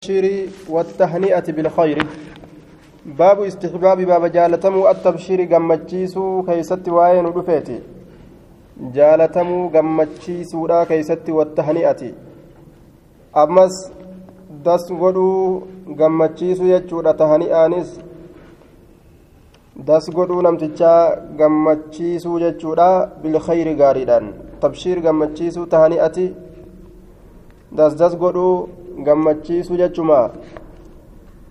التبشير 0.00 0.50
والتهنئة 0.68 1.52
بالخير 1.52 1.98
باب 3.18 3.40
استحباب 3.40 3.98
باب 4.10 4.24
جالتمو 4.36 4.88
التبشير 4.90 5.40
قمتشيسو 5.52 6.42
كيست 6.48 6.88
وين 6.88 7.26
رفيتي 7.26 7.78
جالتمو 8.96 9.68
قمتشيسو 9.74 10.66
لا 10.66 10.84
كيست 10.84 11.26
والتهنئة 11.36 12.02
أمس 13.42 13.74
دس 14.64 14.84
godhuu 15.02 15.68
gammachiisu 16.00 16.64
jechuudha 16.72 17.14
tahani'aanis 17.20 17.88
das 19.88 20.04
godhuu 20.16 20.42
namtichaa 20.46 21.16
gammachiisuu 21.40 22.40
jechuudha 22.44 22.90
bilkhayri 23.22 23.74
gaariidhaan 23.82 24.34
tabshiir 24.60 24.98
gammachiisuu 25.06 25.66
tahani'ati 25.74 26.26
das 27.78 27.92
das 28.00 28.14
godhuu 28.24 28.79
gammachiisu 29.06 29.76
jechuma 29.82 30.20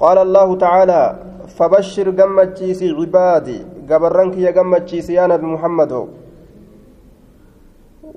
qaala 0.01 0.21
allaahu 0.27 0.57
tacaalaa 0.63 1.15
fabashir 1.57 2.11
gammachiisi 2.19 2.89
cibaadi 2.99 3.57
gabarran 3.89 4.31
kiyya 4.33 4.51
gammachiisi 4.57 5.13
yaa 5.17 5.27
nabi 5.27 5.45
muhammado 5.45 6.01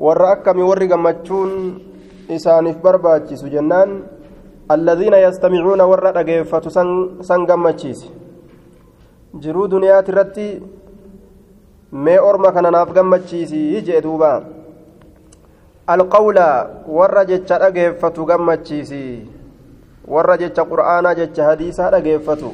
warra 0.06 0.28
akkami 0.36 0.62
warri 0.70 0.86
gammachuun 0.92 1.52
isaaniif 2.36 2.77
barbaachisu 2.84 3.48
jennaan 3.55 3.91
alladhiina 4.74 5.18
yastamicuuna 5.27 5.86
warra 5.92 6.12
dhageeffatu 6.16 6.70
san 7.28 7.46
gammachiisi 7.50 8.10
jiruu 9.42 9.66
duniyaati 9.74 10.10
irratti 10.12 10.46
mee 12.05 12.19
orma 12.30 12.52
kana 12.52 12.70
naaf 12.70 12.92
gammachiisi 12.98 13.83
jee 13.86 14.00
duubaa 14.06 14.41
alqawla 15.95 16.46
warra 16.98 17.24
jecha 17.30 17.59
dhageeffatu 17.62 18.27
gammachiisi 18.30 19.05
warra 20.14 20.37
jecha 20.42 20.64
qur'aanaa 20.73 21.14
jecha 21.20 21.48
hadiisaa 21.50 21.91
dhageeffatu 21.95 22.50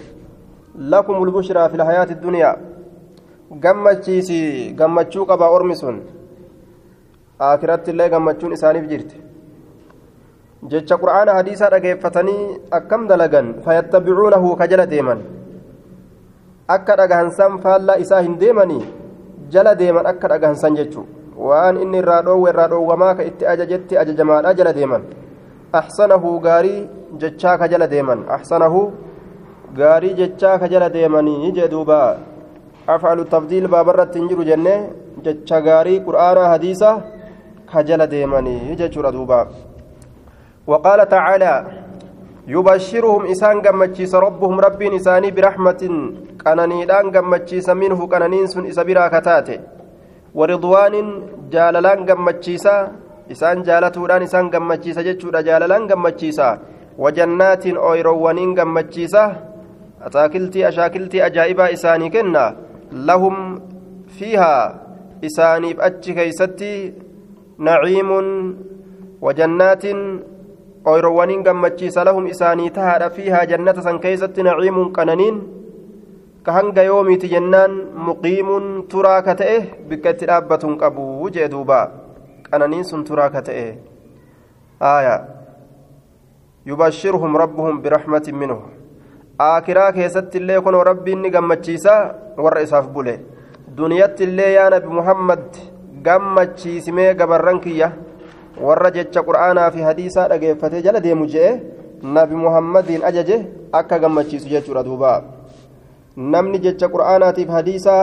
lakum 0.92 1.20
ulbushraa 1.24 1.68
fi 1.72 1.76
lhayaati 1.82 2.14
duniyaa 2.24 2.56
gammachiisi 3.64 4.38
gammachuu 4.80 5.26
qabaa 5.30 5.50
ormi 5.56 5.76
sun 5.82 5.98
aakiratti 7.48 7.90
illee 7.94 8.08
gammachuun 8.14 8.52
isaaniif 8.58 8.86
jirti 8.92 9.20
jecha 10.72 11.00
qur'aana 11.02 11.36
hadiisaa 11.38 11.70
dhageeffatanii 11.74 12.40
akkam 12.80 13.06
dalagan 13.12 13.52
fayattabicuunahu 13.66 14.56
ka 14.62 14.66
jala 14.72 14.86
deeman 14.94 15.20
akka 16.76 16.96
dhagahansan 17.02 17.60
faallaa 17.66 18.00
isaa 18.06 18.24
hin 18.26 18.34
deemanii 18.42 18.82
jala 19.54 19.78
deeman 19.82 20.06
akka 20.12 20.28
dhagahansan 20.34 20.76
jechuu 20.80 21.06
waan 21.46 21.80
inni 21.82 21.98
irraa 22.02 22.22
dhoowwe 22.28 22.50
irraa 22.52 22.68
dhoowwamaa 22.72 23.14
ka 23.18 23.28
itti 23.30 23.46
ajajetti 23.52 23.98
ajajamaadha 24.02 24.54
jala 24.60 24.72
deeman 24.78 25.04
axsanahu 25.80 26.32
gaarii 26.46 26.80
jechaa 27.22 27.58
ka 27.60 27.68
jala 27.72 27.88
deeman 27.94 28.24
axsanahu 28.36 28.82
gaarii 29.78 30.14
jechaa 30.20 30.58
ka 30.58 30.68
jala 30.72 30.88
deemanii 30.96 31.52
jee 31.60 31.68
duuba 31.74 32.00
afcalu 32.96 33.24
tabdiil 33.34 33.68
baabarratti 33.76 34.18
hin 34.20 34.28
jiru 34.34 34.44
jenne 34.50 34.74
jecha 35.24 35.64
gaarii 35.70 36.02
qur'aanaa 36.10 36.52
hadiisa 36.54 36.92
ka 37.72 37.82
jala 37.88 38.06
deemanii 38.14 38.76
jechuudha 38.82 39.16
duuba 39.18 39.40
وقال 40.68 41.00
تعالى 41.08 41.54
يبشرهم 42.48 43.22
إسان 43.32 43.56
قمتشيس 43.64 44.14
ربهم 44.14 44.60
ربين 44.60 44.92
إساني 45.00 45.30
برحمة 45.36 45.82
قنانيدان 46.44 47.04
قمتشيس 47.16 47.68
منه 47.82 48.06
قنانين 48.12 48.46
سن 48.52 48.66
إسبرا 48.66 49.08
كتاته 49.08 49.77
ورضوان 50.34 50.94
جاللان 51.52 51.98
قمتشيسا 52.08 52.76
إسان 53.32 53.62
جالتودان 53.62 54.22
إسان 54.22 54.50
قمتشيسا 54.50 55.02
جتشودا 55.02 55.40
جاللان 55.40 55.82
قمتشيسا 55.90 56.48
وجنات 56.98 57.64
أويروانين 57.66 58.50
قمتشيسا 58.58 59.24
أتاكلتي 60.06 60.68
أشاكلتي 60.68 61.26
أجائبا 61.26 61.72
إساني 61.72 62.08
كنا 62.10 62.44
لهم 62.92 63.36
فيها 64.18 64.54
إساني 65.24 65.72
بأتش 65.74 66.06
كيستي 66.10 66.74
نعيم 67.58 68.10
وجنات 69.20 69.84
gammachiisa 70.88 72.04
lahum 72.04 72.26
isaanii 72.26 72.70
tahaadha 72.70 73.10
fiihaa 73.10 73.46
jannata 73.46 73.82
san 73.82 74.00
keeysatti 74.00 74.42
naciimuun 74.42 74.92
qananiin 74.92 75.57
ka 76.48 76.54
hanga 76.56 76.82
yoomiiti 76.88 77.28
jennaan 77.28 77.72
muqiimuun 78.08 78.68
turaa 78.88 79.20
ka 79.26 79.34
ta'e 79.36 79.56
bikka 79.88 80.14
itti 80.14 80.28
dhaabbatuun 80.30 80.78
qabu 80.80 81.28
jee 81.34 81.48
duuba 81.54 81.80
qananiin 82.48 82.88
sun 82.90 83.04
turaa 83.08 83.28
ka 83.34 83.42
ta'e 83.48 83.66
aya 84.92 85.14
yubashirhum 86.70 87.36
rabbuhum 87.42 87.82
biraxmatin 87.84 88.40
minhu 88.44 88.58
aakiraa 89.50 89.92
keessatti 89.98 90.40
illee 90.40 90.60
kunoo 90.64 90.82
rabbiin 90.90 91.20
ni 91.26 91.34
gammachiisa 91.36 92.00
warra 92.40 92.64
isaaf 92.70 92.88
bule 92.96 93.20
duniyatti 93.76 94.24
illee 94.30 94.50
yaa 94.56 94.68
nabi 94.78 94.88
muhammad 94.98 95.62
gammachiisimee 96.10 97.10
gabarran 97.22 97.60
kiyya 97.60 97.92
warra 98.68 98.96
jecha 99.00 99.28
qur'aanaa 99.32 99.70
fi 99.76 99.90
hadiisaa 99.92 100.30
dhageeffatee 100.32 100.86
jala 100.86 101.08
deemu 101.08 101.28
je'e 101.34 101.56
nabi 102.18 102.44
muhammadiin 102.46 103.04
ajaje 103.10 103.44
akka 103.80 104.04
gammachiisu 104.06 104.48
jechuudha 104.54 104.88
duuba 104.88 105.18
namni 106.18 106.58
jecha 106.58 106.88
qur'aanaatiif 106.94 107.48
hadiisaa 107.56 108.02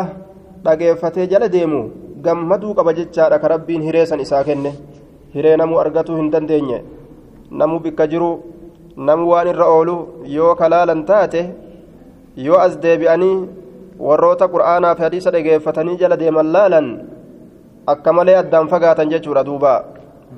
dhageeffatee 0.65 1.27
jala 1.31 1.47
deemu 1.55 1.79
gammaduu 2.25 2.73
qaba 2.77 2.93
jechaadha 2.99 3.39
ka 3.43 3.47
rabbiin 3.53 3.81
hiree 3.87 4.05
san 4.11 4.19
isaa 4.25 4.43
kenne 4.49 4.71
hiree 5.35 5.55
namuu 5.61 5.79
argatuu 5.83 6.15
hin 6.19 6.31
dandeenye 6.35 6.79
namuu 7.61 7.79
bikka 7.85 8.07
jiru 8.13 8.29
namuu 9.09 9.29
waan 9.33 9.47
irra 9.53 9.67
oolu 9.75 9.95
yoo 10.37 10.55
kalaalan 10.61 11.03
taate 11.11 11.41
yoo 12.47 12.59
as 12.65 12.79
deebi'anii 12.85 13.35
warroota 14.07 14.47
qur'aanaa 14.53 14.95
fi 14.95 15.03
hadiisa 15.07 15.31
dhageeffatanii 15.35 15.97
jala 16.03 16.19
deeman 16.23 16.51
laalan 16.55 16.87
akka 17.93 18.13
malee 18.17 18.37
addaan 18.43 18.67
fagaatan 18.73 19.11
jechuudha 19.15 19.43
duuba 19.49 19.73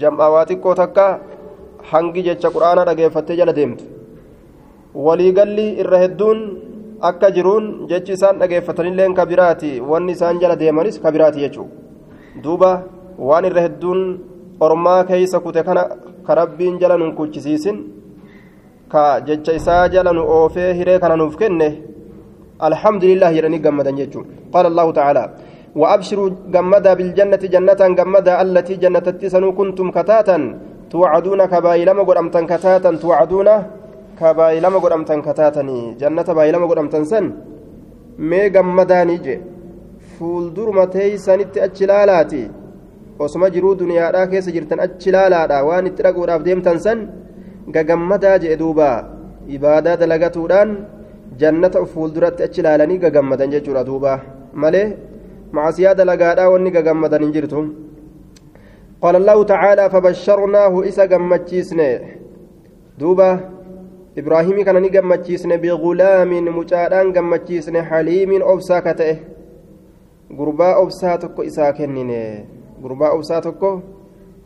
jam'aa 0.02 0.30
waa 0.36 0.46
xiqqoo 0.50 0.76
takka 0.82 1.06
hangi 1.92 2.24
jecha 2.28 2.50
quraana 2.56 2.86
dhageeffattee 2.90 3.38
jala 3.42 3.54
deemtu 3.60 3.86
waliigalli 5.08 5.68
irra 5.84 5.98
hedduun 6.04 6.40
akka 7.02 7.32
jiruun 7.32 7.88
jechi 7.90 8.14
isaan 8.18 8.40
dhageeffatanillee 8.40 9.14
ka 9.14 9.26
biraati 9.26 9.72
wanni 9.92 10.12
isaan 10.18 10.40
jala 10.42 10.56
deemanis 10.56 11.00
ka 11.04 11.12
biraati 11.12 11.44
jechuudha 11.46 11.74
duuba 12.44 12.72
waan 13.30 13.46
irra 13.50 13.62
hedduun 13.68 14.02
ormaa 14.66 15.04
keeysa 15.10 15.40
kute 15.46 15.62
kana 15.68 15.84
ka 16.28 16.36
rabbiin 16.40 16.80
jala 16.82 16.98
nun 16.98 17.16
kuchisiisin 17.18 17.78
ka 18.92 19.04
jecha 19.28 19.54
isaa 19.60 19.84
jala 19.94 20.14
nu 20.14 20.24
oofee 20.38 20.74
hiree 20.80 21.00
kana 21.04 21.16
nuuf 21.22 21.36
kenne 21.42 21.70
alhamdulillah 22.70 23.34
jedhanii 23.38 23.64
gammadan 23.68 24.00
jechuudha 24.02 24.30
qaala 24.54 24.68
allahu 24.72 24.94
ta'aalaa 25.00 25.30
وأبشروا 25.82 26.30
جمدا 26.54 26.92
بالجنة 26.98 27.44
جنة 27.54 27.82
جمدا 28.00 28.34
التي 28.42 28.76
جنة 28.84 29.08
تسنو 29.22 29.50
كنتم 29.60 29.88
كتاتا 29.98 30.38
توعدون 30.92 31.42
كبايلما 31.54 32.04
قدامتن 32.10 32.46
كتاتا 32.52 32.92
توعدون 33.04 33.50
كبايلما 34.20 34.80
قدامتن 34.84 35.20
كتاتني 35.28 35.80
جنة 36.02 36.30
بايلما 36.38 36.66
قدامتن 36.72 37.04
سن 37.12 37.26
مي 38.30 38.42
جمدا 38.56 39.00
نيجي 39.10 39.38
fuulduru 40.18 40.72
mateeysanitti 40.74 41.62
achi 41.66 41.86
laalaati 41.90 42.42
osuma 43.24 43.50
jiruu 43.56 43.74
duniyaadhaa 43.82 44.28
keessa 44.32 44.54
jirtan 44.56 44.80
achi 44.86 45.14
laalaadha 45.16 45.58
waan 45.68 45.90
itti 45.90 46.06
dhaquudhaaf 46.06 46.42
deemtan 46.48 46.80
san 46.86 47.00
gagammadaa 47.76 48.38
jee 48.44 48.56
duuba 48.62 48.90
ibaadaa 49.58 49.98
dalagatuudhaan 50.02 50.72
jannata 51.42 51.86
fuulduratti 51.94 52.46
achi 52.48 52.66
laalanii 52.68 53.04
gagammadan 53.06 53.54
jechuudha 53.56 53.88
duuba 53.92 54.14
malee 54.64 54.88
معصية 55.54 55.92
دلقادا 56.00 56.46
وني 56.52 56.70
غمدن 56.88 57.24
انجرتم 57.24 57.66
قال 59.04 59.16
الله 59.22 59.38
تعالى 59.54 59.84
فبشرناه 59.94 60.74
إسا 60.88 61.06
غمتشيسنه 61.12 61.90
دوبا 63.00 63.30
إبراهيم 64.20 64.58
كان 64.64 64.78
نغمتشيسنه 64.82 65.56
بغلام 65.56 66.32
مجادان 66.58 67.08
غمتشيسنه 67.16 67.82
حليم 67.90 68.32
أبسا 68.52 68.80
كته 68.86 69.18
غربا 70.38 70.70
أبسا 70.82 71.16
تكو 71.16 71.42
إسا 71.50 71.72
كننه 71.78 72.46
غربا 72.84 73.08
أبسا 73.16 73.40
تكو 73.40 73.72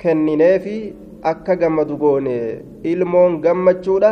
كننه 0.01 0.57
في 0.63 0.75
akka 1.23 1.55
gammadu 1.55 1.97
goone. 1.97 2.37
Ilmoon 2.83 3.41
gammachuudha 3.41 4.11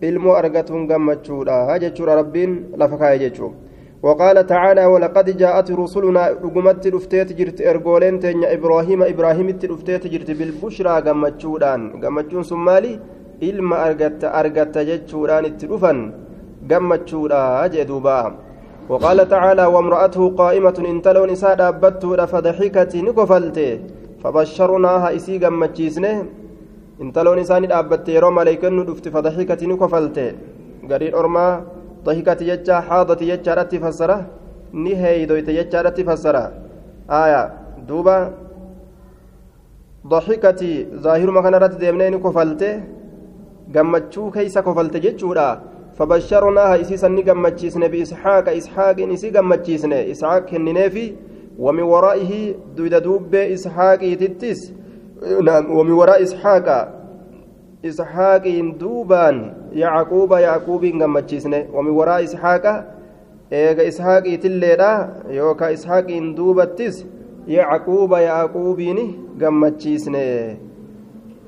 ilmoo 0.00 0.34
argatuun 0.40 0.86
gammachuudha 0.90 1.78
jechuudha 1.82 2.16
rabbiin 2.20 2.52
lafa 2.76 2.96
kaa'e 2.98 3.18
jechuudha 3.18 3.68
وقال 4.02 4.46
تعالى 4.46 4.84
ولقد 4.86 5.36
جاءت 5.36 5.70
رسلنا 5.70 6.28
رقمت 6.28 6.86
رفتيت 6.86 7.32
جرت 7.32 7.60
ارغولين 7.60 8.20
تنيا 8.20 8.54
إبراهيم 8.54 9.02
إبراهيم 9.02 9.58
رفتيت 9.64 10.06
جرت 10.06 10.30
بالبشرى 10.30 10.94
غمچودان 11.06 11.80
غمچون 12.02 12.42
سمالي 12.42 13.00
ilma 13.40 13.76
argatta 13.86 14.32
argatta 14.40 14.84
jechuudhaan 14.90 15.44
itti 15.50 15.66
dhufan 15.70 15.98
gammachuudha 16.70 17.68
jee 17.72 17.84
duuba 17.92 18.18
وقال 18.88 19.28
تعالى 19.28 19.64
وامرأته 19.74 20.22
قائمة 20.40 20.78
انتلون 20.92 21.30
إساء 21.36 21.54
دابته 21.60 22.26
فضحكت 22.32 22.92
نكفلت 22.96 23.58
فبشرناها 24.22 25.08
إسي 25.16 25.34
غمتشيسنه 25.44 26.14
intaloon 27.04 27.38
isaanii 27.38 27.70
dhaabbatte 27.70 28.10
yeroo 28.14 28.30
maleeykonni 28.38 28.82
dhufti 28.88 29.10
fadaxikati 29.14 29.66
ni 29.70 29.76
kofalte 29.82 30.24
gariin 30.90 31.14
ormaa 31.20 31.52
daxikati 32.06 32.48
jecha 32.50 32.80
haadati 32.88 33.28
jechaadhatti 33.30 33.78
fassara 33.84 34.16
ni 34.84 34.94
heeydoyte 35.02 35.52
jechaadhatti 35.58 36.06
fassara 36.08 36.42
aya 37.20 37.42
duuba 37.88 38.16
daxikati 40.14 40.70
zaahiruma 41.04 41.44
kanarratti 41.46 41.78
deemnee 41.84 42.10
ni 42.14 42.18
kofalte 42.26 42.68
gammachuu 43.72 44.30
keeysa 44.30 44.62
kofalte 44.62 45.00
jechuudha. 45.00 45.48
فبشرناها 45.98 46.80
إسيسا 46.80 47.08
نقمتشيسن 47.08 47.88
بإسحاق 47.88 48.48
إسحاق 48.48 49.00
إسي 49.00 49.30
قمتشيسن 49.30 49.92
إسحاق 49.92 50.38
كننيفي 50.38 51.14
ومن 51.58 51.82
ورائه 51.82 52.54
دويد 52.76 52.94
دوب 52.94 53.34
إسحاق 53.34 53.96
تتس 54.20 54.72
نعم 55.42 55.70
ومن 55.76 55.90
وراء 55.90 56.22
إسحاق 56.22 56.68
إسحاق 57.84 58.44
دوبان 58.80 59.54
يعقوب 59.72 60.32
يعقوب 60.32 60.84
قمتشيسن 60.84 61.54
ومن 61.74 61.90
وراء 61.90 62.24
إسحاق 62.24 62.64
إيغا 63.52 63.88
إسحاق 63.88 64.22
تليرا 64.42 64.92
يوكا 65.30 65.72
إسحاق 65.72 66.08
دوبتس 66.36 67.06
يعقوب 67.48 68.12
يعقوبين 68.12 68.98
قمتشيسن 69.42 70.16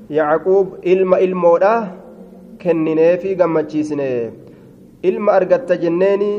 يعقوب 0.09 0.67
إلما 0.85 1.17
إلمودا 1.19 2.01
kennineefi 2.63 3.35
gammachiisne. 3.41 4.09
Ilma 5.09 5.31
argatta 5.39 5.75
jenneeni 5.83 6.31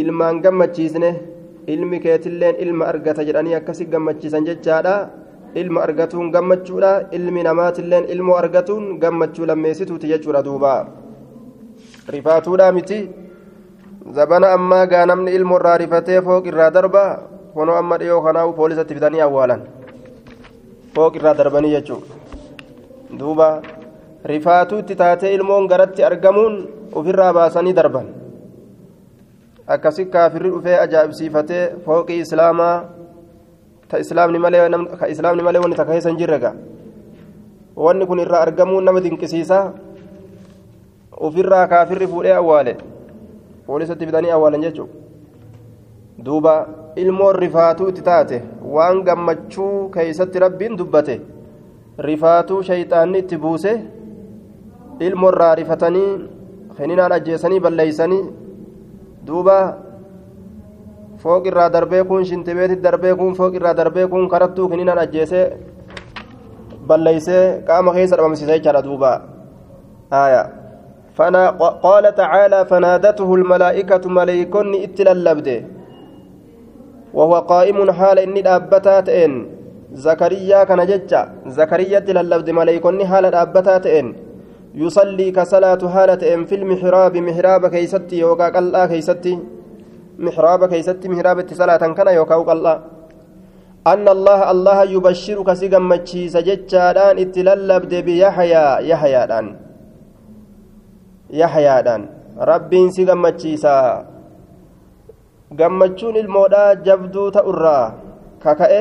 ilmaan 0.00 0.40
gammachiisne. 0.44 1.10
Ilmi 1.74 2.00
keetilleen 2.04 2.56
ilma 2.64 2.84
argata 2.92 3.22
jedhanii 3.28 3.54
akkasi 3.60 3.84
gammachiisan 3.94 4.46
jechaadha. 4.48 4.94
Ilma 5.54 5.80
argatuun 5.86 6.30
gammachuudha 6.34 6.92
ilmi 7.12 7.42
namaatilleen 7.48 8.04
ilmoo 8.14 8.36
argatuun 8.42 8.98
gammachuu 9.02 9.46
lammeessituuti 9.50 10.08
jechuudha 10.12 10.42
duuba. 10.44 10.72
Rifaatuudha 12.14 12.72
miti. 12.72 13.00
Zabana 14.16 14.52
ammaa 14.56 14.86
gaa 14.86 15.06
namni 15.06 15.34
ilmoo 15.38 15.58
irraa 15.60 15.78
rifatee 15.82 16.20
fooq 16.26 16.46
irraa 16.52 16.70
darba 16.76 17.02
kunoo 17.54 17.76
amma 17.80 17.98
dhiyoo 18.00 18.20
kanaa'u 18.26 18.52
poolisatti 18.60 18.94
fidanii 18.98 19.20
awwaalan. 19.26 19.62
Fooq 20.94 21.16
irraa 21.20 21.34
darbanii 21.40 21.72
jechuudha 21.76 22.14
duuba 23.18 23.48
rifaatuutti 24.24 24.96
taatee 24.96 25.34
ilmoon 25.34 25.66
garatti 25.66 26.04
argamuun 26.04 26.68
ofirraa 26.92 27.32
baasanii 27.34 27.72
darban. 27.76 28.06
Akkasi 29.66 30.06
kaafirri 30.06 30.50
dhufee 30.50 30.78
ajaa'ibsiifatee 30.80 31.64
fooqii 31.84 32.20
islaamaa 32.20 32.84
ka 33.90 33.98
islaamni 33.98 34.38
malee 34.38 35.60
wanni 35.60 35.76
takka 35.76 35.92
keessa 35.92 36.08
hin 36.10 36.18
jirre 36.18 36.38
gaa. 36.38 36.54
Wanni 37.76 38.06
kun 38.06 38.18
irraa 38.20 38.40
argamuun 38.42 38.84
nama 38.84 39.00
dinqisiisa. 39.00 39.72
Ofirraa 41.20 41.66
kaafirri 41.66 42.06
fuudhee 42.06 42.34
awwaale. 42.34 42.76
Poolisatti 43.66 44.06
fidanii 44.06 44.30
awwaalan 44.30 44.62
jechuudha. 44.62 44.92
Duuba 46.24 46.54
ilmoon 46.96 47.36
rifaatuu 47.36 47.88
itti 47.88 48.02
taate 48.02 48.42
waan 48.62 49.02
gammachuu 49.02 49.88
keeysatti 49.88 50.38
rabbiin 50.38 50.78
dubbate. 50.78 51.20
Rifaatuu 51.98 52.62
shayxaanni 52.62 53.18
itti 53.18 53.36
buuse 53.38 53.72
ilmoo 55.06 55.30
irraa 55.32 55.54
rifatanii 55.60 56.10
keninaan 56.76 57.12
ajjeesanii 57.16 57.60
balleeysanii 57.66 58.22
duuba 59.26 59.56
fooq 61.22 61.46
irraa 61.50 61.70
darbee 61.72 62.04
kun 62.10 62.24
shintibeetit 62.30 62.82
darbee 62.82 63.14
kun 63.14 63.34
fooq 63.38 63.54
irraa 63.60 63.74
darbee 63.80 64.06
kun 64.12 64.28
karattuu 64.28 64.68
keninaan 64.68 65.02
ajjeesee 65.06 65.46
balleeysee 66.88 67.42
qaama 67.68 67.94
keessa 67.96 68.16
dhabamsiisa 68.16 68.56
jechaadha 68.58 68.86
duuba 68.88 69.12
aya 70.22 70.42
قال 71.86 72.14
تعالى 72.14 72.64
فنادته 72.70 73.34
الملائكة 73.34 74.04
ملائكون 74.08 74.74
اتللبده 74.86 75.58
وهو 77.14 77.34
قائم 77.52 77.78
حال 77.92 78.18
إني 78.18 78.42
دابتات 78.42 79.08
إن 79.08 79.32
زكريا 79.92 80.64
كان 80.64 80.80
ججا 80.86 81.22
زكريا 81.58 81.98
تللبد 82.06 82.50
ملائكون 82.50 83.06
حال 83.10 83.24
دابتات 83.30 83.86
إن 83.86 84.06
يصلي 84.74 85.30
كصلاة 85.30 85.82
حالة 85.88 86.34
إن 86.34 86.44
في 86.44 86.54
المحراب 86.54 87.16
محراب 87.16 87.66
كيستي 87.66 88.18
يوكا 88.18 88.48
قلا 88.48 88.86
كيستي 88.86 89.38
محراب 90.18 90.64
كيستي 90.72 91.08
محراب 91.08 91.38
صلاة 91.52 91.82
كان 91.96 92.08
يوكا 92.08 92.36
قلا 92.36 92.74
أن 93.86 94.08
الله 94.08 94.50
الله 94.50 94.78
يبشرك 94.84 95.48
سيغمتشي 95.52 96.28
سججادان 96.28 97.16
اتللبد 97.18 97.92
بيحيى 97.94 98.64
يحيى 98.90 99.26
دان. 99.26 99.46
yaxyaadhaan 101.30 102.08
rabbiin 102.50 102.92
si 102.92 103.04
gammachiisa 103.04 104.04
gammachuun 105.52 106.16
ilmoodhaa 106.16 106.74
jabduu 106.86 107.28
ta'urraa 107.36 107.92
kaka'e 108.44 108.80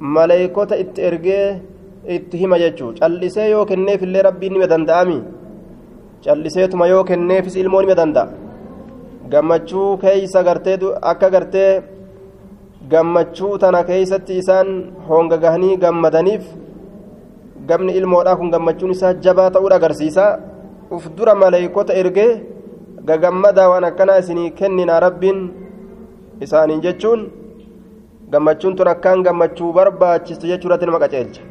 maleeykota 0.00 0.76
itti 0.80 1.04
ergee 1.08 1.60
itti 2.08 2.36
hima 2.38 2.58
jechuu. 2.58 2.92
Callisee 3.00 3.50
yoo 3.50 3.64
kenneefillee 3.66 4.22
rabbiin 4.22 4.52
nima 4.52 4.66
danda'ami 4.72 5.18
calliseetuma 6.24 6.86
yoo 6.88 7.04
kenneefis 7.04 7.56
ilmoo 7.56 7.82
nima 7.82 7.94
danda'a? 8.00 8.28
Gammachuu 9.32 9.96
keeysa 10.02 10.42
gartee 10.44 10.76
akka 11.10 11.30
gartee 11.30 11.82
gammachuu 12.90 13.58
tana 13.58 13.84
keeysatti 13.84 14.38
isaan 14.38 14.68
honga 15.08 15.36
gahanii 15.44 15.76
gammadaniif 15.84 16.44
gamni 17.68 17.92
ilmoodhaa 17.98 18.36
kun 18.36 18.50
gammachuun 18.54 18.90
isaa 18.96 19.12
jabaa 19.24 19.50
ta'uudha 19.54 19.76
agarsiisa 19.80 20.24
uf 20.96 21.04
dura 21.16 21.34
maleeykota 21.42 21.92
ergee 22.00 22.30
gagammadaa 23.08 23.68
waan 23.72 23.84
akkanaa 23.90 24.18
isinii 24.24 24.50
kennina 24.58 25.00
rabbiin 25.06 25.40
isaaniin 26.44 26.82
jechuun? 26.86 27.20
Gammachuun 28.32 28.76
tun 28.76 28.88
akkaan 28.94 29.22
gammachuu 29.26 29.72
barbaachistu 29.72 30.46
jechuurratti 30.52 30.86
nama 30.86 30.98
qaceelcha 31.04 31.42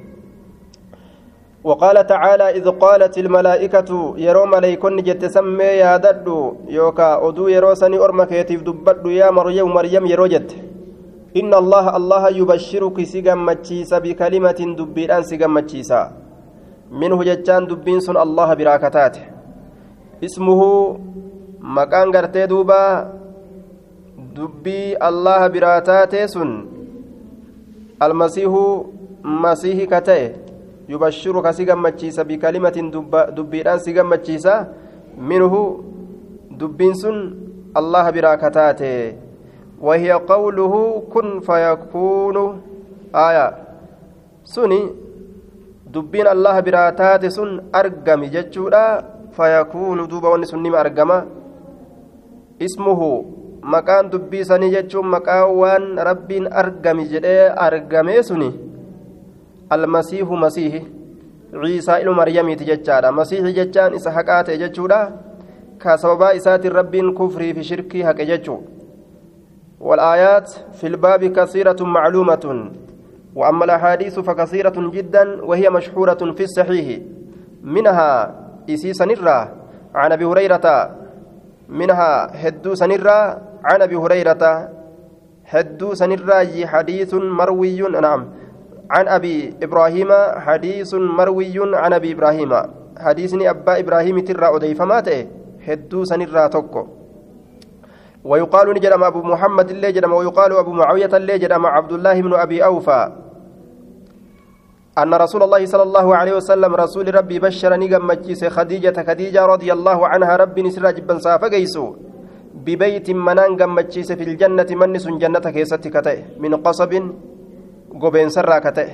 وقال 1.63 2.07
تعالى 2.07 2.47
إذ 2.59 2.65
قالت 2.69 3.17
الملائكة 3.17 3.89
يرو 4.17 4.45
ملائكون 4.45 4.95
جت 5.07 5.25
سمي 5.25 5.63
يا 5.63 5.97
ددو 5.97 6.67
يوكا 6.67 7.27
أدو 7.27 7.47
يرو 7.47 7.73
سني 7.73 7.97
أرمك 7.97 8.31
يتيف 8.31 8.61
دبدو 8.67 9.09
يا 9.09 9.31
مريم 9.31 9.67
مريم 9.71 10.05
يرو 10.05 10.27
إن 11.33 11.53
الله 11.53 11.85
الله 11.97 12.23
يبشرك 12.29 12.97
سيغم 13.03 13.39
مجيسا 13.45 13.97
بكلمة 14.05 14.59
دبيران 14.77 15.23
سيغم 15.23 15.53
مجيسا 15.53 16.01
منه 16.91 17.19
جتان 17.23 17.65
دبين 17.65 17.99
سن 18.05 18.17
الله 18.17 18.53
براكتات. 18.53 19.15
اسمه 20.23 20.61
مكان 21.59 22.07
غرتي 22.15 22.45
دوبا 22.45 22.83
دبي 24.37 24.93
الله 25.07 25.41
براتات 25.47 26.13
سن. 26.33 26.49
المسيح 28.03 28.51
مسيح 29.23 29.77
كتئ 29.91 30.42
يبشرك 30.88 31.46
سيغمتشيسا 31.50 32.22
بكلمة 32.22 32.76
دبيران 33.36 33.78
سيغمتشيسا 33.78 34.54
منه 35.18 35.54
دبين 36.60 36.94
سن 36.94 37.16
الله 37.76 38.06
براكتات 38.10 38.82
وهي 39.80 40.10
قوله 40.12 40.74
كن 41.12 41.40
فيكون 41.40 42.36
آية 43.14 43.46
سني 44.44 44.80
dubbiin 45.88 46.28
allaha 46.28 46.60
biraa 46.62 46.92
taate 46.92 47.30
sun 47.32 47.50
argami 47.72 48.28
jechuudha 48.28 48.84
fayakuunu 49.36 50.04
duuba 50.10 50.28
wanni 50.32 50.46
sun 50.50 50.60
nima 50.62 50.78
argama 50.84 51.24
ismuhu 52.66 53.08
maqaan 53.74 54.10
dubbii 54.12 54.44
sanii 54.44 54.70
jechuun 54.74 55.08
maqaa 55.14 55.46
waan 55.60 55.86
rabbiin 56.08 56.48
argami 56.62 57.08
jedhee 57.12 57.48
argamee 57.66 58.22
suni 58.30 58.50
ilma 62.01 62.15
maryamiiti 62.15 62.65
jechaadha 62.65 63.11
masiihi 63.11 63.53
jechaan 63.53 63.93
isa 63.93 64.11
haqaa 64.11 64.43
ta'e 64.43 64.57
jechuudha 64.57 65.11
ka 65.77 65.97
sababaa 65.97 66.33
isaatiin 66.33 66.73
rabbiin 66.73 67.13
kufrii 67.13 67.53
fi 67.53 67.63
shirkii 67.63 68.01
haqe 68.01 68.25
jechuu 68.25 68.61
والآيات 69.83 70.49
في 70.79 70.87
الباب 70.87 71.25
كثيرة 71.25 71.75
معلومة 71.81 72.71
وأما 73.35 73.65
الأحاديث 73.65 74.19
فكثيرة 74.19 74.91
جدا 74.91 75.45
وهي 75.45 75.69
مشهورة 75.69 76.31
في 76.37 76.43
الصحيح 76.43 76.99
منها 77.63 78.35
إسي 78.69 78.93
سنرة 78.93 79.51
عن 79.95 80.11
أبي 80.11 80.25
هريرة 80.25 80.95
منها 81.69 82.47
هدو 82.47 82.75
سنرة 82.75 83.41
عن 83.63 83.81
أبي 83.81 83.95
هريرة 83.95 84.69
هدو 85.45 85.93
سنرة 85.93 86.65
حديث 86.65 87.13
مروي 87.13 87.81
نعم 87.81 88.25
عن 88.89 89.07
أبي 89.07 89.53
إبراهيم 89.63 90.11
حديث 90.45 90.93
مروي 90.93 91.55
عن 91.75 91.93
أبي 91.93 92.11
إبراهيم. 92.11 92.51
حديثني 92.97 93.49
أبا 93.49 93.79
إبراهيم 93.79 94.19
ترى 94.19 94.55
أديف 94.55 94.81
ماته 94.81 95.27
هدو 95.67 96.03
سنرة 96.03 96.47
توكو. 96.47 96.87
ويقال 98.23 98.67
نجرم 98.73 99.03
أبو 99.03 99.21
محمد 99.23 99.69
اللي 99.69 99.91
جرم 99.91 100.13
ويقال 100.13 100.51
أبو 100.51 100.71
معاوية 100.71 101.11
اللي 101.13 101.37
جرم 101.37 101.65
عبد 101.65 101.91
الله 101.91 102.21
بن 102.21 102.33
أبي 102.33 102.63
أوفى. 102.63 103.11
أن 104.97 105.13
رسول 105.13 105.43
الله 105.43 105.65
صلى 105.65 105.83
الله 105.83 106.15
عليه 106.15 106.33
وسلم 106.35 106.75
رسول 106.75 107.15
ربي 107.15 107.39
بشرني 107.39 107.95
قمتشيس 107.95 108.45
خديجة 108.45 109.03
خديجة 109.07 109.45
رضي 109.45 109.73
الله 109.73 110.07
عنها 110.07 110.35
ربي 110.35 110.61
نسر 110.61 110.91
جبا 110.91 111.17
سافا 111.17 111.47
قيسو. 111.47 111.95
ببيت 112.53 113.09
منان 113.11 113.57
قمتشيس 113.57 114.11
في 114.11 114.23
الجنة 114.23 114.69
من 114.69 114.97
سن 114.99 115.17
جنة 115.17 115.45
كيست 115.55 115.87
كتئ 115.87 116.17
من 116.39 116.55
قصب 116.55 116.93
قبين 118.01 118.29
سرا 118.29 118.59
كتئ 118.59 118.89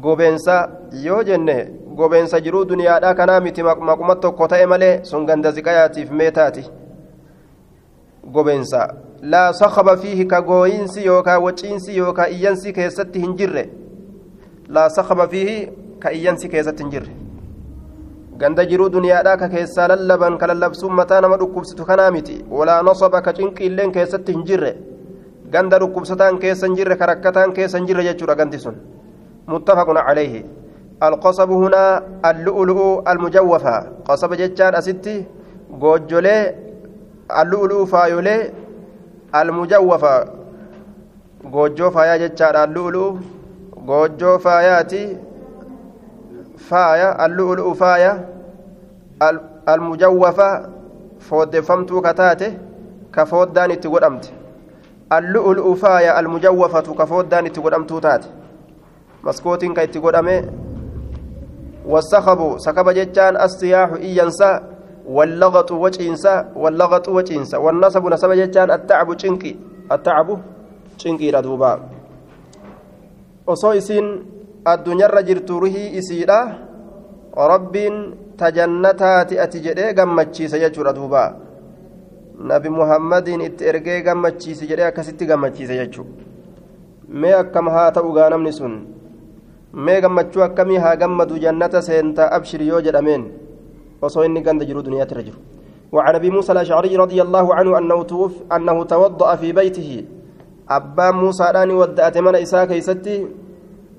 gobeensa 0.00 0.68
yoo 1.04 1.22
jenne 1.24 1.56
gobeensa 1.96 2.40
jiruu 2.40 2.64
duniyaadhaa 2.64 3.14
kanaa 3.14 3.40
miti 3.40 3.62
maquma 3.62 4.14
tokko 4.16 4.48
ta'e 4.48 4.66
malee 4.66 5.00
sun 5.02 5.26
ganda 5.26 5.50
ziqayaatiif 5.52 6.10
meetaati 6.10 6.64
gobeensa 8.32 8.94
laa 9.22 9.52
sakaba 9.52 9.96
fiihi 9.96 10.26
ka 10.26 10.40
gooyinsi 10.42 11.04
yookaa 11.06 11.38
waciinsi 11.38 11.96
yookaa 11.96 12.26
iyyansi 12.36 12.72
keessatti 12.72 13.20
hin 13.20 13.34
jirre 13.36 13.64
laa 14.68 14.88
sakaba 14.88 15.28
fiihi 15.28 15.56
ka 15.98 16.12
iyyansi 16.12 16.48
keessatti 16.48 16.82
hin 16.82 16.90
jirre 16.92 17.12
ganda 18.38 18.66
jiruu 18.66 18.88
duniyaadhaa 18.92 19.36
ka 19.36 19.48
keessaa 19.48 19.88
lallaban 19.88 20.38
ka 20.38 20.46
lallabsuun 20.46 20.94
mataa 21.00 21.20
nama 21.20 21.36
dhukkubsitu 21.40 21.84
kanaa 21.84 22.10
miti 22.10 22.44
walaa 22.50 22.82
nasaba 22.82 23.22
ka 23.22 23.32
cinqiilleen 23.32 23.92
keessatti 23.92 24.32
hin 24.32 24.44
jirre 24.44 24.72
ganda 25.56 25.82
dhukkubsataan 25.82 26.38
keessa 26.44 26.66
hin 26.70 26.78
jirre 26.78 26.96
ka 27.00 27.10
rakkataan 27.12 27.56
keessa 27.58 27.78
hin 27.78 27.90
jirre 27.90 28.04
jechuudha 28.10 28.40
gandi 28.42 28.60
sun. 28.66 28.78
متفق 29.48 29.88
عليه 29.98 30.44
القصب 31.02 31.50
هنا 31.50 32.02
اللؤلؤ 32.30 32.80
المجوفة 33.10 33.76
قصب 34.04 34.32
جتان 34.34 34.74
أستي 34.74 35.24
جوجولي 35.82 36.54
اللؤلؤ 37.40 37.84
فايولي 37.84 38.52
المجوفة 39.34 40.14
جوجو 41.52 41.90
فايا 41.90 42.16
جتان 42.16 42.56
اللؤلؤ 42.64 43.16
جوجو 43.88 44.38
فاياتي 44.38 45.16
فايا 46.68 47.26
اللؤلؤ 47.26 47.72
فايا 47.72 48.12
المجوفة 49.68 50.50
فودفمتو 51.20 52.00
كتاته 52.00 52.52
كفودان 53.14 53.70
اتقدمت 53.70 54.24
اللؤلؤ 55.12 55.74
فايا 55.74 56.20
المجوفة 56.20 56.80
كفودان 56.80 57.52
تاته 57.52 58.28
maskootiin 59.22 59.74
ka 59.74 59.82
itti 59.82 59.98
godhame 60.00 60.46
wasakabu 61.84 62.58
sakaba 62.62 62.94
jechaan 62.94 63.36
assiyaaxu 63.36 63.98
iyyansa 63.98 64.62
wallaqaxu 65.16 65.74
waciinsa 65.80 66.54
wallaqaxu 66.54 67.14
waciinsa 67.14 67.58
wannasabu 67.58 68.10
nasaba 68.10 68.36
jechaan 68.36 68.70
attacabu 68.70 69.18
cinqi 69.18 69.58
attacabu 69.90 70.38
cinqiidha 71.00 71.42
duuba 71.42 71.80
osoo 73.46 73.74
isiin 73.74 74.06
addunyarra 74.64 75.22
jirtu 75.22 75.60
ruhii 75.60 75.98
isiidha 75.98 76.38
rabbiin 77.34 77.96
tajannataati 78.36 79.40
ati 79.40 79.60
jedhee 79.60 79.92
gammachiisa 79.92 80.58
jechuudha 80.58 80.92
duuba 80.92 81.47
nabi 82.38 82.68
muhammadiin 82.68 83.40
itti 83.40 83.64
ergee 83.64 84.02
gammachiisi 84.02 84.68
jedhee 84.70 84.88
akkasitti 84.90 85.26
gammachiisa 85.26 85.74
jechuudha 85.80 86.22
mee 87.08 87.34
akkam 87.34 87.68
haa 87.68 87.90
ta'u 87.92 88.12
gaa 88.12 88.52
sun 88.52 88.74
mee 89.72 90.00
gammachuu 90.00 90.42
akkamii 90.42 90.78
haa 90.78 90.96
gammadu 90.96 91.38
jannata 91.38 91.82
seentaa 91.82 92.30
abshir 92.30 92.62
yoo 92.62 92.80
jedhameen 92.80 93.24
osoo 94.02 94.24
inni 94.24 94.42
ganda 94.42 94.64
jiru 94.64 94.82
duniyaatti 94.82 95.14
irra 95.14 95.22
jiru 95.22 95.40
وعن 95.92 96.14
ابي 96.14 96.30
موسى 96.30 96.52
الاشعري 96.52 96.96
رضي 96.96 97.22
الله 97.22 97.54
عنه 97.54 97.78
انه 97.78 98.02
توف 98.02 98.32
انه 98.52 98.84
توضا 98.84 99.36
في 99.36 99.52
بيته 99.52 100.04
ابا 100.68 101.10
موسى 101.10 101.52
داني 101.52 101.74
ودات 101.74 102.18
من 102.18 102.34
اساء 102.36 102.64
كيستي 102.64 103.26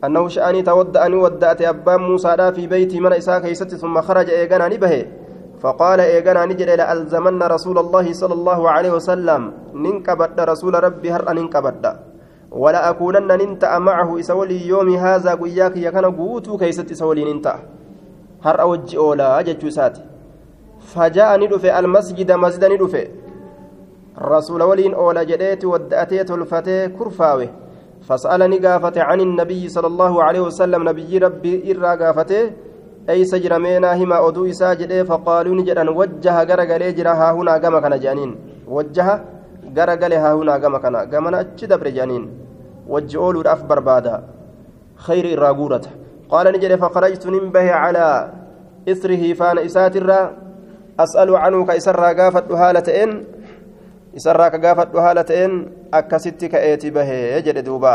انه 0.06 0.28
شاني 0.28 0.62
تودأني 0.62 1.16
ودات 1.16 1.62
ابا 1.62 1.98
موسى 1.98 2.36
دا 2.38 2.52
في 2.52 2.68
بيتي 2.68 3.00
من 3.00 3.14
اساء 3.14 3.40
كيستي 3.42 3.78
ثم 3.78 4.02
خرج 4.02 4.30
ايغانا 4.30 4.68
نبه 4.68 5.06
فقال 5.62 6.00
إيغانا 6.00 6.46
نجد 6.46 6.70
لالزمن 6.80 7.42
رسول 7.56 7.78
الله 7.84 8.06
صلى 8.14 8.34
الله 8.40 8.60
عليه 8.70 8.92
وسلم 8.98 9.42
ننكبد 9.74 10.40
رسول 10.52 10.74
ربي 10.84 11.08
هر 11.12 11.34
ننكبد 11.38 11.84
ولا 12.52 12.90
أكونن 12.90 13.32
ننتأ 13.42 13.74
معه 13.80 14.10
إسولي 14.20 14.68
يوم 14.68 14.90
هذا 15.06 15.32
قياك 15.42 15.76
يكن 15.78 16.06
قوتو 16.20 16.58
كيست 16.58 16.92
إسولي 16.92 17.24
ننتأ 17.34 17.56
هر 18.46 18.62
أوجي 18.62 18.98
أولا 18.98 19.42
جتشوسات 19.48 19.96
فجاء 20.92 21.30
ندفع 21.42 21.74
المسجد 21.80 22.30
مسجد 22.32 22.64
ندفع 22.74 23.04
رسول 24.22 24.62
ولين 24.64 24.94
أولا 24.94 25.24
جديت 25.24 25.66
ودأتيت 25.66 26.32
الفتي 26.32 26.88
كرفاوي 26.88 27.50
فسألني 28.08 28.58
قافة 28.58 29.02
عن 29.02 29.20
النبي 29.22 29.70
صلى 29.70 29.88
الله 29.88 30.24
عليه 30.24 30.40
وسلم 30.40 30.90
نبي 30.90 31.18
ربي 31.18 31.72
إرى 31.72 31.92
قافته. 32.04 32.52
أي 33.10 33.26
سجر 33.26 33.60
مينا 33.60 33.94
هما 34.00 34.28
أدو 34.28 34.46
إسا 34.46 34.74
جدي 34.74 35.04
فقالوا 35.10 35.56
نجد 35.56 35.80
وجه 36.00 36.36
غرغلي 36.50 36.92
جرا 36.98 37.14
ها 37.20 37.32
هنا 37.32 37.54
قام 37.64 37.76
كان 37.80 38.00
جانين. 38.00 38.32
وجه 38.68 39.08
غرغلي 39.78 40.18
ها 40.24 40.34
هنا 40.34 40.54
قام 40.64 40.78
كان. 40.78 40.96
قامنا 41.12 41.40
أتش 41.42 41.66
دبر 41.66 41.88
جانين. 41.98 42.24
وجه 42.94 43.18
أولو 43.18 43.42
الأف 43.42 43.64
بربادا 43.70 44.16
خير 44.96 45.26
الراغورة 45.26 45.86
قال 46.30 46.46
نجد 46.54 46.76
فخرجت 46.76 47.28
ننبه 47.28 47.72
على 47.72 48.32
إثره 48.92 49.34
فان 49.34 49.58
إساتر 49.58 50.10
أسأل 51.00 51.30
عنه 51.36 51.66
كإسر 51.66 52.04
قافت 52.20 52.52
هالة 52.52 52.88
إن. 53.04 53.12
isarraa 54.14 54.50
ka 54.50 54.58
gaafadhu 54.58 54.98
haala 54.98 55.24
ta'een 55.24 55.70
akkasitti 55.94 56.50
ka'eeti 56.50 56.92
bahee 56.92 57.42
jedhe 57.46 57.62
duuba 57.66 57.94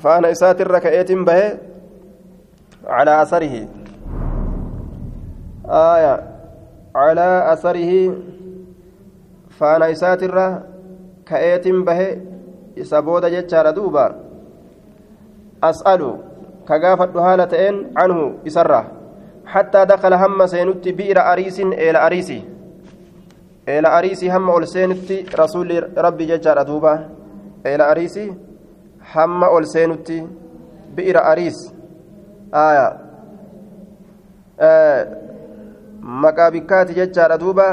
faana 0.00 0.32
isaatirra 0.32 0.80
ka'eetiin 0.80 1.24
على 2.86 3.22
أثره. 3.22 3.68
آية. 5.66 6.14
على 6.94 7.52
أثره. 7.52 8.14
فأنا 9.48 9.86
يساتر 9.88 10.62
كأيت 11.26 11.68
به. 11.68 12.00
يسابود 12.76 13.26
جتشار 13.26 13.70
دوبا. 13.70 14.14
أسأل 15.62 16.16
كقافة 16.68 17.04
دهالة 17.04 17.54
عنه 17.96 18.34
يسرى 18.44 18.84
حتى 19.46 19.84
دخل 19.84 20.12
هم 20.14 20.46
سينت 20.46 20.88
بئر 20.88 21.18
أريس 21.32 21.60
إلى 21.60 22.06
أريسي. 22.06 22.44
إلى 23.68 23.98
أريسي 23.98 24.30
هم 24.36 24.50
أول 24.50 24.68
سينت 24.68 25.34
رسول 25.40 25.98
ربي 25.98 26.26
جتشار 26.26 26.62
دوبا. 26.62 27.08
إلى 27.66 27.90
أريسي 27.90 28.34
هم 29.14 29.44
أول 29.44 29.66
سينت 29.66 30.12
بئر 30.96 31.18
أريس. 31.32 31.79
Maqaa 36.02 36.50
bikkaati 36.50 36.94
jechaadha 36.94 37.38
duuba 37.38 37.66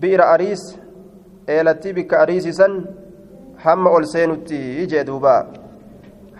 bi'ira 0.00 0.24
ariis 0.34 0.62
eelatti 1.48 1.92
bikka 1.92 2.20
ariisii 2.22 2.52
san 2.60 2.74
hamma 3.64 3.90
ol 3.96 4.04
seenutti 4.12 4.86
jee 4.90 5.04
duuba 5.04 5.34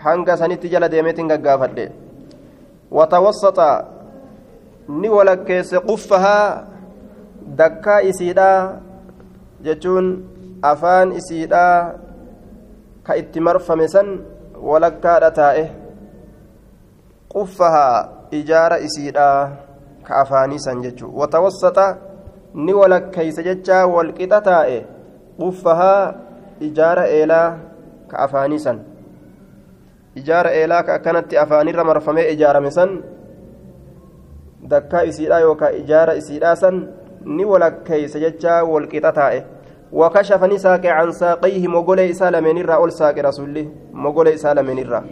hanga 0.03 0.37
sanitti 0.37 0.69
jala 0.73 0.91
deemeetiin 0.93 1.31
gaggaafadhe 1.31 1.85
watawassaxa 2.97 3.69
ni 5.01 5.09
walakkeesse 5.09 5.79
quffahaa 5.89 6.45
dakkaa 7.57 7.99
isiidhaa 8.11 8.57
jechuun 9.65 10.07
afaan 10.71 11.11
isiidhaa 11.19 11.75
ka 13.03 13.15
itti 13.21 13.39
marfame 13.47 13.87
san 13.87 14.09
walakkaadha 14.71 15.31
taa'e 15.39 15.63
quffahaa 17.33 17.97
ijaara 18.39 18.79
isiidhaa 18.87 19.49
ka 20.03 20.15
afaanii 20.23 20.59
san 20.59 20.81
jechuu 20.81 21.11
watawassaxa 21.19 21.87
ni 22.53 22.73
walakkeeysa 22.73 23.43
jechaa 23.43 23.85
walqixa 23.95 24.41
taa'e 24.49 24.79
quffahaa 25.39 26.13
ijaara 26.69 27.07
eelaa 27.17 27.47
ka 28.07 28.19
afaanii 28.25 28.59
san 28.59 28.79
ijaara 30.15 30.51
eelaa 30.61 30.83
ka 30.83 30.93
akkanatti 30.99 31.37
afaanirra 31.37 31.83
marfamee 31.83 32.27
ijaarame 32.33 32.71
san 32.71 32.97
dakkaa 34.73 35.01
isiidhaa 35.11 35.39
yookaan 35.39 35.75
ijaara 35.75 36.13
isiidhaa 36.21 36.55
san 36.55 36.83
ni 37.25 37.45
walakkeeysa 37.45 38.19
jecha 38.19 38.63
walqixa 38.63 39.11
taa'e 39.11 39.43
ni 40.49 40.59
saaqe 40.59 40.87
can 40.87 41.11
saaqayhi 41.13 41.67
mogolee 41.67 42.09
isaa 42.09 42.31
lameenirraa 42.31 42.79
ol 42.79 42.91
saaqe 42.99 43.21
rasulli 43.21 43.63
mogolee 43.93 44.33
isaa 44.33 44.55
lameenirraa 44.55 45.03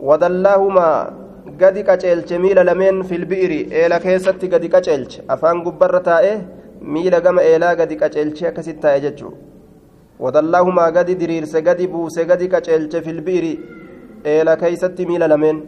wadallaahumaa 0.00 1.27
gadi 1.60 1.82
qaceelche 1.88 2.36
miila 2.44 2.62
lameen 2.68 2.98
filbi'iri 3.10 3.60
eela 3.80 3.98
keessatti 4.04 4.48
gadi 4.52 4.68
qaceelche 4.74 5.22
afaan 5.34 5.62
gubbarra 5.66 6.00
taa'e 6.08 6.34
miila 6.94 7.20
gama 7.20 7.42
eelaa 7.50 7.74
gadi 7.80 7.96
qaceelche 8.02 8.44
akkasitti 8.50 8.82
taa'e 8.84 9.00
jechuu 9.04 9.32
wadallaahumaa 10.24 10.90
gadi 10.98 11.18
diriirse 11.22 11.62
gadi 11.68 11.88
buuse 11.94 12.22
gadi 12.30 12.48
qaceelche 12.54 13.02
filbi'iri 13.06 13.52
eela 14.34 14.56
keeysatti 14.62 15.08
miila 15.10 15.28
lameen 15.34 15.58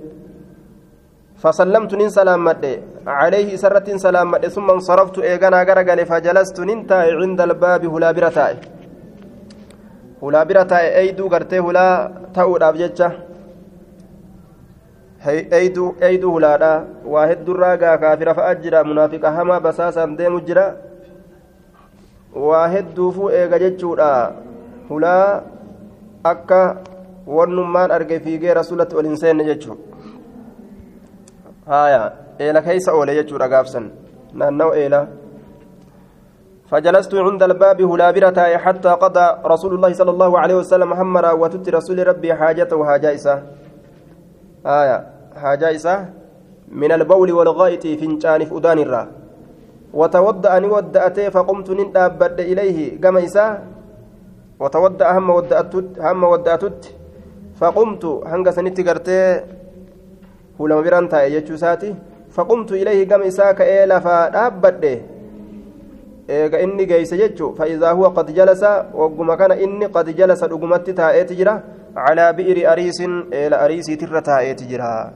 فسلمت 1.43 1.93
نين 1.95 2.11
سلام 2.19 2.45
مدي 2.45 2.75
عليه 3.07 3.57
سرت 3.57 3.89
سلام 4.07 4.31
مدي 4.31 4.49
ثم 4.57 4.71
انصرفت 4.71 5.17
ايغانا 5.19 5.63
غرغل 5.69 6.01
فجلست 6.11 6.61
ننتا 6.69 6.99
عند 7.21 7.41
الباب 7.41 7.83
هلا 7.95 8.11
برتاي 8.17 8.55
هلا 10.23 10.43
برتاي 10.49 10.85
ايدو 10.99 11.27
غرتي 11.33 11.59
هلا 11.59 11.87
تاو 12.35 12.57
جچا 15.25 15.95
eeyduu 16.01 16.31
hulaadha 16.33 16.85
waa 17.05 17.27
heddurraa 17.27 17.77
gaa 17.77 17.97
kaafira 17.99 18.35
fa'a 18.35 18.55
jira 18.55 18.85
munaafiqa 18.85 19.31
hamaa 19.31 19.61
basaasaan 19.61 20.17
deemu 20.17 20.41
jira 20.41 20.65
waa 22.35 22.69
hedduufuu 22.69 23.31
eega 23.41 23.59
jechuudha 23.59 24.33
hulaa 24.89 25.43
akka 26.33 26.77
wannummaan 27.27 27.91
arge 27.91 28.21
fiigee 28.21 28.55
rasulatti 28.55 28.97
ol 28.97 29.05
hin 29.11 29.17
seenne 29.23 29.45
jechuun 29.45 29.79
haya 31.67 32.03
eela 32.39 32.63
keeysa 32.69 32.93
oole 32.93 33.15
jechuudha 33.23 33.49
gaafsan 33.49 33.91
naannawa 34.35 34.77
eela 34.85 35.07
فجلست 36.71 37.15
عند 37.15 37.43
الباب 37.43 37.83
هلابرة 37.83 38.57
حتى 38.65 38.89
قضى 38.89 39.27
رسول 39.45 39.73
الله 39.75 39.93
صلى 39.93 40.11
الله 40.11 40.39
عليه 40.39 40.55
وسلم 40.55 40.93
همرا 40.93 41.33
وتت 41.33 41.69
رسول 41.69 41.99
ربي 42.07 42.35
حاجته 42.35 42.79
حاجائسة 42.85 43.35
آية 44.66 44.98
حاجائسة 45.42 45.96
من 46.72 46.92
البول 46.92 47.32
والغائط 47.32 47.84
فنجان 47.88 48.46
فؤدان 48.46 48.80
الرا 48.80 49.04
وتوضأ 49.94 50.58
أني 50.58 50.68
ودأتي 50.68 51.32
فقمت 51.32 51.70
نندابد 51.70 52.40
إليه 52.40 53.02
كما 53.02 53.24
إساه 53.26 53.60
وتودأ 54.60 55.18
هم 55.18 55.30
ودأتت 55.30 55.88
هم 56.00 56.24
ودأتت 56.24 56.82
فقمت 57.60 58.04
هنگ 58.32 58.50
سنتي 58.50 58.84
قرتي 58.84 59.20
هلما 60.60 60.82
بران 60.82 61.10
تاي 61.10 61.34
يجوساتي 61.34 61.96
فقمت 62.36 62.72
إليه 62.72 63.08
كما 63.10 63.28
إساه 63.28 63.52
كإيلا 63.52 64.00
فدابد 64.00 64.84
eega 66.28 66.60
inni 66.60 66.86
geeyse 66.86 67.18
jechu 67.18 67.54
faidaa 67.58 67.92
huwa 67.92 68.14
qad 68.14 68.34
jalasa 68.34 68.86
wagguma 68.94 69.38
kana 69.38 69.56
inni 69.56 69.90
qad 69.90 70.08
jalasa 70.18 70.48
dhugumatti 70.48 70.94
taa'eeti 70.94 71.36
jira 71.36 71.62
ariisin 71.95 73.33
eela 73.33 73.61
ariisiitirra 73.61 74.23
taa'eeti 74.23 74.67
jira 74.67 75.13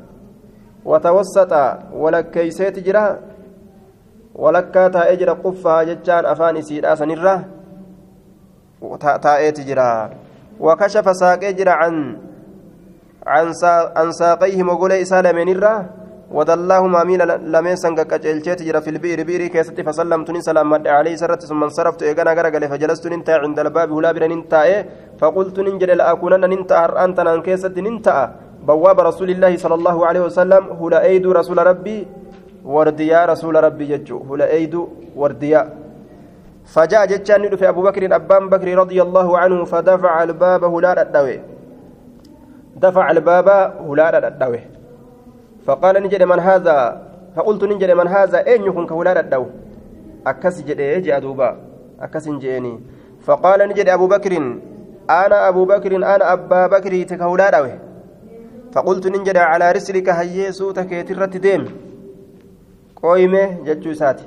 watawassaxa 0.85 1.79
walakkeeyseeti 1.93 2.83
jira 2.83 3.19
walakkaa 4.35 4.91
taa'ee 4.91 5.17
jira 5.17 5.35
quffaa 5.35 5.85
jechaan 5.85 6.27
afaan 6.27 6.57
isiidhaa 6.57 6.97
sanirra 6.97 7.35
taa'eeti 9.01 9.65
jira 9.65 10.11
wakashafa 10.61 11.15
saaqee 11.15 11.53
jira 11.53 11.79
can 11.81 11.99
عن 13.27 14.13
ساقيه 14.13 14.63
مغولي 14.63 15.03
إسالة 15.03 15.33
من 15.33 15.49
الرّ 15.49 16.04
ودلاهما 16.37 17.01
ميل 17.09 17.23
لمن 17.55 17.75
سنك 17.85 18.01
قجلچت 18.13 18.61
جرى 18.67 18.81
في 18.85 18.91
البئر 18.95 19.19
بئر 19.29 19.43
كيست 19.55 19.79
فسلمت 19.87 20.29
سلام 20.49 20.71
عليه 20.97 21.15
سرت 21.23 21.43
ثم 21.51 21.61
انصرفت 21.69 22.01
اغنا 22.11 22.33
غرغل 22.39 22.63
فجلست 22.71 23.05
ننتا 23.13 23.35
عند 23.45 23.59
الباب 23.65 23.89
هلا 23.97 24.11
بن 24.17 24.23
ننتا 24.33 24.63
فقلت 25.21 25.57
ننجل 25.67 25.91
لأكونن 25.99 26.45
ننتا 26.53 26.79
أنت 27.05 27.19
ان 27.35 27.41
كيست 27.47 27.77
ننتا 27.87 28.17
بواب 28.69 28.99
رسول 29.11 29.29
الله 29.35 29.53
صلى 29.63 29.75
الله 29.81 29.97
عليه 30.09 30.23
وسلم 30.29 30.63
هلا 30.81 30.99
ايد 31.09 31.25
رسول 31.41 31.59
ربي 31.71 31.99
ورديا 32.75 33.21
رسول 33.33 33.55
ربي 33.67 33.85
يجو 33.93 34.19
هلا 34.29 34.47
ايد 34.57 34.75
ورديا. 35.21 35.63
فجاء 36.75 37.07
جتان 37.07 37.57
في 37.57 37.69
أبو 37.69 37.83
بكر 37.83 38.03
أبان 38.19 38.49
بكر 38.49 38.69
رضي 38.83 38.99
الله 39.07 39.29
عنه 39.39 39.65
فدفع 39.65 40.23
الباب 40.23 40.63
هلا 40.65 41.03
الدوي 41.03 41.37
دفع 42.77 43.05
الباب 43.11 43.49
هلا 43.89 44.29
الدوي 44.29 44.61
فقال 45.67 46.03
نجد 46.03 46.23
من 46.23 46.41
هذا 46.41 46.77
فقلت 47.37 47.65
نجد 47.65 47.91
من 47.91 48.09
هذا 48.09 48.47
أين 48.47 48.65
يكون 48.65 48.87
كولا 48.87 49.21
الدو؟ 49.21 49.45
أكس 50.27 50.61
جد 50.63 50.81
يجي 50.81 51.17
أدوبا؟ 51.17 51.57
أكس 52.01 52.29
جيني. 52.29 52.81
فقال 53.27 53.69
نجد 53.69 53.89
أبو 53.89 54.07
بكر 54.07 54.33
أنا 55.11 55.49
أبو 55.49 55.65
بكر 55.65 55.97
أنا 55.97 56.33
أبا 56.33 56.67
بكر 56.67 57.03
تكولا 57.03 57.51
دوي 57.51 57.73
فقلت 58.73 59.07
نجد 59.07 59.37
على 59.37 59.73
رسلك 59.73 60.09
هيسو 60.09 60.71
تكيترت 60.71 61.37
ديم 61.37 61.63
قويمة 63.03 63.65
جتشو 63.67 63.93
ساتي. 63.93 64.25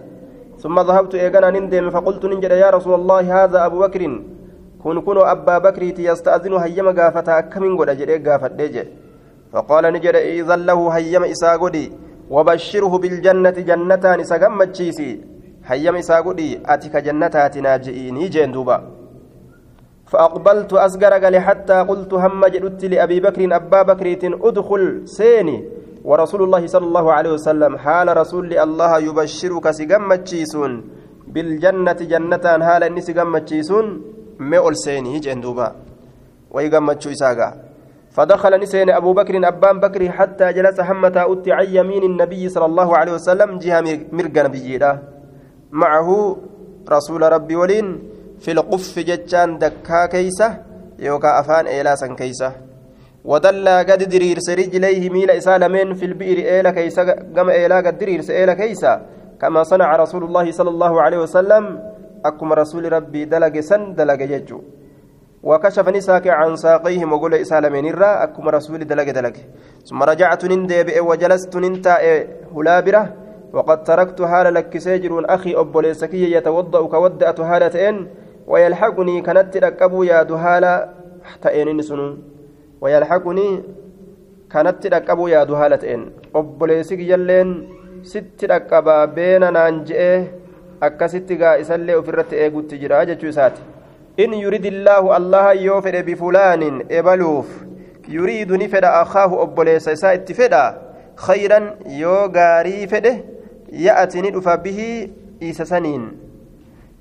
ثم 0.57 0.79
ذهبت 0.79 1.15
إيقنا 1.15 1.49
نندم 1.49 1.89
فقلت 1.89 2.25
نجد 2.25 2.51
يا 2.51 2.69
رسول 2.69 2.93
الله 2.93 3.43
هذا 3.43 3.65
أبو 3.65 3.77
بكر 3.79 4.01
كن 4.83 5.01
كنوا 5.01 5.31
أبا 5.31 5.57
بكر 5.57 5.83
يستأذن 5.83 6.53
هيما 6.53 6.91
قافتا 6.97 7.41
كمين 7.51 7.77
قد 7.77 7.89
أجري 7.89 8.17
قافت 8.25 8.51
ديجي. 8.51 8.83
فقال 9.53 9.83
نجد 9.93 10.15
إذن 10.15 10.59
له 10.65 10.79
هيم 10.97 11.23
إساقدي 11.23 11.91
وبشره 12.29 12.93
بالجنة 12.97 13.57
جنتان 13.69 14.19
إساقم 14.19 14.63
تشيسي 14.63 15.09
هيم 15.65 15.95
إساقدي 15.95 16.49
أتك 16.65 16.95
جنتات 17.05 17.57
ناجئيني 17.57 18.27
جندوبا 18.27 18.77
فأقبلت 20.11 20.73
أسقر 20.73 21.13
قال 21.23 21.35
حتى 21.47 21.77
قلت 21.89 22.13
هم 22.13 22.41
جدت 22.53 22.85
لأبي 22.85 23.19
بكر 23.19 23.55
أبا 23.55 23.81
بكر 23.81 24.07
أدخل 24.47 24.83
سيني. 25.17 25.57
ورسول 26.09 26.41
الله 26.43 26.63
صلى 26.67 26.85
الله 26.85 27.05
عليه 27.13 27.31
وسلم 27.37 27.77
حال 27.77 28.07
رسول 28.17 28.53
الله 28.65 28.91
يبشرك 29.07 29.65
سقم 29.79 30.09
تشيسون 30.15 30.71
بالجنة 31.33 31.99
جنتان 32.11 32.59
حال 32.67 32.83
إني 32.83 33.01
سقم 33.07 33.37
تشيسون 33.37 33.85
مئل 34.39 34.75
سيني 34.85 35.19
جندوبا 35.25 35.67
ويقم 36.55 36.87
تشيساقا 36.91 37.49
فدخل 38.17 38.59
نسين 38.59 38.89
أبو 38.89 39.13
بكر 39.13 39.47
أبان 39.47 39.79
بكر 39.79 40.01
حتى 40.09 40.53
جلس 40.53 40.81
حمتا 40.81 41.23
أتي 41.31 41.51
عن 41.51 41.67
يمين 41.69 42.03
النبي 42.03 42.49
صلى 42.49 42.65
الله 42.65 42.97
عليه 42.97 43.13
وسلم 43.13 43.49
جهة 43.57 43.81
مرقى 44.11 44.41
نبينا 44.43 44.91
معه 45.71 46.09
رسول 46.89 47.21
ربي 47.21 47.55
ولين 47.55 47.87
في 48.39 48.51
القف 48.51 48.99
جتان 48.99 49.57
دكا 49.57 50.05
كيسة 50.05 50.49
يوكا 50.99 51.39
أفان 51.39 51.65
إيلاسا 51.67 52.07
كيسة. 52.17 52.51
ودل 53.25 53.67
قد 53.89 54.01
دريرس 54.09 54.49
رجليه 54.49 55.09
ميل 55.09 55.31
إسالمين 55.31 55.93
في 55.93 56.05
البئر 56.05 56.37
إيلا 56.37 56.71
كيسة 56.71 57.03
قم 57.35 57.49
إيلا 57.49 57.77
قد 57.85 57.97
دريرس 57.97 58.29
إيلا 58.29 58.53
كيسة. 58.53 59.01
كما 59.41 59.63
صنع 59.63 59.95
رسول 59.95 60.23
الله 60.23 60.51
صلى 60.51 60.69
الله 60.69 61.01
عليه 61.01 61.17
وسلم 61.17 61.63
أكم 62.25 62.53
رسول 62.53 62.93
ربي 62.93 63.25
دلق 63.25 63.59
سن 63.59 63.93
دلق 63.93 64.21
يجو 64.21 64.61
وكشف 65.43 65.89
نساك 65.89 66.27
عن 66.27 66.55
ساقيه 66.55 67.05
مقول 67.05 67.33
إسالمين 67.33 67.85
الرا 67.85 68.23
أكما 68.23 68.51
رسول 68.51 68.87
دلق 68.87 69.11
دلق. 69.11 69.35
ثم 69.85 70.03
رجعت 70.03 70.45
نندب 70.45 70.89
وجلست 70.99 71.55
ننتا 71.55 71.95
هلابرة. 72.55 73.13
وقد 73.53 73.83
تركت 73.83 74.21
حال 74.21 74.53
لك 74.53 74.77
سيجر 74.77 75.25
أخي 75.29 75.55
أبو 75.55 75.79
ليسكي 75.79 76.31
يتوضأ 76.31 76.87
كودأت 76.87 77.39
هالتين 77.39 78.07
ويلحقني 78.47 79.21
كانت 79.21 79.57
ركبوا 79.57 80.05
يا 80.05 80.23
دهالة 80.23 80.89
تأين 81.41 81.81
سنو 81.81 82.17
ويلحقني 82.81 83.63
كانت 84.51 84.87
ركبوا 84.87 85.29
يا 85.29 85.43
دهالتين 85.43 86.11
أبو 86.35 86.65
ليسكي 86.65 87.09
يلين 87.11 87.49
ست 88.03 88.45
ركبا 88.45 89.05
بين 89.05 89.53
نانجئه 89.53 90.23
akkasitti 90.81 91.35
gaa 91.41 91.57
isallee 91.57 91.95
ofirratti 91.95 92.35
eegutti 92.35 92.77
jira 92.81 93.05
jechuu 93.09 93.29
isaati 93.29 93.61
إن 94.19 94.33
يريد 94.33 94.65
الله 94.65 95.17
الله 95.17 95.53
يوفر 95.53 96.01
بفلان 96.01 96.85
إبلوف 96.91 97.47
يريد 98.07 98.51
نفد 98.51 98.83
أخاه 98.83 99.43
أبوليس 99.43 99.89
سائت 99.89 100.31
فدا 100.31 100.81
خيرا 101.15 101.75
يو 101.85 102.31
غاري 102.35 102.87
فده 102.87 103.15
يأتي 103.71 104.21
ندفع 104.21 104.55
به 104.55 105.09
إيسا 105.41 105.63
سنين. 105.63 106.11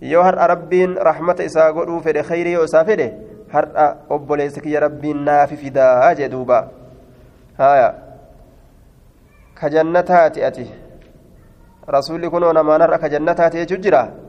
يو 0.03 0.21
هر 0.21 0.51
ربين 0.51 0.99
رحمة 0.99 1.37
إسا 1.41 1.71
قلو 1.71 2.01
فده 2.01 2.23
خير 2.23 2.47
يو 2.47 2.65
إسا 2.65 2.83
فده 2.83 3.13
هر 3.51 3.97
أبوليس 4.11 4.59
كي 4.59 4.79
ربين 4.79 5.25
نافي 5.25 5.57
فدا 5.57 6.13
جدوبا 6.13 6.69
هايا. 7.59 7.95
كجنتات 9.63 10.39
أتي. 10.39 10.67
رسول 11.89 12.29
كنو 12.29 12.53
نما 12.53 12.79
نرى 12.79 12.99
كجنتات 12.99 13.55
يججرا. 13.55 14.26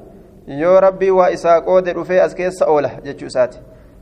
Yoo 0.48 0.80
rabbii 0.80 1.10
waa 1.10 1.30
isaa 1.30 1.62
qoode 1.62 1.94
dhufee 1.94 2.22
as 2.22 2.36
keessa 2.36 2.66
oola 2.70 2.90
jechuu 3.04 3.28
isaati. 3.28 3.60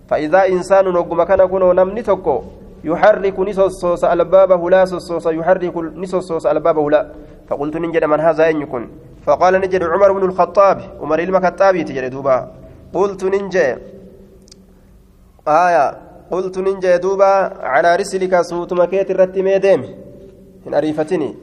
فإذا 0.09 0.47
إنسان 0.47 0.85
نقم 0.85 1.23
كان 1.23 1.45
كنو 1.45 1.73
نمني 1.73 2.01
تكو 2.01 2.41
يحرك 2.83 3.39
نصوص 3.39 4.03
الباب 4.03 4.65
لا 4.65 4.85
صوص 4.85 5.25
يحرك 5.27 5.75
نصوص 5.77 6.45
الباب 6.45 6.77
لا 6.87 7.01
فقلت 7.47 7.77
نجد 7.77 8.03
من 8.03 8.19
هذا 8.19 8.49
إن 8.49 8.61
يكون 8.61 8.83
فقال 9.25 9.53
نجد 9.53 9.83
عمر 9.83 10.11
بن 10.11 10.23
الخطاب 10.29 10.77
عمر 11.01 11.19
المكتابي 11.19 11.83
تجد 11.83 12.05
دوبا 12.11 12.51
قلت 12.93 13.23
ننجي 13.23 13.75
آية 15.47 15.85
قلت 16.31 16.57
ننجي 16.57 16.97
دوبا 16.97 17.31
على 17.73 17.95
رسلك 17.95 18.41
صوت 18.41 18.73
مكيت 18.73 19.11
الرتمي 19.11 19.57
ديم 19.57 19.81
إن 20.67 20.73
أريفتني 20.73 21.35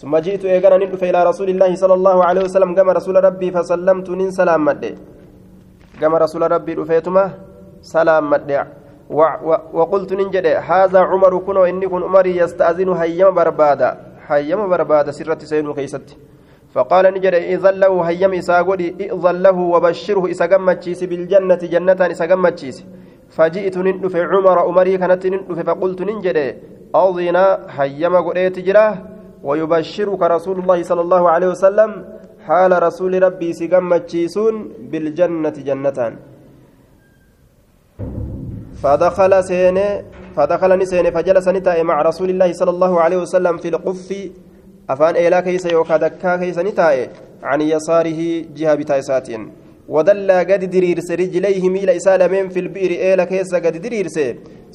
ثم 0.00 0.12
جئت 0.24 0.44
إيقانا 0.44 0.76
ندف 0.82 1.02
إلى 1.04 1.20
رسول 1.30 1.48
الله 1.54 1.70
صلى 1.74 1.94
الله 1.94 2.16
عليه 2.24 2.42
وسلم 2.46 2.70
كما 2.74 2.92
رسول 2.98 3.16
ربي 3.24 3.48
فسلمت 3.54 4.08
نين 4.10 4.30
سلام 4.30 4.64
مدي 4.64 4.92
كما 6.00 6.18
رسول 6.18 6.42
ربي 6.54 6.72
رفيتما 6.74 7.24
سلام 7.82 8.30
مدي 8.30 8.58
وقلت 9.78 10.10
ننجد 10.12 10.46
هذا 10.46 11.00
عمر 11.10 11.32
كن 11.46 11.56
وإني 11.56 11.86
كن 11.92 12.02
عمر 12.02 12.26
يستأذن 12.26 12.88
هيما 12.88 13.30
بربادا 13.30 13.90
هيما 14.28 14.66
بربادا 14.66 15.10
سرة 15.18 15.38
سيد 15.50 15.70
كيست 15.78 16.08
فقال 16.74 17.04
نجد 17.14 17.34
إذن 17.34 17.74
له 17.82 17.92
هيما 18.08 18.38
إساقودي 18.38 18.88
إذن 19.14 19.36
له 19.46 19.58
وبشره 19.74 20.30
إساقمتشيس 20.30 21.00
بالجنة 21.10 21.62
جنة 21.74 22.00
إساقمتشيس 22.14 22.76
فجئت 23.36 23.76
ندف 23.78 24.14
عمر 24.16 24.58
عمري 24.58 24.98
كانت 24.98 25.22
ندف 25.26 25.58
فقلت 25.68 26.00
ننجد 26.08 26.38
أذن 26.96 27.36
حيما 27.76 28.20
قريت 28.26 28.58
جراه. 28.66 29.13
ويبشرك 29.48 30.22
رسول 30.36 30.56
الله 30.62 30.78
صلى 30.82 31.02
الله 31.06 31.22
عليه 31.30 31.48
وسلم 31.54 31.90
حال 32.46 32.72
رسول 32.82 33.12
ربي 33.22 33.52
سقم 33.52 33.96
تشيسون 33.96 34.54
بالجنة 34.90 35.56
جنتان. 35.68 36.12
فدخل 38.82 39.32
سينه 39.44 39.88
فدخل 40.36 40.70
نسينه 40.78 41.10
فجلس 41.10 41.46
نتائي 41.48 41.82
مع 41.82 42.02
رسول 42.02 42.28
الله 42.30 42.50
صلى 42.52 42.70
الله 42.70 42.92
عليه 43.00 43.16
وسلم 43.16 43.54
في 43.62 43.68
القف. 43.68 44.08
أفان 44.90 45.14
إيلا 45.14 45.40
كيس 45.40 45.66
يوكا 45.66 45.96
دكا 45.96 46.36
كيس 46.36 46.58
نتائي 46.58 47.08
عن 47.42 47.60
يساره 47.60 48.20
جهة 48.56 48.74
بتايساتين. 48.74 49.42
ودلى 49.88 50.38
قد 50.50 50.62
دريرس 50.70 51.08
رجليه 51.10 51.68
ميل 51.68 51.90
إسالمين 51.90 52.48
في 52.48 52.60
البئر 52.60 52.90
إيلا 52.90 53.24
كيس 53.24 53.54
قد 53.54 53.76
دريرس 53.84 54.18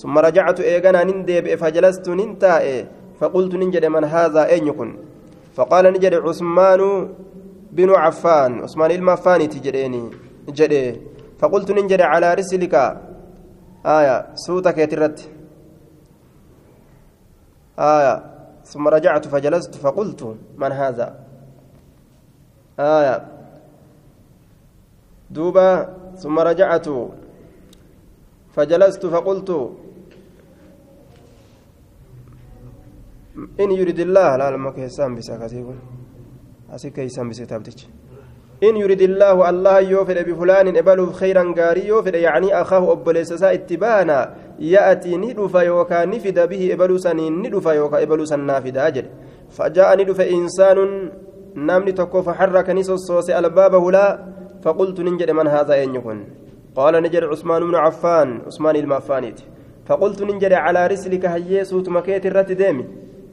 ثم 0.01 0.17
رجعت 0.17 0.59
إيغانا 0.59 1.03
نندب 1.03 1.55
فجلست 1.55 2.09
ننتائي. 2.09 2.85
فقلت 3.19 3.55
ننجد 3.55 3.85
من 3.85 4.03
هذا 4.03 4.45
أين 4.45 4.67
يكن؟ 4.67 4.97
فقال 5.55 5.93
نجد 5.93 6.13
عثمان 6.13 6.81
بن 7.71 7.89
عفان. 7.89 8.61
عثمان 8.63 8.91
المفاني 8.91 9.47
تجريني 9.47 10.09
جدي. 10.49 11.01
فقلت 11.39 11.71
ننجد 11.71 12.01
على 12.01 12.33
رسلك. 12.33 12.75
آية 13.85 14.15
سوتك 14.35 14.77
يترت. 14.77 15.29
آية 17.79 18.23
ثم 18.65 18.87
رجعت 18.87 19.27
فجلست 19.27 19.75
فقلت 19.75 20.37
من 20.57 20.71
هذا؟ 20.71 21.19
آية 22.79 23.25
دوبا 25.29 25.93
ثم 26.15 26.39
رجعت 26.39 26.87
فجلست 28.53 29.05
فقلت 29.05 29.49
إن 33.59 33.71
يريد 33.71 33.99
الله 33.99 34.35
لا 34.35 34.51
لما 34.51 34.71
كيسان 34.71 35.15
بسكاتيكم 35.15 35.77
أسي 36.75 36.89
كيسان 36.89 37.29
بسكتابتك 37.29 37.79
إن 38.63 38.77
يريد 38.77 39.01
الله 39.01 39.49
الله 39.49 39.79
يوفر 39.79 40.17
بفلان 40.27 40.67
إبلو 40.77 41.05
خيرا 41.11 41.43
غاري 41.57 41.87
يوفر 41.87 42.15
يعني 42.15 42.61
أخاه 42.61 42.91
أبليسسا 42.91 43.53
اتبانا 43.53 44.19
يأتي 44.59 45.17
ندف 45.17 45.53
يوكا 45.69 46.05
نفد 46.05 46.37
به 46.49 46.73
إبلو 46.73 46.97
سنين 46.97 47.33
ندف 47.43 47.65
يوكا 47.65 48.03
إبلو 48.03 48.25
سنافد 48.31 48.77
أجل 48.77 49.05
فجاء 49.55 49.89
ندف 49.99 50.19
إنسان 50.21 50.77
نامني 51.55 51.91
تكو 51.91 52.21
فحرك 52.21 52.69
نصوص 52.69 53.29
البابه 53.29 53.91
لا 53.91 54.07
فقلت 54.63 54.99
ننجد 54.99 55.29
من 55.31 55.47
هذا 55.47 55.73
أين 55.73 55.95
يكون 55.95 56.19
قال 56.75 57.03
نجد 57.03 57.23
عثمان 57.23 57.61
بن 57.69 57.75
عفان 57.75 58.41
عثمان 58.47 58.75
المافانيت 58.75 59.39
فقلت 59.85 60.21
ننجد 60.21 60.53
على 60.53 60.87
رسلك 60.87 61.25
هيسوت 61.25 61.89
مكيت 61.89 62.25
الرت 62.25 62.51
ديمي 62.51 62.85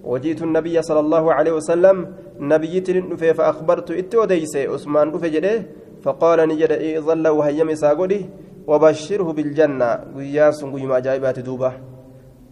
وجئت 0.06 0.40
النبي 0.42 0.76
صلى 0.82 1.00
الله 1.00 1.24
عليه 1.34 1.52
وسلم 1.58 1.96
نبيت 2.38 2.90
نفي 2.90 3.34
فأخبرت 3.34 3.90
إتوديس 3.90 4.54
عثمان 4.56 5.06
نفي 5.12 5.28
جده 5.34 5.54
فقال 6.02 6.38
نجد 6.48 6.72
إيظل 6.72 7.28
وهيم 7.28 7.74
ساقودي 7.74 8.20
وبشره 8.66 9.28
بالجنة. 9.36 9.90
قياس 10.16 10.64
قيما 10.64 10.98
جايبات 10.98 11.38
دوبة. 11.38 11.72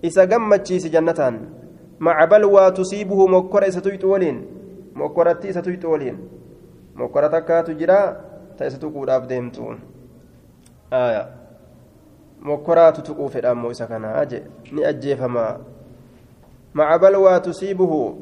إسا 0.05 0.25
قمتشيس 0.31 0.87
جنة 0.87 1.21
مع 2.01 2.17
بلوى 2.25 2.71
تصيبه 2.71 3.27
مكرة 3.27 3.71
ستويت 3.71 4.05
ولين. 4.05 4.37
مكرتي 4.95 5.53
ستويت 5.53 5.85
ولين. 5.85 6.17
مكرة 6.95 7.27
تكات 7.27 7.71
جرا 7.71 8.01
تأستقود 8.59 9.11
أبديمتون 9.11 9.77
آية. 10.93 11.25
مكرة 12.43 12.91
تتقوف 12.91 13.37
الأمو 13.37 13.71
إسا 13.71 13.85
كان 13.85 14.05
أجي. 14.05 14.43
نأجي 14.73 15.17
فما 15.17 15.61
مع 16.75 16.97
بلوى 16.97 17.41
تصيبه 17.41 18.15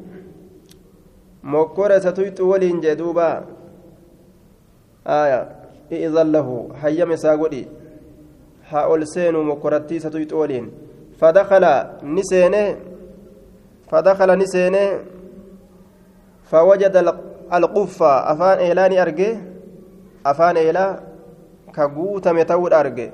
مكرة 1.42 1.98
ستويت 1.98 2.40
ولين 2.40 2.80
جدوبا. 2.80 3.44
آية. 5.06 5.48
إذن 5.92 6.32
له. 6.32 6.68
حيم 6.82 7.16
ساقودي. 7.16 7.68
هؤل 8.68 9.08
سينو 9.08 9.42
مكرتي 9.42 9.98
ستويت 9.98 10.32
ولين. 10.32 10.70
فدخل 11.20 11.64
نسينه. 12.04 12.76
فدخل 13.90 14.38
نسينه. 14.38 15.00
فوجد 16.44 16.96
القفة 17.52 18.32
أفان 18.32 18.58
إيلاني 18.58 19.02
أرجي. 19.02 19.38
أفان 20.26 20.56
إيلا. 20.56 21.00
كقوتم 21.74 22.42
تود 22.42 22.72
أرجي. 22.72 23.10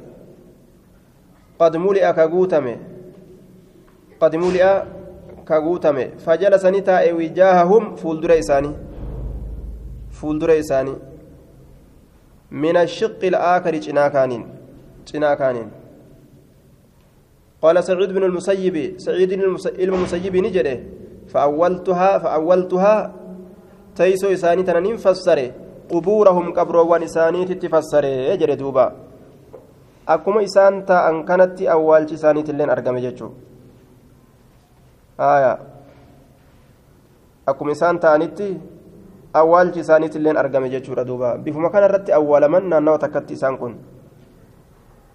قد 4.20 4.36
ملئ 4.36 4.82
ملئ 5.50 5.60
كقوتم 5.60 5.98
فجلس 6.26 6.64
نتاء 6.66 7.12
وجاههم 7.12 7.96
فولدر 7.96 8.38
إساني 8.38 8.72
فولدر 10.10 10.58
إساني 10.58 10.94
من 12.50 12.76
الشق 12.76 13.24
الآخر 13.24 13.74
جناكانين 13.74 14.48
جناكانين 15.14 15.68
قال 17.62 17.84
سعيد 17.84 18.12
بن 18.12 18.24
المسيب 18.24 18.76
سعيد 18.98 19.34
بن 19.34 19.44
المسيب 19.78 20.36
نجده 20.36 20.80
فأولتها 21.28 22.18
فأولتها 22.18 23.12
تيسو 23.96 24.32
إساني 24.32 24.62
تنين 24.62 24.96
فسره 24.96 25.50
قبورهم 25.90 26.52
قبروان 26.52 27.02
إساني 27.02 27.44
تتفسره 27.44 28.06
يجري 28.06 28.54
دوبا 28.54 29.08
akkuma 30.08 30.40
isaan 30.40 30.88
ta'an 30.88 31.24
kanatti 31.28 31.68
awwaalchi 31.68 32.14
isaaniitilleen 32.14 32.70
argame 32.70 33.00
jechuudha. 33.00 33.47
Akkuma 37.46 37.72
isaan 37.72 37.98
ta'anitti 37.98 38.48
awwaalchi 39.34 39.80
isaaniitilleen 39.80 40.36
argame 40.36 40.70
jechuudha 40.70 41.04
duuba. 41.04 41.38
Bifuma 41.38 41.70
kana 41.70 41.86
irratti 41.86 42.12
awwaalaman 42.12 42.68
naannawa 42.68 42.98
takkatti 42.98 43.34
isaan 43.34 43.58
kun. 43.58 43.74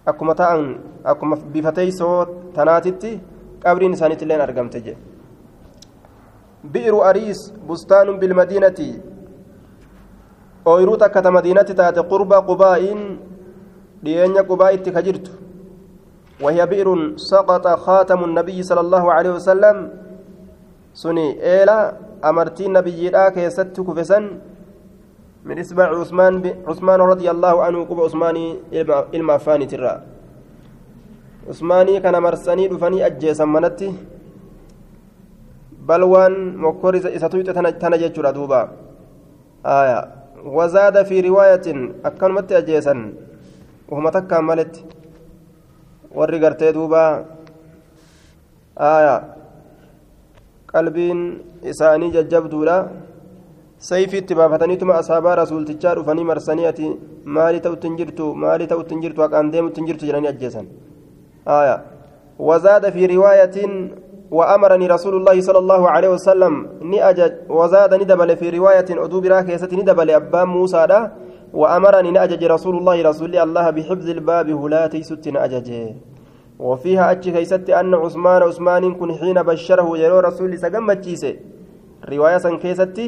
Akkuma 0.06 0.34
ta'an 0.34 0.76
akkuma 1.04 1.36
bifa 1.36 1.72
teessoo 1.72 2.26
tanaatitti 2.54 3.20
qabriin 3.64 3.92
isaaniitilleen 3.96 4.40
argamte 4.40 4.80
jedhe 4.80 4.98
bi'iru 6.72 7.00
ariis 7.10 7.40
bustaanun 7.68 8.18
bilmadiinati 8.20 8.88
ooyiruu 10.72 10.96
takkata 11.02 11.30
madiinatti 11.36 11.74
taate 11.80 12.02
qurba 12.12 12.40
qubaa'iin 12.48 13.00
dhiyeenya 14.04 14.42
qubaa 14.50 14.70
itti 14.76 14.92
ka 14.92 15.02
jirtu 15.06 15.30
وهي 16.40 16.66
بئر 16.66 17.16
سقط 17.16 17.66
خاتم 17.66 18.24
النبي 18.24 18.62
صلى 18.62 18.80
الله 18.80 19.04
عليه 19.12 19.30
وسلم. 19.38 19.76
سني 20.94 21.42
إيلا 21.42 21.78
أمرتي 22.24 22.66
النبي 22.66 23.10
لا 23.10 23.28
كيست 23.28 23.74
كفسن. 23.80 24.24
من 25.44 25.58
إسماع 25.58 25.88
عثمان 26.00 26.40
ب... 26.42 26.46
عثمان 26.66 27.00
رضي 27.00 27.30
الله 27.30 27.54
عنه 27.62 27.84
قب 27.84 28.00
عثماني 28.00 28.46
إلما 29.14 29.36
فاني 29.38 29.66
ترى. 29.66 29.94
عثماني 31.48 32.00
كان 32.00 32.16
مرسني 32.22 32.68
دفني 32.68 33.06
أجيسا 33.06 33.44
منتي. 33.44 33.92
بلوان 35.84 36.56
مكورز 36.56 37.06
إساتويت 37.06 37.50
تنجج 37.50 38.16
دوبا. 38.36 38.62
آية. 39.66 40.00
وزاد 40.44 40.96
في 41.08 41.20
رواية 41.20 41.66
أكلمت 42.04 42.52
أجيسا 42.52 42.94
وهم 43.88 44.08
تكا 44.08 44.40
ملت 44.40 44.74
warri 46.18 46.38
gartee 46.44 46.72
duuba 46.72 47.02
aya 48.76 49.14
qalbiin 50.72 51.20
isaanii 51.72 52.12
jajjabduudha 52.16 52.76
sayfii 53.90 54.20
itti 54.24 54.34
baafataniituma 54.34 55.00
asaabaa 55.02 55.34
rasuultichaa 55.42 55.94
dhufanii 55.98 56.28
marsanii 56.32 56.70
ati 56.72 56.92
maali 57.38 57.64
ta'utti 57.66 57.88
hin 57.88 57.96
jirtu 58.02 58.34
maali 58.44 58.70
ta'utti 58.74 58.94
hin 58.94 59.02
jirtu 59.06 59.26
haqaan 59.26 59.52
deemutti 59.56 59.80
hin 59.80 59.90
jirtu 59.90 60.06
jedhanii 60.10 60.32
ajjeesan 60.34 60.70
aya 61.58 61.76
وزاد 62.38 62.90
في 62.90 63.06
رواية 63.06 63.56
وأمرني 64.30 64.86
رسول 64.86 65.14
الله 65.16 65.40
صلى 65.40 65.58
الله 65.58 65.90
عليه 65.90 66.08
وسلم 66.08 66.52
نأجج 66.82 67.32
وزاد 67.48 67.94
ندبل 67.94 68.36
في 68.36 68.46
رواية 68.50 68.88
أدوب 68.90 69.24
راكيسة 69.26 69.68
ندبل 69.72 70.10
أبان 70.10 70.48
موسى 70.48 70.86
ده 70.86 71.12
وأمرني 71.54 72.10
نأجج 72.10 72.42
رسول 72.44 72.74
الله 72.78 72.96
رسول 73.10 73.36
الله 73.36 73.66
بحفظ 73.76 74.08
الباب 74.16 74.48
هلاتي 74.62 75.02
ست 75.02 75.28
نأجج 75.28 75.68
وفيها 76.58 77.04
أتش 77.12 77.28
كيست 77.28 77.70
أن 77.80 77.94
عثمان 77.94 78.42
عثمان 78.48 78.94
كن 78.98 79.10
حين 79.20 79.38
بشره 79.48 79.88
يرو 80.02 80.18
رسول 80.28 80.58
سقمت 80.58 81.06
رواية 82.12 82.38
سن 82.44 82.56
كيستي 82.62 83.06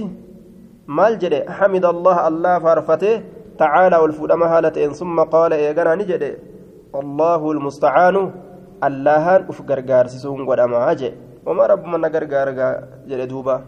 مال 0.96 1.12
جده 1.18 1.40
حمد 1.56 1.84
الله 1.84 2.16
الله 2.28 2.54
فارفته 2.64 3.14
تعالى 3.58 3.96
والفلما 4.02 4.46
هالتين 4.54 4.92
ثم 5.00 5.16
قال 5.34 5.52
إيقنا 5.52 5.94
نجده 6.00 6.32
الله 7.00 7.40
المستعان 7.54 8.16
allahan 8.80 9.48
uf 9.48 9.62
gargaarsisuun 9.64 10.44
godhamaa 10.44 10.94
jee 11.00 11.14
wama 11.46 11.66
rabbuma 11.72 11.98
na 11.98 12.10
gargaargaa 12.10 12.72
jedhe 13.08 13.26
duuba 13.26 13.62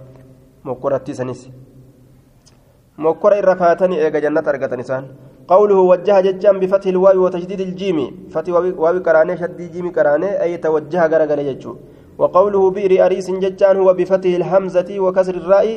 mokkoratti 0.65 1.15
irra 3.39 3.55
kaatanii 3.57 4.03
eega 4.05 4.21
jannata 4.21 4.51
argatan 4.51 4.81
isaan. 4.81 5.07
قوله 5.49 5.79
وجه 5.93 6.21
ججان 6.27 6.57
بفتح 6.61 6.87
الواو 6.95 7.25
وتشديد 7.25 7.61
الجيم 7.69 7.99
فتح 8.35 8.53
واو 8.85 8.97
قرانه 9.07 9.35
شدي 9.41 9.67
جيم 9.75 9.87
قرانه 9.97 10.31
أي 10.45 10.57
توجه 10.65 11.03
غرغل 11.13 11.41
ججو 11.49 11.73
وقوله 12.21 12.63
بئر 12.77 12.93
أريس 13.07 13.29
ججان 13.43 13.77
هو 13.81 13.91
بفتح 13.99 14.31
الهمزة 14.41 14.91
وكسر 15.05 15.35
الراء 15.43 15.69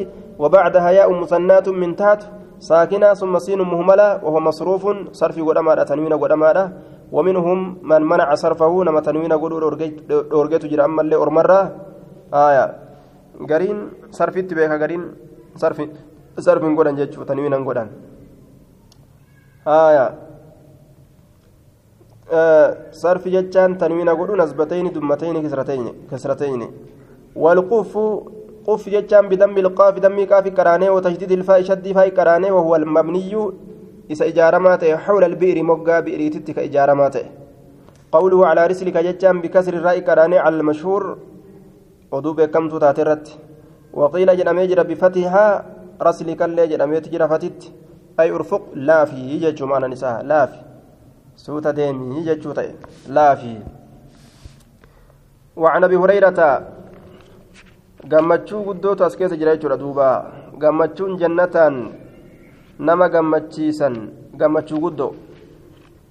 وبعدها 0.42 0.90
ياء 0.98 1.10
مثنات 1.22 1.68
من 1.82 1.96
تحت 1.96 2.22
ساكنة 2.60 3.14
ثم 3.14 3.34
سين 3.46 3.62
مهملة 3.72 4.08
وهو 4.26 4.40
مصروف 4.40 4.84
صرف 5.20 5.36
قدما 5.48 5.84
تنوين 5.90 6.14
قدما 6.24 6.72
ومنهم 7.16 7.60
من 7.90 8.02
منع 8.12 8.36
صرفه 8.44 8.74
نما 8.88 9.00
تنوين 9.08 9.34
قدو 9.34 9.58
أورجيت 10.38 10.66
جرى 10.72 10.86
أما 10.86 11.02
اللي 11.02 11.16
آية 12.34 12.66
قرين 13.50 13.78
صرفت 14.12 14.54
بيك 14.54 14.72
قرين 14.82 15.04
صرف 16.40 16.64
صرف 16.64 16.80
قدن 16.80 16.96
جتشو 16.96 17.24
تنوين 17.24 17.54
قدن 17.54 17.88
آية 19.68 20.06
صرف 22.92 23.28
جتان 23.28 23.78
تنوين 23.78 24.10
قدو 24.10 24.36
نسبتين 24.36 24.92
دمتين 24.94 25.36
كسرتين 25.44 25.86
كسرتين 26.12 26.62
والقف 27.36 27.94
قف 28.68 28.90
جتان 28.90 29.30
بدم 29.30 29.58
القاف 29.58 30.00
دم 30.00 30.24
كاف 30.24 30.48
كراني 30.48 30.90
وتشديد 30.90 31.32
الفاء 31.32 31.62
شد 31.62 31.92
فاء 31.92 32.10
كراني 32.10 32.52
وهو 32.52 32.76
المبني 32.76 33.34
إذا 34.12 34.26
إجارمات 34.28 34.84
حول 34.86 35.24
البئر 35.24 35.64
مقا 35.64 36.00
بئر 36.00 36.22
تتك 36.34 36.60
إجارمات 36.60 37.16
قوله 38.12 38.40
على 38.48 38.62
رسلك 38.68 38.98
جتان 38.98 39.42
بكسر 39.42 39.74
الراء 39.74 40.00
كراني 40.00 40.38
على 40.38 40.56
المشهور 40.60 41.18
ودوب 42.12 42.42
كم 42.42 42.70
تاترت 42.70 43.26
وقيل 43.94 44.38
جنمي 44.38 44.68
جرى 44.68 44.84
بفتحها 44.84 45.48
جنمي 46.72 47.00
تجرى 47.00 47.28
فتت 47.28 47.72
أي 48.20 48.32
أرفق 48.32 48.64
لا 48.76 49.06
في 49.06 49.16
يجج 49.16 49.64
معنا 49.64 49.88
نساء 49.88 50.22
لا 50.24 50.46
في 50.46 50.60
suuta 51.42 51.74
deemii 51.74 52.22
jechuu 52.28 52.54
ta'e 52.54 52.76
laafii 53.10 53.62
وعن 55.58 55.84
ابي 55.84 55.96
هريره 55.98 56.62
gammachuu 58.08 58.64
guddootu 58.64 59.04
as 59.04 59.18
keessa 59.18 59.38
jira 59.38 59.56
jechuudha 59.56 59.78
duuba. 59.78 60.32
Gammachuun 60.58 61.18
jannataan 61.18 61.94
nama 62.80 63.10
gammachiisan 63.10 63.96
gammachuu 64.38 64.80
guddoo 64.80 65.14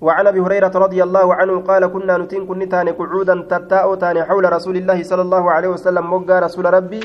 وعن 0.01 0.27
ابي 0.27 0.41
هريره 0.41 0.73
رضي 0.75 1.03
الله 1.03 1.35
عنه 1.35 1.61
قال 1.61 1.87
كنا 1.93 2.17
نتين 2.17 2.47
كن 2.47 2.69
تاني 2.69 2.91
قعودا 2.91 3.45
تتاؤ 3.51 3.95
تاني 3.95 4.25
حول 4.25 4.53
رسول 4.53 4.77
الله 4.77 5.03
صلى 5.03 5.23
الله 5.23 5.45
عليه 5.51 5.69
وسلم 5.69 6.05
مقا 6.11 6.39
رسول 6.41 6.65
ربي 6.65 7.01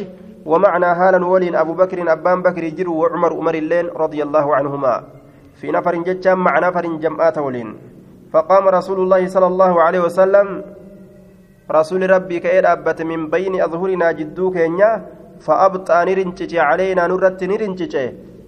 ومعنا 0.45 0.89
هالا 0.99 1.25
ولين 1.25 1.55
أبو 1.55 1.73
بكر 1.73 1.97
أبان 2.12 2.41
بكر 2.41 2.63
جرو 2.77 2.93
وعمر 3.01 3.31
عمر 3.34 3.55
اللين 3.55 3.86
رضي 4.03 4.23
الله 4.23 4.55
عنهما. 4.55 5.03
في 5.60 5.71
نفر 5.71 5.95
ججام 6.08 6.39
مع 6.43 6.60
نفر 6.60 6.86
جمعات 7.03 7.38
ولين. 7.38 7.69
فقام 8.34 8.67
رسول 8.67 8.99
الله 8.99 9.27
صلى 9.27 9.47
الله 9.47 9.73
عليه 9.81 10.01
وسلم 10.08 10.47
رسول 11.71 12.01
ربي 12.10 12.39
كأيد 12.39 12.65
أبت 12.65 13.01
من 13.01 13.29
بين 13.34 13.62
أظهرنا 13.62 14.12
جدو 14.12 14.51
كينيا 14.51 14.91
فأبطى 15.45 15.97
نرنجج 16.08 16.51
علينا 16.69 17.08
نرت 17.08 17.41
نرنجج 17.43 17.95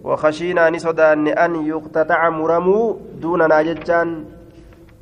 وخشينا 0.04 0.64
نسودان 0.70 1.28
أن 1.28 1.54
يقتطع 1.72 2.30
مرمو 2.30 2.80
دوننا 3.22 3.62
ججان 3.68 4.10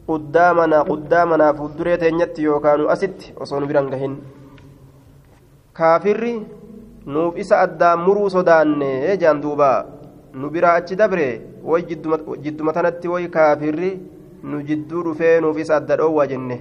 قدامنا 0.07 0.79
قدامنا 0.91 1.47
فدريت 1.57 2.03
نيت 2.03 2.39
يوكانوا 2.39 2.87
أست 2.93 3.19
وصون 3.39 3.63
برنجهن 3.69 4.13
كافري 5.77 6.33
nuuf 7.05 7.37
isa 7.37 7.59
addaan 7.65 7.99
muruu 8.05 8.29
sodaanne 8.35 9.17
jaan 9.21 9.41
duuba 9.41 9.71
nu 10.33 10.49
biraa 10.53 10.75
achi 10.81 10.95
dabre 10.95 11.27
way 11.63 11.81
jidduma 12.43 12.73
tanatti 12.73 13.07
way 13.07 13.27
kaafirri 13.35 13.91
nu 14.43 14.61
jidduu 14.69 15.03
dhufee 15.09 15.35
nuuf 15.41 15.57
isa 15.57 15.75
adda 15.81 15.97
dhoowwa 16.01 16.27
jenne 16.31 16.57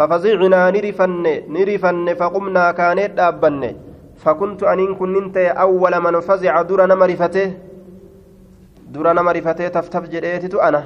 ففزعنaa 0.00 0.70
نرفن 0.70 1.24
نرفن 1.48 2.14
فقمنا 2.14 2.72
كانت 2.72 3.10
دابن 3.18 3.74
فكنت 4.16 4.62
أنين 4.62 4.94
كنت 4.94 5.36
أول 5.36 6.00
من 6.00 6.20
فزع 6.20 6.62
دور 6.62 6.86
نمرفته 6.86 7.52
دور 8.92 9.12
نمرفته 9.12 9.68
تفتف 9.68 10.08
جريتت 10.08 10.54
أنا 10.54 10.82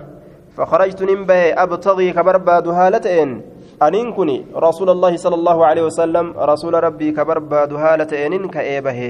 فخرجت 0.56 1.02
ننبه 1.02 1.62
أبتغي 1.62 2.12
كبرباد 2.12 2.68
هالتين 2.68 3.30
أنين 3.82 4.12
كني 4.12 4.46
رسول 4.56 4.90
الله 4.90 5.16
صلى 5.16 5.34
الله 5.34 5.66
عليه 5.66 5.82
وسلم 5.82 6.26
رسول 6.38 6.74
ربي 6.84 7.10
كبرباد 7.12 7.72
هالتين 7.72 8.48
كأيبه. 8.48 9.00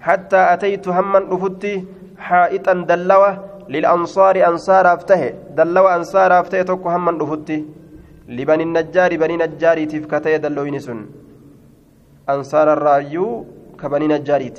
حتى 0.00 0.40
أتيت 0.52 0.88
هما 0.88 1.18
رفتي 1.32 1.84
حائطا 2.18 2.72
دلوة 2.72 3.30
للأنصار 3.68 4.36
أنصار 4.50 4.84
أفته 4.94 5.22
دلوا 5.56 5.96
أنصار 5.96 6.40
أفته 6.40 6.62
توكو 6.62 6.88
هم 6.88 7.08
رفتي 7.22 7.64
لبني 8.28 8.62
النجار 8.62 9.10
بني 9.16 9.36
نجار 9.36 9.78
تفكتي 9.84 10.38
دلوين 10.38 10.78
سن 10.78 11.00
أنصار 12.28 12.72
الرأيو 12.72 13.44
كبني 13.80 14.06
نجاريت 14.12 14.58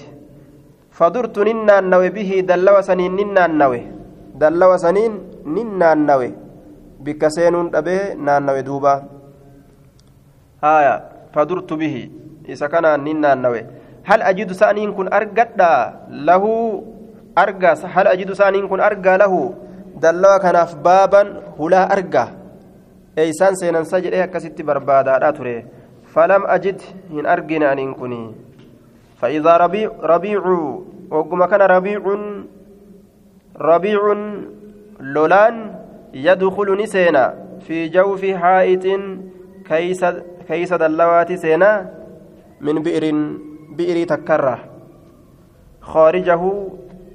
فدرت 0.98 1.38
ننا 1.40 1.80
النوي 1.80 2.10
به 2.10 2.32
دلوا 2.50 2.82
سنين 2.82 3.16
ننا 3.16 3.46
النوي. 3.46 3.82
دلوا 4.42 4.78
سنين 4.78 5.14
ننا 5.56 5.94
النوي. 5.94 6.32
بكسين 7.06 7.56
أبي 7.76 7.98
نانوي 8.26 8.62
دوبا. 8.62 8.94
آية 10.64 10.96
فدرت 11.34 11.74
به 11.74 12.10
إذا 12.50 12.68
كان 12.68 12.86
ننا 13.04 13.34
النوي 13.34 13.62
هل 14.06 14.22
أجد 14.22 14.52
سانين 14.52 14.94
كن 14.94 15.08
أرقد 15.14 15.62
له 16.10 16.44
argaa 17.36 17.76
hal 17.96 18.08
ajidu 18.08 18.34
isaaniin 18.34 18.68
kun 18.72 18.80
argaa 18.80 19.18
lahu 19.20 19.40
dallawa 20.04 20.40
kanaaf 20.40 20.76
baaban 20.88 21.28
hulaa 21.60 21.86
argaa 21.96 22.30
eeysaan 23.24 23.60
seenansa 23.62 24.00
jedhee 24.06 24.24
akkasitti 24.28 24.68
barbaadaadha 24.70 25.32
ture 25.38 25.56
falam 26.16 26.48
ajid 26.56 26.80
hin 27.12 27.32
argine 27.36 27.68
aniin 27.74 27.94
kun 28.02 28.16
فإذا 29.16 29.58
ربيع 29.58 29.90
ربيع 30.04 30.44
وقم 31.12 31.46
كان 31.46 31.62
ربيع 31.62 32.04
ربيع 33.58 34.02
لولان 35.00 35.56
يدخل 36.14 36.68
نسينا 36.84 37.34
في 37.68 37.88
جوف 37.88 38.26
حائط 38.26 38.86
كيس 39.66 40.02
كيس 40.48 40.74
دلوات 40.74 41.34
سينا 41.34 41.72
من 42.62 42.76
بئر 42.86 43.06
بئر 43.78 43.98
تكره 44.12 44.58
خارجه 45.82 46.44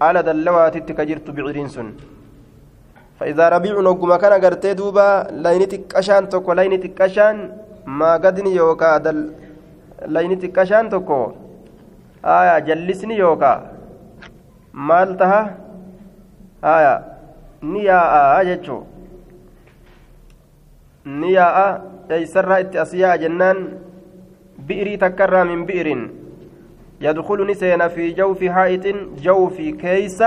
haala 0.01 0.23
dallawaatitti 0.25 0.97
ka 0.97 1.05
jirtu 1.05 1.33
biciriin 1.37 1.69
sun. 1.69 1.91
فإذا 3.21 3.49
ربيع 3.49 3.81
نقوم 3.81 4.17
كان 4.17 4.33
قرتي 4.41 4.75
دوبا 4.75 5.29
لايني 5.45 5.67
تكشان 5.67 6.29
توكو 6.33 6.53
لايني 6.53 6.77
تكشان 6.77 7.53
ما 7.87 8.13
قدني 8.17 8.57
يوكا 8.57 8.97
دل 8.97 9.33
لايني 10.09 10.37
تكشان 10.37 10.89
توكو 10.89 11.33
آية 12.25 12.59
جلسني 12.59 13.17
يوكا 13.21 13.53
مالتها 14.73 15.57
آية 16.65 16.95
سرى 22.25 22.61
إتأسيا 22.61 23.17
جنان 23.17 23.79
بئري 24.59 24.97
تكرى 24.97 25.45
من 25.45 25.67
بئر. 25.67 26.11
يدخل 27.01 27.47
نسينا 27.51 27.89
في 27.89 28.11
جوف 28.13 28.45
حائط 28.45 28.87
جوف 29.23 29.57
كيس 29.57 30.23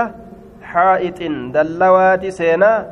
حائط. 0.62 1.18
دلوات 1.54 2.26
سينا 2.26 2.90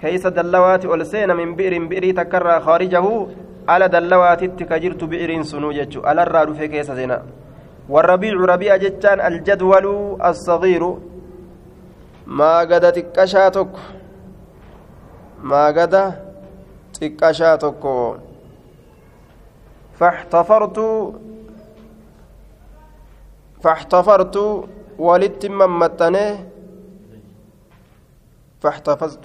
كيس 0.00 0.26
دلوات 0.26 0.84
ألسينا 0.84 1.34
من 1.34 1.54
بئر 1.56 1.86
بئر 1.86 2.04
تكرى 2.10 2.60
خارجه. 2.60 3.26
على 3.68 3.88
دلوات 3.88 4.44
تكجرت 4.44 5.04
بئر 5.04 5.42
سنو 5.42 5.72
جتشو. 5.72 6.00
على 6.04 6.22
الراد 6.22 6.52
في 6.52 6.68
كيس 6.68 6.90
سينا. 6.90 7.22
والربيع 7.88 8.32
ربيع 8.32 8.76
جتان 8.76 9.20
الجدول 9.20 9.86
الصغير. 10.24 10.82
ما 12.26 12.58
قد 12.58 12.92
تكشاتك 12.92 13.72
ما 15.42 15.66
قد 15.66 16.25
تكشاتك 16.98 17.84
فاحتفرت 19.98 20.78
فاحتفرت 23.62 24.36
ولدت 24.98 25.46
ممتنه 25.46 26.26
فاحتفظت 28.60 29.24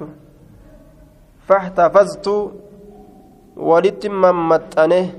فاحتفظت 1.47 2.27
ولدت 3.57 4.03
ممتنه 4.07 5.13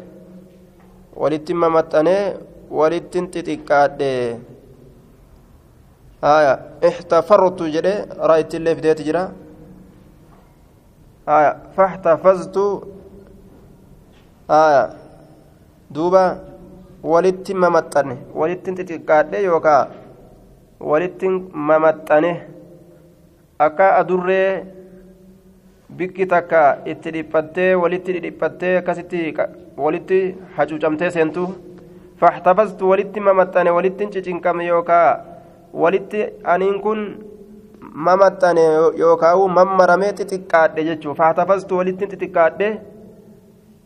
ولدت 1.17 1.53
ممتنه 1.53 2.37
ولدت 2.71 3.15
تتكاد 3.35 4.03
آية 6.25 6.55
احتفرت 6.89 7.63
جري 7.63 7.95
رأيت 8.29 8.55
اللي 8.55 8.75
في 8.75 8.81
ديت 8.81 9.03
جرا 9.03 9.33
آية 11.28 11.52
فاحتفظت 11.76 12.58
آية 14.50 14.84
دوبا 15.92 16.24
walitti 17.12 17.54
mamaxxane 17.54 18.16
walitti 18.40 18.72
xixiqqaadhe 18.78 19.38
yookaan 19.48 19.88
walitti 20.90 21.28
mamaxxane 21.70 22.32
akka 23.66 23.86
adurree 24.00 24.66
bikki 25.98 26.26
takka 26.34 26.62
itti 26.92 27.12
dhiphattee 27.16 27.70
walitti 27.84 28.20
dhiphattee 28.26 28.74
akkasitti 28.82 29.20
walitti 29.86 30.20
hacuucamtee 30.58 31.12
seentu 31.18 31.46
فاحتفظت 32.22 32.82
ولدت 32.82 33.16
ممتن 33.20 33.68
ولدت 33.78 34.02
چچنكم 34.14 34.62
يوكا 34.62 35.04
ولدت 35.74 36.14
أنين 36.54 36.76
كن 36.86 37.00
ممتن 37.95 38.57
يوكا 38.97 39.35
ممرمي 39.35 40.13
تتكاد 40.13 40.81
جتشو 40.81 41.15
فاحتفظت 41.15 41.73
ولدت 41.73 42.05
تتكاد 42.05 42.79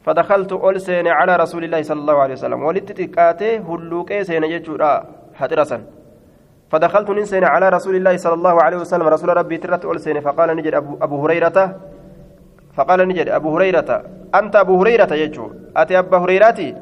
فدخلت 0.05 0.53
أول 0.53 0.81
سين 0.81 1.09
على 1.09 1.37
رسول 1.37 1.64
الله 1.64 1.83
صلى 1.83 2.01
الله 2.01 2.16
عليه 2.23 2.35
وسلم 2.35 2.62
ولدت 2.62 2.92
تتكاتي 2.92 3.59
هلوكي 3.59 4.25
سين 4.25 4.42
جتشو 4.53 4.75
حترسا 5.35 5.79
فدخلت 6.71 7.11
ننسين 7.11 7.45
على 7.45 7.69
رسول 7.69 7.97
الله 7.97 8.16
صلى 8.16 8.35
الله 8.35 8.62
عليه 8.62 8.77
وسلم 8.77 9.07
رسول 9.07 9.37
ربي 9.37 9.57
ترت 9.57 9.85
أول 9.85 10.01
سين 10.01 10.21
فقال 10.21 10.57
نجد 10.57 10.75
أبو, 10.75 10.97
أبو 11.03 11.16
هريرة 11.25 11.77
فقال 12.77 13.09
نجد 13.09 13.29
أبو 13.29 13.57
هريرة 13.57 14.03
أنت 14.35 14.57
أبو 14.57 14.81
هريرة 14.81 15.14
يجو 15.14 15.51
أتي 15.77 15.99
أبا 15.99 16.19
هريرتي 16.19 16.77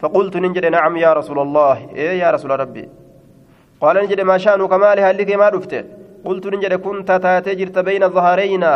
فقلت 0.00 0.36
نجد 0.36 0.64
نعم 0.66 0.96
يا 0.96 1.12
رسول 1.12 1.38
الله 1.38 1.90
إيه 1.94 2.18
يا 2.22 2.30
رسول 2.30 2.50
ربي 2.60 2.88
قال 3.80 3.96
نجد 4.04 4.20
ما 4.20 4.38
شأنك 4.38 4.72
مالي 4.72 5.02
هل 5.02 5.18
لك 5.18 5.30
ما 5.34 5.48
دفت 5.50 5.72
قلت 6.26 6.44
نجد 6.46 6.74
كنت 6.86 7.10
تاتجرت 7.24 7.76
بين 7.78 8.02
ظهرينا. 8.16 8.72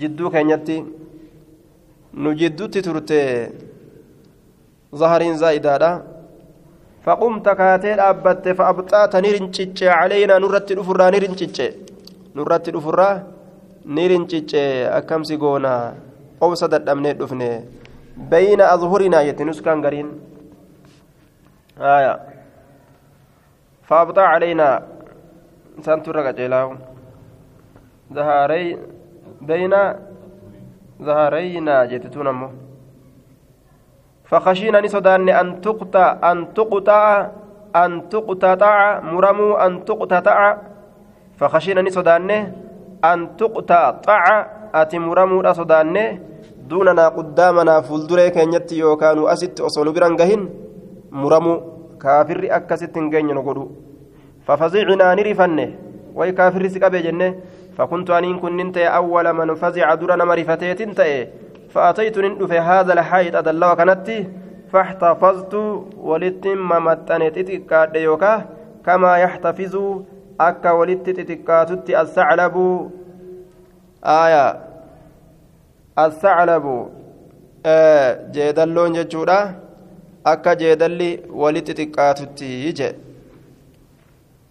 جدو 0.00 0.30
كنيتي 0.34 0.76
نجدو 2.24 2.64
تترت 2.72 3.10
ظهرين 5.00 5.34
زائدة 5.42 6.02
فقمت 7.04 7.46
كاتين 7.48 8.00
أبت 8.00 8.48
فأبطأت 8.58 9.14
نرنشج 9.24 9.78
علينا 9.98 10.34
نرت 10.38 10.68
الأفرى 10.72 11.06
نرنشج 11.14 11.58
نرت 12.36 12.66
الأفرى 12.68 13.10
نرنشج 13.96 14.52
أكم 14.98 15.22
سيقونا. 15.28 15.76
قوسة 16.40 16.72
الأمن 16.76 17.06
دفنه 17.20 17.64
بين 18.16 18.60
أظهرنا 18.60 19.18
يتنسكن 19.28 19.78
قرين 19.84 20.08
آية. 21.80 22.14
فأبطأ 23.88 24.22
علينا. 24.22 24.93
سنتر 25.80 26.16
قجلاو 26.26 26.68
ظهري 28.12 28.78
بين 29.40 29.74
ظهرينا 31.02 31.84
جتتون 31.84 32.26
أمه 32.26 32.50
فخشينا 34.24 34.80
نسودان 34.80 35.28
أن 35.28 35.60
تقطع 35.60 36.06
أن 36.30 36.54
تقطع 36.54 37.02
أن 37.76 38.08
تقطع 38.08 39.00
مرمو 39.00 39.54
أن 39.54 39.84
تقطع 39.84 40.38
فخشينا 41.38 41.82
نسودان 41.82 42.30
أن 43.04 43.18
تقطع 43.36 44.22
أتي 44.74 44.98
مرمو 44.98 45.40
أسودان 45.40 45.96
duunanaa 46.70 47.10
quddaamanaa 47.10 47.82
fuulduree 47.82 48.30
keenyatti 48.30 48.78
yookaan 48.78 49.18
asitti 49.28 49.62
osoo 49.62 49.84
nu 49.84 49.92
biran 49.92 50.16
gahin 50.16 50.48
muramu 51.10 51.54
kaafirri 51.98 52.50
akkasitti 52.50 53.00
way 56.14 56.32
kaafirri 56.32 56.70
si 56.70 56.80
qabee 56.80 57.02
jenne 57.02 57.34
fakuntu 57.76 58.14
aniin 58.14 58.38
kunnin 58.40 58.72
ta'e 58.72 58.86
awwala 58.98 59.32
man 59.34 59.56
fazica 59.56 59.96
dura 59.96 60.16
nama 60.16 60.34
rifateetin 60.34 60.94
ta'e 60.94 61.18
فأتيت 61.74 62.18
ندف 62.18 62.52
هذا 62.52 62.92
الحائط 62.92 63.36
أدلوا 63.36 63.74
كانت 63.74 64.08
فاحتفظت 64.72 65.54
ولدت 66.08 66.46
ممتنت 66.46 67.38
تتكاد 67.38 67.96
يوكا 67.96 68.32
كما 68.86 69.12
يحتفظ 69.24 69.74
أكا 70.40 70.70
ولدت 70.70 71.10
تتكاتت 71.10 71.90
الثعلب 71.90 72.56
آية 74.04 74.46
الثعلب 75.98 76.66
jeedalloon 78.34 78.92
jechuudha 78.96 79.36
akka 80.32 80.52
jeedalli 80.62 81.08
walitti 81.42 81.72
xiqqaatutti 81.78 82.48
je 82.78 82.88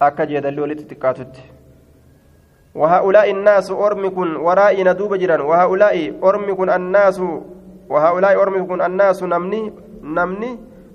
akka 0.10 0.26
jeedalli 0.32 0.62
walitti 0.62 0.90
xiqqaatutti. 0.92 1.44
وهؤلاء 2.76 3.32
الناس 3.32 3.72
أرمكن 3.72 4.36
ورائي 4.36 4.84
ندوب 4.84 5.16
جرا 5.22 5.42
وهؤلاء 5.42 5.96
أرمكن 6.24 6.70
الناس 6.70 7.22
وهؤلاء 7.90 8.42
أرمكن 8.42 8.82
الناس 8.82 9.24
نمني 9.24 9.62
نمني 10.04 10.52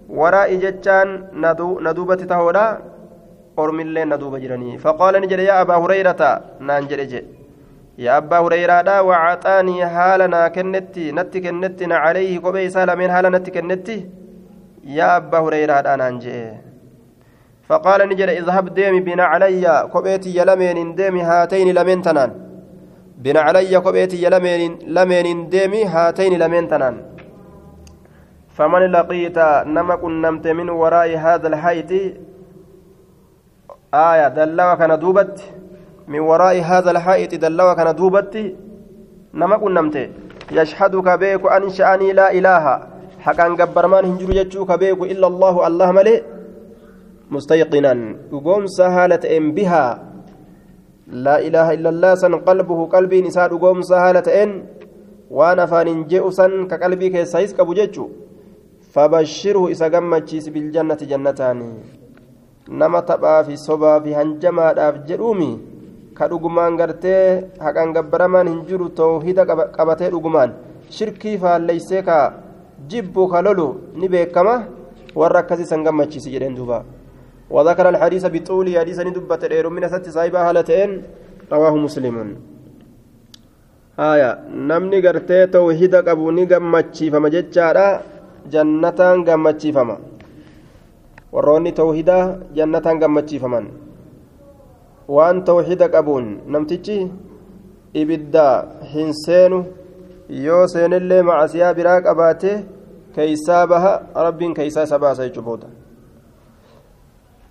ورائي 0.08 0.56
جتان 0.56 1.08
ندو 1.42 1.80
ندوبة 1.86 2.14
تهودا 2.30 2.66
أرمي 3.58 3.82
اللي 3.82 4.04
ندوب 4.04 4.34
جراني 4.42 4.78
فقال 4.78 5.14
نجري 5.22 5.44
يا 5.44 5.60
أبا 5.60 5.74
هريرة 5.82 6.22
نانجري 6.60 7.06
جي 7.12 7.24
يا 7.98 8.16
أبا 8.16 8.38
هريرة 8.38 9.02
وعطاني 9.02 9.86
حالنا 9.86 10.48
كنتي 10.54 11.12
نتي 11.12 11.38
كنتنا 11.44 11.96
عليه 12.04 12.38
قبي 12.44 12.70
سالمين 12.74 13.10
حالا 13.14 13.28
نتي 13.28 13.50
كنتي 13.50 13.96
يا 14.98 15.16
أبا 15.16 15.38
هريرة 15.38 15.96
نانجي 16.00 16.67
فقال 17.68 18.08
نجري 18.08 18.38
اذهب 18.38 18.74
ديمي 18.74 19.00
بنا 19.00 19.24
علي 19.24 19.88
كبيتي 19.94 20.30
يلمين 20.38 20.94
ديمي 20.94 21.22
هاتين 21.22 21.74
لمن 21.74 22.02
تنان. 22.02 22.30
بنا 23.18 23.40
علي 23.40 23.80
كبيتي 23.80 24.16
يلمين 24.24 24.78
لمن 24.86 25.48
ديمي 25.48 25.84
هاتين 25.84 26.38
لمن 26.38 26.68
تنان. 26.68 26.94
فمن 28.56 28.82
لقيت 28.92 29.38
نما 29.74 29.96
كنمت 29.96 30.46
من 30.48 30.68
وراء 30.70 31.16
هذا 31.16 31.48
الحيط 31.48 31.90
آية 33.94 34.28
دلوا 34.28 34.74
كان 34.74 34.98
دوبت. 34.98 35.36
من 36.08 36.20
وراء 36.20 36.60
هذا 36.70 36.90
الحائط 36.90 37.34
دلوا 37.34 37.74
كان 37.74 37.94
دوبت. 37.96 38.34
نما 39.34 39.56
كنمت 39.56 39.96
يشهدك 40.52 41.08
بيك 41.18 41.42
أن 41.56 41.70
شأني 41.70 42.12
لا 42.12 42.32
إله. 42.32 42.64
حقا 43.20 43.46
قبرمان 43.60 44.04
هنجر 44.04 44.30
يجوك 44.36 44.70
بيك 44.72 45.00
إلا 45.12 45.26
الله 45.26 45.66
الله 45.66 45.92
ملئ. 45.92 46.37
مستيقنا 47.30 47.92
قوم 48.32 48.64
سهالة 48.66 49.22
إن 49.36 49.44
بها 49.56 49.84
لا 51.24 51.36
إله 51.46 51.66
إلا 51.76 51.88
الله 51.94 52.12
سن 52.22 52.34
قلبه 52.48 52.78
قلبي 52.94 53.18
نساء 53.28 53.50
قوم 53.64 53.78
سهالة 53.90 54.26
إن 54.42 54.50
وأنا 55.30 55.66
فان 55.70 56.08
جئسا 56.10 56.46
كقلبي 56.70 57.08
كيسايس 57.14 57.52
كبججو 57.58 58.04
فبشره 58.92 59.62
إذا 59.72 59.86
قمتشيس 59.94 60.46
بالجنة 60.54 61.00
جنتان 61.10 61.60
nama 62.68 63.00
taphaa 63.00 63.44
fi 63.48 63.56
sobaa 63.56 63.96
fi 64.04 64.12
hanjamaadhaaf 64.12 64.96
jedhuumi 65.08 65.50
ka 66.12 66.28
dhugumaan 66.28 66.76
gartee 66.76 67.48
haqaan 67.64 67.94
gabbaramaan 67.96 68.48
hin 68.50 68.58
jiru 68.68 68.88
tawhida 68.98 69.46
qabatee 69.76 70.10
dhugumaan 70.12 70.52
shirkii 70.96 71.40
faalleysee 71.44 72.02
ka 72.08 72.18
jibbu 72.92 73.24
ka 73.32 73.40
lolu 73.46 73.68
ni 73.96 74.08
beekama 74.12 74.54
warra 75.20 75.40
akkasii 75.42 75.64
san 75.70 75.80
gammachiisi 75.86 76.28
jedheen 76.34 76.56
duuba 76.58 76.84
وذكر 77.50 77.86
الحديث 77.88 78.24
بطول 78.34 78.66
حديث 78.80 78.98
ندبت 79.06 79.42
دير 79.52 79.66
من 79.68 79.82
ست 79.88 80.06
صاحبها 80.16 80.48
هالتين 80.48 80.90
رواه 81.52 81.74
مسلم 81.76 82.16
آية 83.98 84.30
نمني 84.68 84.98
غرتي 85.04 85.46
توحيد 85.56 85.94
قبو 86.06 86.26
ني 86.36 86.44
غمچيفما 86.50 87.28
جچارا 87.34 87.86
جنتان 88.52 89.16
غمچيفما 89.28 89.96
warroonni 91.32 91.72
tawhidaa 91.78 92.24
jannataan 92.58 93.00
gammachiifaman 93.00 93.66
waan 95.16 95.42
tawhida 95.48 95.88
qabuun 95.94 96.28
namtichi 96.54 96.96
ibidda 98.02 98.44
hin 98.92 99.12
seenu 99.24 99.58
yoo 100.44 100.62
seenillee 100.74 101.22
macasiyaa 101.30 101.74
biraa 101.80 102.00
qabaate 102.06 102.52
keeysaa 103.18 103.66
baha 103.72 103.92
rabbiin 104.28 104.54
keeysaa 104.60 104.86
isa 104.88 104.98
baasa 105.04 105.28
jechuu 105.28 105.44
booda 105.50 105.68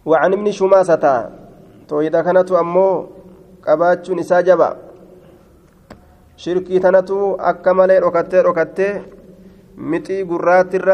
وعن 0.10 0.32
ابن 0.38 0.48
شماسة 0.52 1.06
توحيدا 1.88 2.22
كانت 2.26 2.52
أمو 2.52 2.88
قباتشون 3.66 4.20
إسا 4.24 4.42
جبا 4.48 4.70
شركي 6.42 6.80
تنتو 6.84 7.36
أكمل 7.50 7.92
ركتة 8.04 8.42
ركتة 8.48 8.90
متي 9.78 10.18
قرات 10.30 10.72
الرّ 10.80 10.92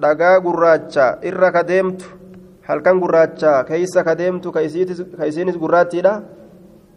dhagaa 0.00 0.40
gurraacha 0.44 1.18
irra 1.24 1.48
ka 1.52 1.62
deemtu 1.64 2.04
halkan 2.68 3.00
gurraacha 3.00 3.64
keeysa 3.68 4.04
ka 4.04 4.14
deemtu 4.14 4.52
ka 4.52 4.60
isiinis 4.60 5.56
gurraattiidha 5.62 6.14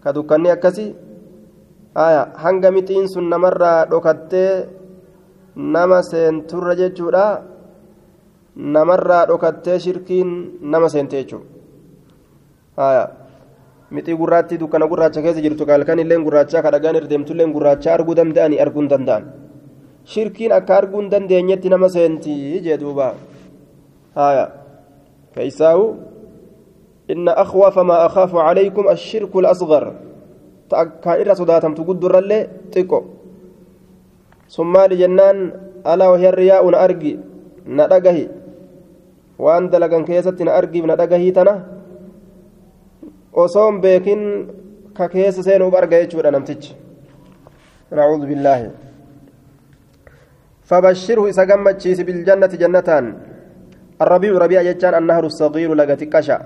ka 0.04 0.10
dukkanni 0.12 0.52
akkasi 0.52 0.96
hanga 2.44 2.70
mixiin 2.76 3.08
sun 3.08 3.30
namarraa 3.32 3.88
dhokattee 3.92 4.68
nama 5.56 6.04
seenturra 6.04 6.76
jechuudha 6.76 7.26
namarraa 8.60 9.26
dhokattee 9.26 9.80
shirkiin 9.80 10.60
nama 10.62 10.90
seente 10.90 11.16
jechuu 11.16 11.42
aya 12.76 13.04
mixii 13.92 14.18
gurraattii 14.22 14.60
dukkana 14.60 14.88
gurraacha 14.92 15.22
keessa 15.24 15.42
jirtu 15.42 15.66
ka 15.66 15.74
halkan 15.74 16.00
illeen 16.04 16.24
gurraachaa 16.28 16.62
ka 16.62 16.72
dhagaan 16.72 17.00
irra 17.00 17.10
deemtulleen 17.12 17.54
gurraachaa 17.56 17.94
arguu 17.98 18.16
danda'anii 18.20 18.60
arguu 18.60 18.82
hin 18.84 18.90
danda'an 18.94 19.24
shirkiin 20.14 20.52
akka 20.52 20.78
arguu 20.78 21.02
hin 21.02 21.12
dandeenyetti 21.14 21.72
nama 21.72 21.90
seentii 21.96 22.60
jee 22.66 22.78
duuba 22.82 23.08
keeysaahu 25.36 25.86
inna 27.16 27.38
akhwafa 27.44 27.84
maa 27.84 28.04
akhaafu 28.10 28.44
calaykum 28.44 28.92
ashirku 28.96 29.42
lasgar 29.42 29.86
kaan 31.04 31.22
irra 31.24 31.40
sodaatamtu 31.40 31.88
guddurrallee 31.88 32.44
xiqqo 32.76 33.00
sun 34.48 34.68
maali 34.68 35.00
jennaan 35.00 35.40
alaa 35.84 36.12
wahya 36.12 36.36
riyaa'u 36.36 36.72
na 36.76 36.78
argi 36.84 37.18
waan 39.40 39.70
dalagan 39.72 40.06
keessatti 40.10 40.44
na 40.44 40.58
argiif 40.60 40.86
na 40.86 41.00
dhagahii 41.00 41.32
tana 41.38 41.54
osoon 43.34 43.82
beekin 43.82 44.22
ka 44.94 45.08
keessa 45.08 45.44
seenuuf 45.44 45.74
arga 45.74 46.04
jechuudha 46.04 46.32
namtichi. 46.32 46.76
Nacuudu 47.92 48.28
billaahi. 48.28 48.70
فبشره 50.70 51.24
إذا 51.30 51.44
قمت 51.50 51.82
بالجنة 52.08 52.54
جنتان 52.62 53.06
الربيع 54.02 54.32
ربيع 54.44 54.62
جتان 54.70 54.94
النهر 55.02 55.26
الصغير 55.32 55.74
لقت 55.74 56.04
كشا 56.14 56.38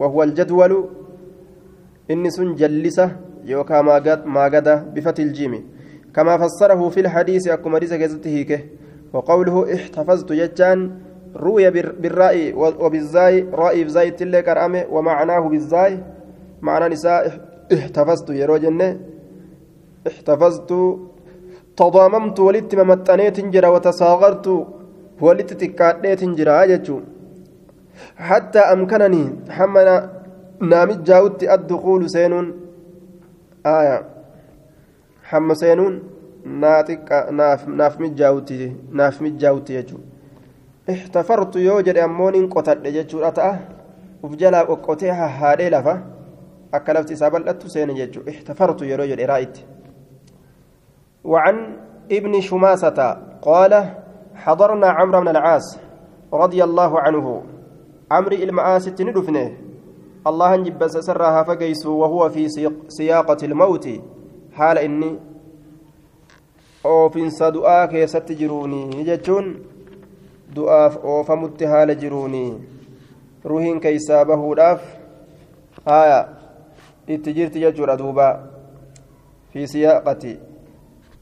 وهو 0.00 0.22
الجدول 0.22 0.72
إني 2.10 2.30
سن 2.30 2.54
جلسة 2.60 3.06
يوكا 3.44 3.78
ما 4.34 4.44
قد 4.54 4.68
بفتح 4.94 5.22
الجيم 5.28 5.54
كما 6.14 6.34
فسره 6.40 6.80
في 6.88 7.00
الحديث 7.04 7.44
مريسة 7.72 7.96
كيسته 8.00 8.36
وقوله 9.12 9.56
احتفظت 9.74 10.32
جتان 10.32 10.78
روي 11.36 11.70
بالراء 11.70 12.36
وبالزاي 12.56 13.40
رأي 13.52 13.84
بزاي 13.84 14.10
تلك 14.10 14.44
كرامة 14.44 14.86
ومعناه 14.90 15.48
بالزاي 15.48 15.98
معنى 16.62 16.94
نساء 16.94 17.24
احتفظت 17.72 18.30
يا 18.30 18.46
روجنة 18.46 19.00
احتفظت 20.06 20.70
تضاممت 21.76 22.40
ولدت 22.40 22.74
ممتنيت 22.74 23.40
جرا 23.40 23.68
وتصاغرت 23.68 24.46
ولدت 25.20 25.52
تكاديت 25.52 26.24
جرا 26.24 26.58
حتى 28.16 28.58
أمكنني 28.58 29.24
حمنا 29.50 29.94
نامت 30.60 31.00
جاوت 31.08 31.42
الدخول 31.42 32.10
سينون 32.10 32.46
آية. 33.66 33.98
حم 35.22 35.54
سينون 35.54 36.02
ناتك 36.44 37.28
ناف 37.32 37.68
ناف 37.68 38.00
مجاوتي 38.00 38.72
ناف 38.92 39.22
مجاوتي 39.22 39.74
يجو 39.74 39.98
احتفرت 40.90 41.56
يوجد 41.56 41.96
أمون 41.98 42.48
قتل 42.48 42.86
يجو 42.86 43.18
أتأه 43.20 43.58
وفجلا 44.22 44.60
قوتيها 44.62 45.26
هادي 45.40 45.68
لفا 45.68 45.94
أكلفت 46.74 47.12
سابلت 47.12 47.66
سين 47.66 47.90
يجو 47.90 48.20
احتفرت 48.28 48.82
يروجد 48.82 49.20
إرايت 49.20 49.58
وعن 51.24 51.56
ابن 52.12 52.40
شماسة 52.40 52.98
قال 53.42 53.72
حضرنا 54.34 54.88
عمرو 54.88 55.20
بن 55.20 55.28
العاص 55.28 55.78
رضي 56.32 56.64
الله 56.64 57.00
عنه 57.00 57.42
عمرو 58.10 58.36
المعاصي 58.36 58.90
ندفنه 58.90 59.56
الله 60.26 60.56
نجب 60.56 60.86
سرها 60.86 61.42
فقيس 61.42 61.86
وهو 61.86 62.28
في 62.28 62.48
سياقة 62.88 63.40
الموت 63.42 63.88
حال 64.52 64.78
إني 64.78 65.28
oofinsa 66.84 67.50
du'aa 67.54 67.88
keessatti 67.88 68.34
jiruuni 68.40 69.04
jechuun 69.06 69.46
du'aaf 70.58 70.98
oofamutti 71.14 71.70
haala 71.72 71.94
jiruuni. 72.02 72.44
Ruhiin 73.44 73.80
keeysaa 73.86 74.24
bahuudhaaf 74.32 74.82
haya 75.86 76.20
itti 77.06 77.38
jirti 77.40 77.64
jechuudha 77.64 77.98
duuba. 78.02 78.28
Fi 79.52 79.66
siyaaqati. 79.74 80.38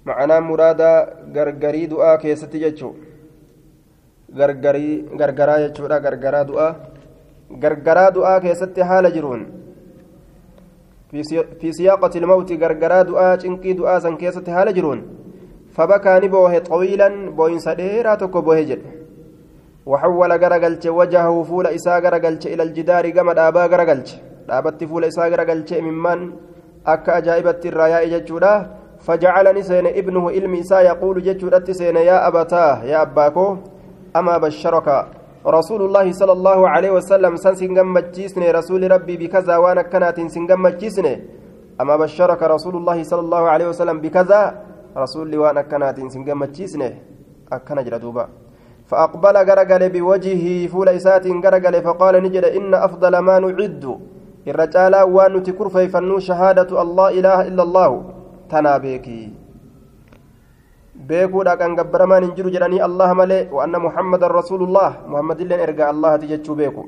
معناه 0.06 0.40
مرادا 0.40 0.92
غرغري 1.34 1.86
دعاء 1.92 2.16
كيستي 2.22 2.58
جچو 2.62 2.90
غرغري 4.38 4.88
غرغرا 5.20 5.54
جچودا 5.62 5.96
غرغرا 6.04 6.42
دعاء 6.50 6.72
غرغرا 7.62 8.08
دعاء 8.16 8.38
كيستي 8.44 8.84
حال 8.88 9.04
جرون 9.14 9.42
في 11.60 11.72
سياقة 11.78 12.14
الموت 12.20 12.50
غرغرا 12.62 13.02
دعاء 13.10 13.36
چنقي 13.42 13.72
دعاء 13.78 13.98
سن 14.04 14.14
كيستي 14.20 14.50
حال 14.56 14.68
جرون 14.76 15.00
فبكى 15.74 16.12
نبوه 16.22 16.58
طويلا 16.58 17.08
بوين 17.38 17.58
سديرا 17.66 18.14
تكو 18.20 18.40
بوه 18.46 18.60
جد 18.68 18.82
وحول 19.86 20.32
غرغلچ 20.42 20.84
وجهه 20.98 21.42
فول 21.48 21.66
إسا 21.76 21.94
غرغلچ 22.04 22.42
إلى 22.52 22.62
الجدار 22.62 23.04
كما 23.16 23.32
دابا 23.38 23.62
غرغلچ. 23.72 24.08
دابت 24.48 24.80
فول 24.90 25.04
إسا 25.04 25.24
غرغلچ 25.32 25.70
ممن 25.86 26.20
أكا 26.86 27.18
أجائبت 27.18 27.66
الرياء 27.66 28.04
جچودا 28.12 28.54
فجعلني 29.06 29.62
سين 29.62 29.86
ابنه 29.86 30.24
علمي 30.34 30.60
إسا 30.60 30.80
يقول 30.90 31.16
جتشورت 31.26 31.70
سين 31.70 31.96
يا 31.96 32.16
أبتاه 32.28 32.84
يا 32.92 33.02
أباكو 33.02 33.46
أما 34.18 34.34
بشرك 34.44 34.88
رسول 35.56 35.80
الله 35.86 36.06
صلى 36.20 36.32
الله 36.38 36.58
عليه 36.74 36.90
وسلم 36.98 37.32
سن 37.44 37.54
سنغم 37.60 37.88
مجيسني 37.96 38.50
رسول 38.58 38.82
ربي 38.94 39.14
بكذا 39.22 39.56
وأنا 39.62 39.82
كانت 39.92 40.18
سنغم 40.34 40.62
مجيسني 40.66 41.14
أما 41.80 41.94
بشرك 42.02 42.40
رسول 42.54 42.74
الله 42.80 42.98
صلى 43.10 43.22
الله 43.26 43.42
عليه 43.52 43.66
وسلم 43.68 43.96
بكذا 44.04 44.40
رسول 44.96 45.36
وأنا 45.42 45.62
كانت 45.70 45.96
سنغم 46.14 46.38
مجيسني 46.42 46.90
أكنا 47.52 47.82
جردوبا 47.86 48.24
فأقبل 48.86 49.36
غرغل 49.48 49.82
بوجهه 49.94 50.66
فول 50.72 50.88
إسات 50.88 51.26
غرغل 51.26 51.74
فقال 51.82 52.14
نجد 52.22 52.44
إن 52.44 52.74
أفضل 52.74 53.18
ما 53.18 53.38
نعد 53.38 53.84
الرجال 54.46 54.94
وان 55.02 55.42
تكر 55.42 55.68
فيفنو 55.68 56.18
شهادة 56.18 56.70
الله 56.82 57.08
إله 57.18 57.38
إلا 57.50 57.62
الله 57.62 57.90
tanaa 58.48 58.78
beekii 58.78 59.24
beekuudha 61.08 61.56
kan 61.60 61.74
gabbaramaan 61.78 62.24
hin 62.24 62.34
jiru 62.36 62.52
jedhanii 62.54 62.78
allah 62.88 63.08
malee 63.20 63.40
waanna 63.56 63.78
muhammadan 63.86 64.30
rasuulullah 64.38 64.90
muhammadilleen 65.14 65.64
ergaa 65.66 65.88
allahati 65.94 66.30
jechuu 66.32 66.56
beeku 66.60 66.84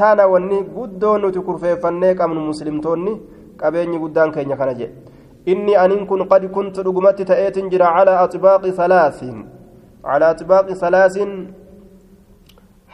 taana 0.00 0.26
wanni 0.34 0.62
guddoo 0.78 1.12
nuti 1.24 1.44
kurfeeffannee 1.48 2.14
qabnu 2.22 2.46
muslimtoonni 2.46 3.14
qabeenyi 3.62 4.00
guddaan 4.04 4.32
keenya 4.38 4.56
kana 4.62 4.74
jedhe 4.80 5.52
inni 5.52 5.76
aniin 5.84 6.06
kun 6.10 6.24
qad 6.32 6.48
kuntu 6.56 6.86
dhugumatti 6.88 7.28
ta'eetin 7.32 7.70
jira 7.74 7.92
calaa 7.98 8.18
atbaaqi 8.24 8.72
salaasin 8.80 9.38
salaasin 10.02 11.54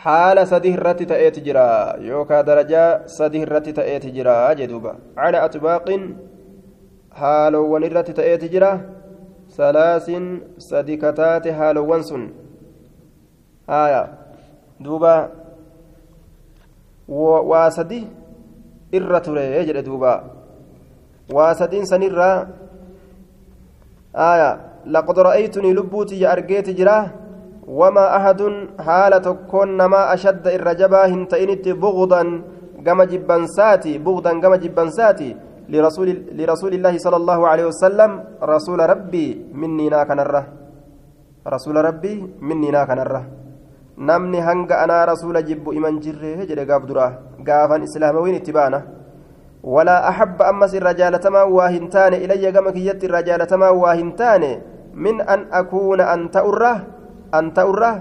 haala 0.05 0.47
sadii 0.47 0.73
irratti 0.77 1.07
ta'eeti 1.07 1.41
jira 1.41 1.97
yookaan 2.01 2.47
darajaa 2.47 3.09
sadii 3.19 3.43
irratti 3.47 3.73
ta'eeti 3.73 4.13
jira 4.17 4.55
jedhuuba 4.61 4.97
calaa 5.17 5.45
atbaaqin 5.49 6.03
haalowwan 7.21 7.87
irratti 7.89 8.13
ta'eeti 8.19 8.49
jira 8.55 8.81
salaasin 9.57 10.43
sadi 10.59 10.99
kataate 10.99 11.51
haalowwan 11.53 12.05
sun 12.05 12.23
haya 13.67 14.03
duuba 14.85 15.15
waa 17.51 17.71
sadi 17.71 18.01
irra 18.93 19.21
ture 19.21 19.65
jedhe 19.69 19.83
duuba 19.89 20.13
waa 21.33 21.55
sadiin 21.55 21.87
sanirraa 21.87 22.47
haya 24.13 24.51
argeeti 26.35 26.75
jira 26.75 26.97
wamaa 27.81 28.11
ahadun 28.19 28.55
haala 28.87 29.21
tokkoon 29.21 29.77
namaa 29.81 30.11
ashadda 30.17 30.53
irra 30.59 30.75
jabaa 30.75 31.07
hin 31.07 31.27
ta'initti 31.27 31.75
bugdan 31.75 32.45
gama 32.83 33.07
jibbansaati 33.07 33.99
bugdan 33.99 34.41
gama 34.41 34.59
jibbansaati 34.59 35.31
لرسول 35.69 36.09
لرسول 36.37 36.73
الله 36.75 36.95
صلى 36.99 37.17
الله 37.17 37.41
عليه 37.49 37.67
وسلم 37.73 38.11
رسول 38.43 38.81
ربي 38.93 39.27
مني 39.61 39.89
ناك 39.89 40.11
نره 40.11 40.45
رسول 41.55 41.77
ربي 41.89 42.15
مني 42.41 42.71
ناك 42.71 42.91
نره 42.91 43.23
jibbu 45.49 45.71
iman 45.79 46.01
jirre 46.03 46.43
jedhe 46.51 46.67
gaaf 46.67 46.83
duraa 46.83 47.39
gaafan 47.47 47.87
islaamawiin 47.87 48.43
itti 48.43 48.53
baana 48.53 48.83
walaa 49.63 50.11
axabba 50.11 50.49
ammas 50.51 50.75
irra 50.75 50.93
jaalatamaa 51.01 51.47
waa 51.47 51.69
hin 51.69 51.87
taane 51.95 52.19
ilayya 52.25 52.51
gama 52.53 52.73
kiyyatti 52.75 53.07
irra 53.07 53.23
jaalatamaa 53.23 53.71
waa 53.83 53.95
hin 53.95 54.11
taane 54.19 54.51
min 54.95 55.21
an 55.21 55.51
akuuna 55.51 56.11
an 56.15 56.31
ta'urra 56.31 56.73
an 57.35 57.51
ta'urra 57.51 57.93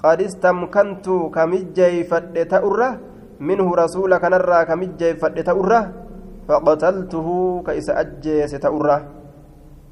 qad 0.00 0.18
istamkantu 0.20 1.30
kamijjeeyfadhe 1.30 2.44
ta'urra 2.48 2.96
minhu 3.40 3.70
rasuula 3.76 4.18
kanarraa 4.18 4.64
kamijjeeyfadhe 4.64 5.44
ta'urra 5.44 6.08
فقتلته 6.48 7.28
كإس 7.66 7.88
أجيس 7.92 8.52
تأرة 8.56 8.98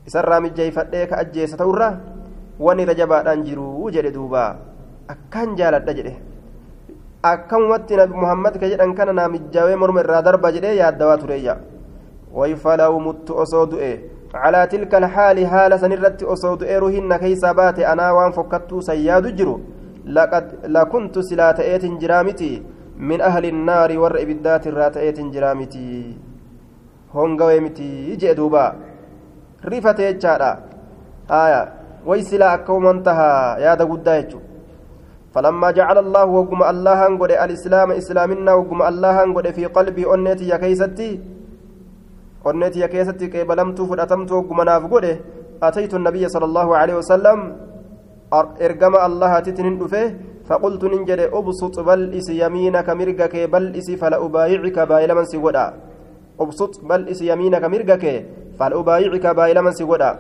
إسرى 0.08 0.36
مجي 0.40 0.72
فديك 0.72 1.12
أجيس 1.12 1.52
تأرة 1.60 1.90
وني 2.56 2.84
رجبا 2.88 3.32
أنجرو 3.32 3.84
وجد 3.84 4.06
دوبا. 4.16 4.44
أكان 5.12 5.52
جالت 5.52 5.84
جده. 5.84 6.16
أكان 7.24 7.62
وات 7.68 7.92
نبي 7.92 8.14
محمد 8.16 8.56
كجد 8.56 8.80
أن 8.80 8.96
كان 8.96 9.12
نامجاوي 9.14 9.76
مرم 9.76 9.98
الرادر 9.98 10.36
بجده 10.40 10.80
يا 10.80 10.88
الدوات 10.88 11.22
ريا 11.28 11.54
ويفلو 12.32 12.94
مت 13.04 13.28
أصود 13.30 13.74
إيه 13.74 14.15
على 14.42 14.66
تلك 14.72 14.92
الحال 14.94 15.46
حال 15.46 15.72
سنرت 15.80 16.22
أصود 16.22 16.62
إيه 16.62 16.78
رهن 16.78 17.10
كيسا 17.16 17.52
بات 17.52 17.78
أنا 17.92 18.06
وان 18.16 18.32
فكتو 18.36 18.80
سياد 18.80 19.26
جرو. 19.36 19.60
لقد 20.16 20.46
لكنت 20.76 21.14
سلات 21.18 21.58
إيه 21.60 21.84
جرامتي 22.02 22.52
من 23.08 23.20
أهل 23.20 23.44
النار 23.52 23.90
ور 23.98 24.14
إبدات 24.22 24.68
جرامتي 25.34 26.16
hongawee 27.16 27.60
miti 27.60 28.16
jee 28.20 28.34
duuba 28.34 28.74
rifate 29.64 30.02
jechaadha 30.12 30.50
haya 31.28 31.60
way 32.06 32.22
silaa 32.22 32.52
akka 32.52 32.72
uman 32.72 33.02
taha 33.02 33.30
yaada 33.66 33.86
guddaa 33.86 34.20
jechu 34.22 34.40
فلما 35.36 35.70
جعل 35.70 35.98
الله 35.98 36.24
وقم 36.24 36.62
الله 36.64 37.00
قد 37.20 37.30
الإسلام 37.30 37.92
إسلامنا 37.92 38.52
وقم 38.54 38.80
الله 38.82 39.16
قد 39.36 39.46
في 39.52 39.66
قلبي 39.66 40.14
أنيتي 40.14 40.48
يا 40.48 40.56
كيستي 40.56 41.20
يا 42.82 42.86
كيستي 42.92 43.26
كي 43.32 43.44
بلمت 43.50 43.78
فلأتمت 43.90 44.30
وقم 44.32 44.58
ناف 44.68 44.84
قد 44.92 45.06
أتيت 45.62 45.92
النبي 45.94 46.24
صلى 46.34 46.46
الله 46.50 46.68
عليه 46.80 46.96
وسلم 47.00 47.38
إرقم 48.66 48.94
الله 49.08 49.32
تتنين 49.46 49.74
فقلت 50.48 50.82
ننجد 50.92 51.20
أبسط 51.38 51.76
بلئس 51.88 52.28
يمينك 52.42 52.88
مرقك 53.00 53.34
بلئس 53.54 53.88
فلا 54.00 54.16
أبايعك 54.24 54.78
بايلا 54.90 55.14
من 55.18 55.24
سيقودا 55.32 55.64
أبسط 56.42 56.72
بلئس 56.90 57.20
يمينك 57.30 57.64
مرقك 57.74 58.04
فلا 58.58 58.74
أبايعك 58.80 59.26
بايلا 59.38 59.60
من 59.66 59.72
سيقودا 59.78 60.10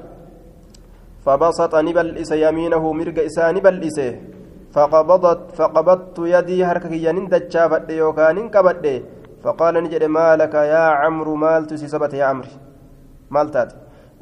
فبسط 1.24 1.72
نبلئس 1.88 2.30
يمينه 2.44 2.84
مرق 2.98 3.18
إسان 3.28 3.56
بلئسه 3.66 4.10
فقبضت 4.74 5.40
فقبضت 5.58 6.18
يدي 6.34 6.58
هركك 6.68 6.92
ينين 7.06 7.26
دجافت 7.32 7.88
يوكان 8.00 8.38
كبت 8.54 8.84
فقال 9.46 9.74
نجد 9.84 10.04
مالك 10.18 10.54
يا 10.54 10.84
عمرو 11.00 11.34
مال 11.44 11.62
تسيسبت 11.70 12.12
يا 12.20 12.24
عمرو 12.30 12.54
مال 13.34 13.48
تات 13.54 13.70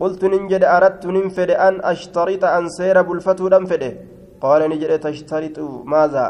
قلت 0.01 0.23
ننجد 0.33 0.65
أردت 0.77 1.05
ننفد 1.17 1.51
أن 1.67 1.75
أشترط 1.93 2.43
أن 2.57 2.65
سير 2.79 2.97
بلفتو 3.09 3.49
دنفد 3.55 3.85
قال 4.45 4.61
نجد 4.73 4.93
تشترط 5.05 5.59
ماذا؟ 5.93 6.27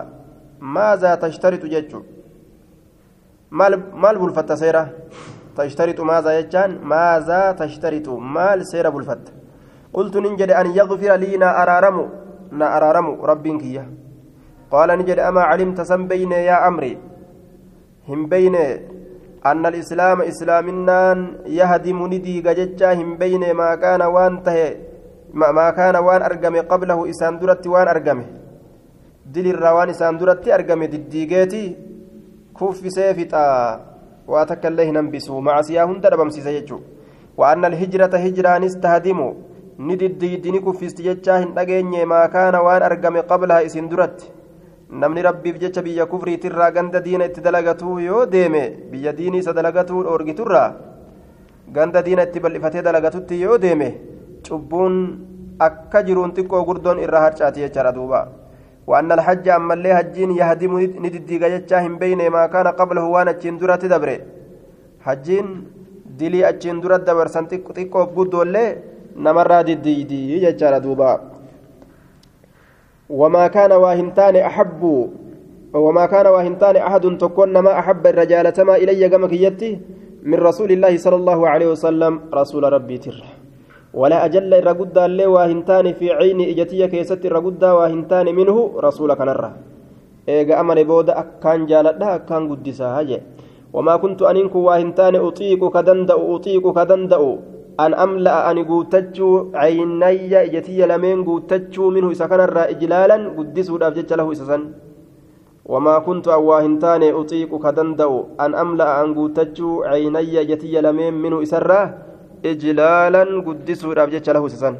ماذا 0.77 1.11
تشترط 1.23 1.63
ججو؟ 1.73 2.01
مال 3.59 3.73
مال 4.03 4.17
بلفت 4.23 4.53
سيرة؟ 4.63 4.85
تشترط 5.57 5.99
ماذا 6.11 6.31
يجان؟ 6.39 6.71
ماذا 6.95 7.41
تشترط؟ 7.61 8.09
مال 8.37 8.59
سير 8.71 8.87
بلفت. 8.95 9.25
قلت 9.97 10.15
ننجد 10.25 10.51
أن 10.61 10.67
يغفر 10.79 11.13
لي 11.23 11.37
نا 11.43 11.49
أرارم 11.63 11.97
نا 12.59 12.67
أرارم 12.77 13.07
ربك 13.31 13.63
يا 13.77 13.85
قال 14.73 14.89
نجد 14.99 15.19
أما 15.29 15.43
علمت 15.51 15.81
سم 15.91 16.03
بين 16.11 16.33
يا 16.33 16.57
أمري 18.09 18.25
هم 18.25 18.27
بين 18.27 18.55
أن 19.47 19.67
الإسلام 19.67 20.23
إسلامنان 20.23 21.19
يهدم 21.47 22.07
ندي 22.07 22.41
ججا 22.41 22.93
هم 22.93 23.17
بين 23.17 23.53
ما 23.53 23.75
كان 23.75 24.03
وان 24.03 24.43
تهي 24.43 24.77
ما, 25.35 25.53
ما 25.53 25.71
كان 25.71 25.97
وان 25.97 26.23
أرقم 26.23 26.57
قبله 26.57 27.11
إسان 27.11 27.39
درت 27.39 27.67
وان 27.67 27.89
أرقم 27.89 28.23
دل 29.27 29.47
الروان 29.47 29.89
إسان 29.89 30.19
درت 30.19 30.49
أرقم 30.49 30.85
دديقيتي 30.85 31.77
كف 32.61 32.81
سيفتا 32.97 33.45
واتك 34.29 34.67
الله 34.67 34.91
ننبسو 34.91 35.41
مع 35.41 35.63
سياهن 35.63 36.01
دربم 36.01 36.31
سيسيجو 36.31 36.79
وأن 37.37 37.65
الهجرة 37.65 38.15
هجران 38.25 38.65
استهدم 38.65 39.21
ندديدني 39.79 40.59
كفست 40.59 40.99
ججا 41.03 41.35
هن 41.43 42.05
ما 42.07 42.27
كان 42.27 42.55
وان 42.55 42.83
أرقم 42.83 43.17
قبلها 43.31 43.67
إسان 43.67 43.89
درت 43.89 44.34
namni 45.03 45.23
rabbiif 45.29 45.59
jecha 45.63 45.83
biyya 45.87 46.07
kufriitirraa 46.13 46.71
ganda 46.77 47.01
diina 47.07 47.25
itti 47.31 47.41
dalagatuu 47.47 47.99
yoo 48.09 48.23
deeme 48.35 48.63
biyya 48.93 49.13
diinii 49.19 49.43
isa 49.45 49.53
dalagatuu 49.59 50.03
dhoorgiturraa 50.07 50.69
ganda 51.77 52.03
diina 52.07 52.27
itti 52.29 52.41
bal'ifatee 52.45 52.83
dalagatutti 52.89 53.41
yoo 53.43 53.59
deeme 53.67 53.89
cubbuun 54.47 54.97
akka 55.69 56.03
jiruun 56.09 56.35
xiqqoo 56.39 56.65
gurdoon 56.71 57.05
irraa 57.07 57.27
harcaati 57.27 57.67
jechaadha 57.67 57.93
duuba 57.99 58.23
وأن 58.87 59.13
الحج 59.13 59.49
أما 59.49 59.75
اللي 59.75 59.93
هجين 59.99 60.31
يهدم 60.41 60.73
نددي 61.05 61.37
جتشا 61.43 61.87
هم 61.87 61.97
بين 61.97 62.21
ما 62.29 62.47
كان 62.53 62.69
قبله 62.69 63.05
وأنا 63.15 63.31
أتشين 63.31 63.57
درة 63.59 63.81
دبره 63.93 64.19
حجين 65.07 65.47
دلي 66.21 66.41
أتشين 66.49 66.81
درة 66.85 66.97
دبر 67.09 67.27
سنتك 67.35 67.65
تيكو 67.77 68.05
بقود 68.05 68.35
ولا 68.35 68.65
نمرة 69.17 69.61
ددي 69.69 70.05
دي 70.11 70.21
جتشا 70.45 70.79
دوبا 70.85 71.11
وما 73.11 73.47
كان 73.47 73.73
واهنتان 73.73 74.37
أحب 74.37 74.83
وما 75.75 76.07
كان 76.07 76.27
واهنتان 76.27 76.77
أحد 76.77 77.19
تكون 77.19 77.59
ما 77.59 77.79
أحب 77.79 78.07
الرجال 78.07 78.53
تما 78.53 78.77
إلي 78.77 79.09
كما 79.09 79.27
كيتي 79.27 79.71
من 80.23 80.39
رسول 80.41 80.73
الله 80.73 80.97
صلى 80.97 81.17
الله 81.17 81.49
عليه 81.49 81.69
وسلم 81.77 82.21
رسول 82.35 82.73
ربي 82.73 82.99
تر. 82.99 83.17
ولا 83.95 84.25
أجل 84.25 84.55
الرقود 84.55 84.99
اللي 84.99 85.27
واهنتان 85.27 85.93
في 85.93 86.13
عين 86.13 86.41
إجتي 86.41 86.89
كيست 86.89 87.21
الرقود 87.27 87.65
واهنتان 87.65 88.27
منه 88.35 88.57
رسولك 88.87 89.21
نرى 89.21 89.51
إيجا 90.29 90.61
أمن 90.61 90.83
بود 90.83 91.11
أكان 91.11 91.67
جالتها 91.67 92.15
أكان 92.15 92.43
قدسها 92.51 93.21
وما 93.75 93.95
كنت 93.97 94.23
أنك 94.23 94.55
واهنتان 94.55 95.15
أطيق 95.17 95.61
كدندأ 95.75 96.17
أطيق 96.35 96.65
كدندأ. 96.79 97.21
An 97.79 97.95
amla'a 97.95 98.47
ani 98.51 98.65
guutachuu 98.65 99.51
caynayya 99.53 100.45
ijatiyya 100.47 100.87
lameen 100.87 101.25
guutachuu 101.25 101.91
minhu 101.91 102.11
isa 102.15 102.29
kanarraa 102.29 102.71
ijlaalan 102.75 103.35
guddisuudhaaf 103.37 103.95
jecha 103.95 104.17
lahu 104.17 104.33
isa 104.33 104.47
san. 104.47 104.75
Wamaa 105.65 106.01
kuntu 106.07 106.31
an 106.33 106.43
waa 106.45 106.61
hin 106.63 106.79
taane 106.79 107.13
uxiiqu 107.13 107.59
ka 107.59 107.73
danda'u 107.73 108.37
an 108.39 108.55
amla'a 108.55 109.03
an 109.03 109.15
guutachuu 109.15 109.83
caynayya 109.83 110.43
ijatiyya 110.47 110.83
lameen 110.83 111.15
minhu 111.15 111.43
isarraa 111.43 111.87
ijlaalan 112.43 113.43
guddisuudhaaf 113.43 114.11
jecha 114.11 114.33
lahu 114.33 114.47
isa 114.47 114.57
san. 114.57 114.77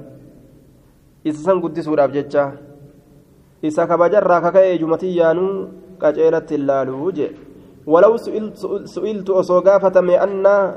Isa 1.25 1.41
san 1.43 1.61
guddisuudhaaf 1.61 2.13
jecha. 2.13 2.53
Isa 3.63 3.87
kabajarraa 3.87 4.41
kaka'e 4.45 4.79
jumatiyyaanuu 4.79 5.53
qaceelatti 5.99 6.55
illaaluu 6.61 7.11
je 7.17 7.27
walaw 7.87 8.17
su'iltu 8.87 9.37
osoo 9.37 9.61
gaafatame 9.61 10.19
annaa 10.19 10.75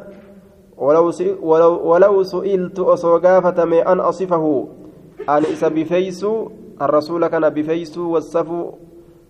ولو 0.77 2.23
سئلت 2.23 2.79
أصوغافة 2.79 3.63
أن 3.91 3.99
أصفه 3.99 4.67
أن 5.29 5.43
إسا 5.53 5.67
بفيسو 5.67 6.47
الرسول 6.81 7.27
كان 7.27 7.49
بفيسو 7.49 8.13
والصفو 8.13 8.61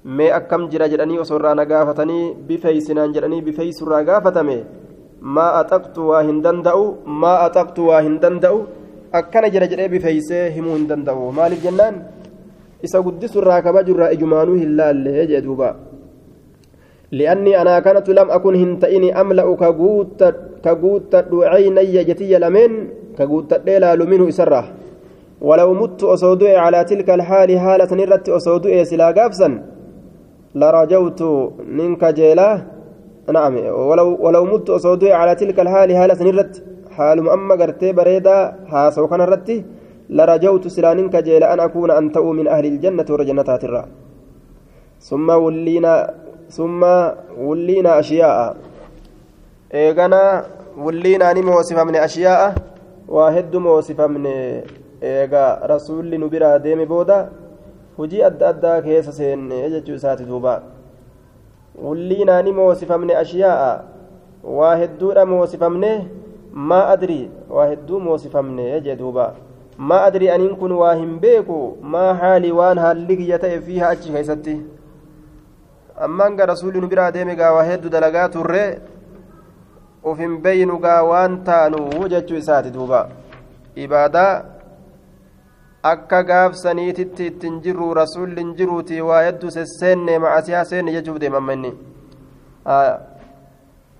mee 0.07 0.31
akkam 0.31 0.69
jira 0.71 0.87
jedhanii 0.87 1.19
osoo 1.19 1.35
irraa 1.35 1.55
nagaafatanii 1.59 2.33
bifeeysinaan 2.47 3.13
jedhanii 3.15 3.41
bifeeysu 3.47 3.85
irraa 3.85 4.03
gaafatame 4.09 4.55
maa 5.37 5.47
axaqtu 5.61 6.07
waa 6.09 6.21
hin 6.27 6.37
danda'u 6.45 6.85
maa 7.23 7.39
axaqtu 7.47 7.87
waa 7.87 7.99
hin 8.05 8.15
danda'u 8.21 8.61
akkana 9.19 9.49
jira 9.55 9.67
jedhee 9.71 9.89
bifeeysee 9.95 10.45
himuu 10.55 10.75
hin 10.77 10.87
danda'u 10.91 11.31
maaliif 11.39 11.63
jennaan 11.65 11.97
isa 12.83 13.01
لأني 17.11 17.61
أنا 17.61 17.79
كانت 17.79 18.09
لم 18.09 18.31
أكن 18.31 18.55
هنتئني 18.55 19.21
أملأ 19.21 19.55
كقوت 20.63 21.15
عيني 21.33 22.03
جتي 22.03 22.37
لمن 22.39 22.71
كقوت 23.17 23.53
ليلال 23.65 24.09
منه 24.09 24.27
إسره. 24.27 24.63
ولو 25.41 25.73
مت 25.73 26.03
أصودئ 26.03 26.55
على 26.55 26.83
تلك 26.83 27.09
الحال 27.09 27.59
حالة 27.59 27.95
نرت 27.95 28.29
أصودئ 28.29 28.83
سلا 28.83 29.11
قافسا 29.11 29.49
لرجوت 30.55 31.21
منك 31.77 32.03
جيلا. 32.05 32.49
نعم 33.35 33.55
ولو 33.89 34.07
ولو 34.25 34.43
مت 34.51 34.69
أصودئ 34.69 35.11
على 35.11 35.35
تلك 35.35 35.59
الحال 35.59 35.89
حالة 35.95 36.19
نرت 36.27 36.53
حال 36.95 37.17
مؤمة 37.23 37.55
قرتي 37.55 37.91
بريدا 37.97 38.37
هاسو 38.67 39.07
كان 39.07 39.21
رتي 39.21 39.57
لرجوت 40.09 40.67
سلانك 40.67 41.15
جيلا 41.15 41.53
أن 41.53 41.59
أكون 41.59 41.91
أنت 41.91 42.17
من 42.17 42.47
أهل 42.47 42.65
الجنة 42.65 43.05
ورجنتها 43.09 43.57
ترى. 43.57 43.83
ثم 44.99 45.29
ولينا 45.29 45.93
ثم 46.49 46.81
ولينا 47.37 47.99
أشياء 47.99 48.57
إيغانا 49.73 50.45
ولينا 50.77 51.33
نموصف 51.33 51.79
من 51.79 51.95
أشياء 51.95 52.55
واحد 53.07 53.55
موصف 53.55 54.01
من 54.01 54.23
إيغا 55.03 55.65
رسول 55.65 56.19
نبرا 56.19 56.57
ديم 56.57 56.85
بودا 56.85 57.29
hujii 57.97 58.23
adda 58.23 58.47
addaa 58.49 58.81
keessa 58.81 59.11
seenne 59.11 59.69
jechuu 59.69 59.95
isaati 59.95 60.25
duuba 60.25 60.61
wulliinaa 61.83 62.41
ni 62.41 62.51
moosifamne 62.51 63.15
ashiyaa'a 63.17 63.83
waa 64.57 64.75
hedduudha 64.75 65.25
moosifamne 65.25 66.07
maa 66.53 66.87
adrii 66.87 67.29
waa 67.49 67.67
hedduu 67.67 67.99
moosifamne 67.99 68.81
jee 68.81 68.95
duuba 68.95 69.25
maa 69.77 70.03
adrii 70.09 70.29
aniin 70.29 70.55
kun 70.55 70.71
waa 70.71 70.93
hin 70.93 71.19
beeku 71.19 71.77
maa 71.81 72.13
haalii 72.13 72.51
waan 72.51 72.79
haalli 72.79 73.17
kiyya 73.17 73.39
ta'e 73.39 73.59
fiiha 73.61 73.89
achi 73.89 74.11
keessatti 74.11 74.55
ammaan 76.05 76.35
ga 76.37 76.45
rasuulli 76.45 76.79
nu 76.81 76.87
biraa 76.87 77.11
deeme 77.11 77.35
gaa 77.35 77.53
waa 77.55 77.63
hedduu 77.69 77.89
dalagaa 77.89 78.27
turre 78.35 78.63
uf 80.03 80.19
hin 80.19 80.37
beeynu 80.43 80.77
gaa 80.79 81.01
waan 81.03 81.43
taanu 81.43 82.07
jechuu 82.13 82.37
isaati 82.37 82.71
duuba. 82.73 82.99
Ibaadaa 83.75 84.43
akka 85.91 86.23
gaafsaniititti 86.23 87.27
ittiin 87.31 87.61
jirru 87.63 87.93
rasuulli 87.93 88.41
hin 88.41 88.53
jiruuti 88.59 89.01
waa 89.09 89.21
hedduu 89.27 89.51
sesseenne 89.57 90.19
macasiyaa 90.25 90.65
seenne 90.71 90.91
jechuuf 90.97 91.19
deemamma 91.21 91.53
inni. 91.53 91.71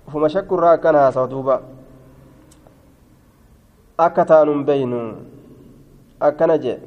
Ufuma 0.08 0.28
shakkurraa 0.36 0.72
akkana 0.78 0.98
haasawa 1.06 1.30
duuba. 1.30 1.60
Akka 4.06 4.24
taanu 4.24 4.52
hin 4.54 4.64
beeynu 4.70 5.00
akkana 6.30 6.58
jee 6.58 6.78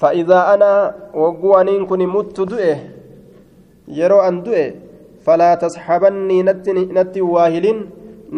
فإذا 0.00 0.40
أنا 0.54 0.72
وقوانين 1.20 1.82
كن 1.90 2.02
مت 2.14 2.38
دؤه 2.50 2.78
يرو 3.98 4.20
أن 4.28 4.36
دؤه 4.46 4.66
فلا 5.24 5.50
تصحبني 5.62 6.38
نتي 6.96 7.20
واهل 7.34 7.66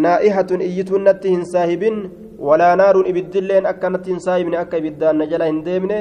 نائحة 0.05 0.51
إيت 0.69 0.91
نتي 1.07 1.33
ساهب 1.53 1.83
ولا 2.47 2.71
نار 2.81 2.97
إبدلين 3.11 3.65
أكا 3.73 3.89
نتي 3.95 4.19
ساهبني 4.27 4.57
أكا 4.63 4.77
إبدان 4.79 5.15
نجلا 5.21 5.47
هندمني 5.51 6.01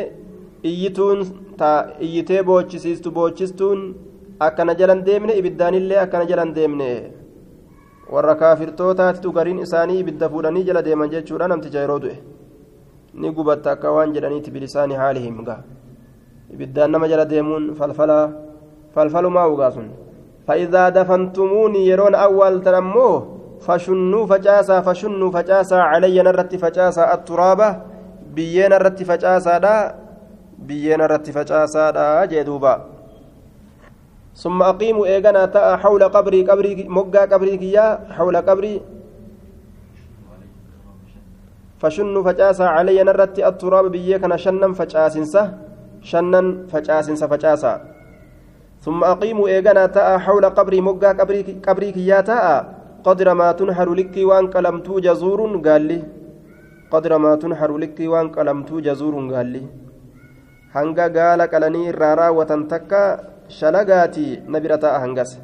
تا 1.59 1.69
إيتي 2.05 2.37
بوچسيستو 2.47 3.09
بوچستون 3.17 3.79
أكا 4.45 4.63
نجلا 4.69 4.93
هندمني 4.93 5.33
إبدان 5.39 5.73
اللي 5.81 5.95
أكا 6.03 6.17
نجلا 6.23 6.43
هندمني 6.43 6.91
warra 8.13 8.35
kaafirtootaatitu 8.35 9.31
gariin 9.31 9.59
isaanii 9.65 9.99
ibidda 10.03 10.29
fuudhanii 10.29 10.63
jala 10.67 10.81
deeman 10.85 11.09
jechuudha 11.09 11.47
namticha 11.51 11.81
yeroo 11.83 11.99
du'e 12.05 12.15
ni 13.13 13.31
gubatta 13.31 13.71
akka 13.71 13.91
waan 13.91 14.13
jedhaniiti 14.13 14.51
bilisaani 14.51 14.99
haalihim 15.01 15.41
gaa 15.47 15.61
ibiddaan 16.53 16.91
nama 16.91 17.07
jala 17.07 17.25
deemuun 17.25 17.73
falfalumaa 18.93 19.47
ugaasun 19.47 19.89
فإذا 20.49 20.89
دفنتموني 20.89 21.87
يرون 21.87 22.15
أول 22.15 22.63
تنموه 22.65 23.27
فشنوا 23.65 24.25
فجاسا 24.25 24.81
فشنوا 24.81 25.31
فجاسا 25.31 25.75
علي 25.75 26.21
نرت 26.21 26.55
فجاسا 26.55 27.13
الترابة 27.13 27.69
بيين 28.35 28.69
نرت 28.69 29.03
فجاسا 29.03 29.57
دا 29.57 29.75
بيين 30.67 30.99
نرت 30.99 31.29
فجاسا 31.29 31.91
دا 31.91 32.25
جدوبا 32.25 32.75
ثم 34.35 34.61
أقيموا 34.61 35.05
إيغانا 35.05 35.77
حول 35.81 36.03
قبري 36.03 36.41
قبري 36.49 36.71
مقا 36.97 37.21
قبري 37.31 37.57
كيا 37.57 37.85
حول 38.17 38.37
قبري 38.37 38.81
فشنوا 41.81 42.23
فجاسا 42.27 42.63
علي 42.75 43.03
نرت 43.03 43.39
التراب 43.49 43.85
بيين 43.91 44.37
شنن 44.43 44.73
فجاسنسا 44.79 45.43
شنن 46.09 46.45
فجاسنسا 46.71 47.25
فجاسا. 47.31 47.73
ثم 48.85 49.03
أقيموا 49.03 49.47
إيغانا 49.47 49.85
تاء 49.95 50.17
حول 50.23 50.45
قبري 50.57 50.79
مقا 50.81 51.11
قبري 51.19 51.39
قبري 51.67 51.91
كيا 51.91 52.21
تاء 52.21 52.45
قدر 53.03 53.27
ما 53.33 53.51
تنحر 53.51 53.89
لك 53.99 54.15
وان 54.29 54.47
قلمتو 54.53 54.99
جزور 54.99 55.39
قال 55.65 55.81
لي. 55.89 55.99
قدر 56.91 57.11
ما 57.17 57.35
تنحر 57.35 57.71
لك 57.77 57.97
وان 58.11 58.27
قلمتو 58.35 58.79
جزور 58.79 59.15
قال 59.33 59.47
لي. 59.53 59.63
gaala 60.73 61.47
qalanii 61.47 61.89
irraa 61.89 62.15
raawwatan 62.15 62.67
takka 62.67 63.19
shalagaatii 63.49 64.45
nabira 64.47 64.77
ta'a 64.77 64.99
hangas 65.01 65.41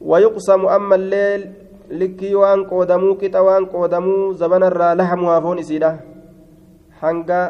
wayuqsamu 0.00 0.66
ammallee 0.68 1.61
likkii 2.00 2.34
waan 2.42 2.60
qoodamuu 2.70 3.14
qixa 3.20 3.42
waan 3.48 3.64
qoodamuu 3.72 4.32
zabanarraa 4.40 4.94
lahamuhaa 5.00 5.40
foon 5.44 5.58
isiidha 5.64 5.90
hanga 7.02 7.40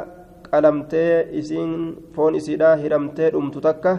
qalamtee 0.50 1.12
isiin 1.40 1.72
foon 2.14 2.34
isiidha 2.40 2.70
hiramtee 2.82 3.30
dhumtu 3.34 3.60
takka 3.66 3.92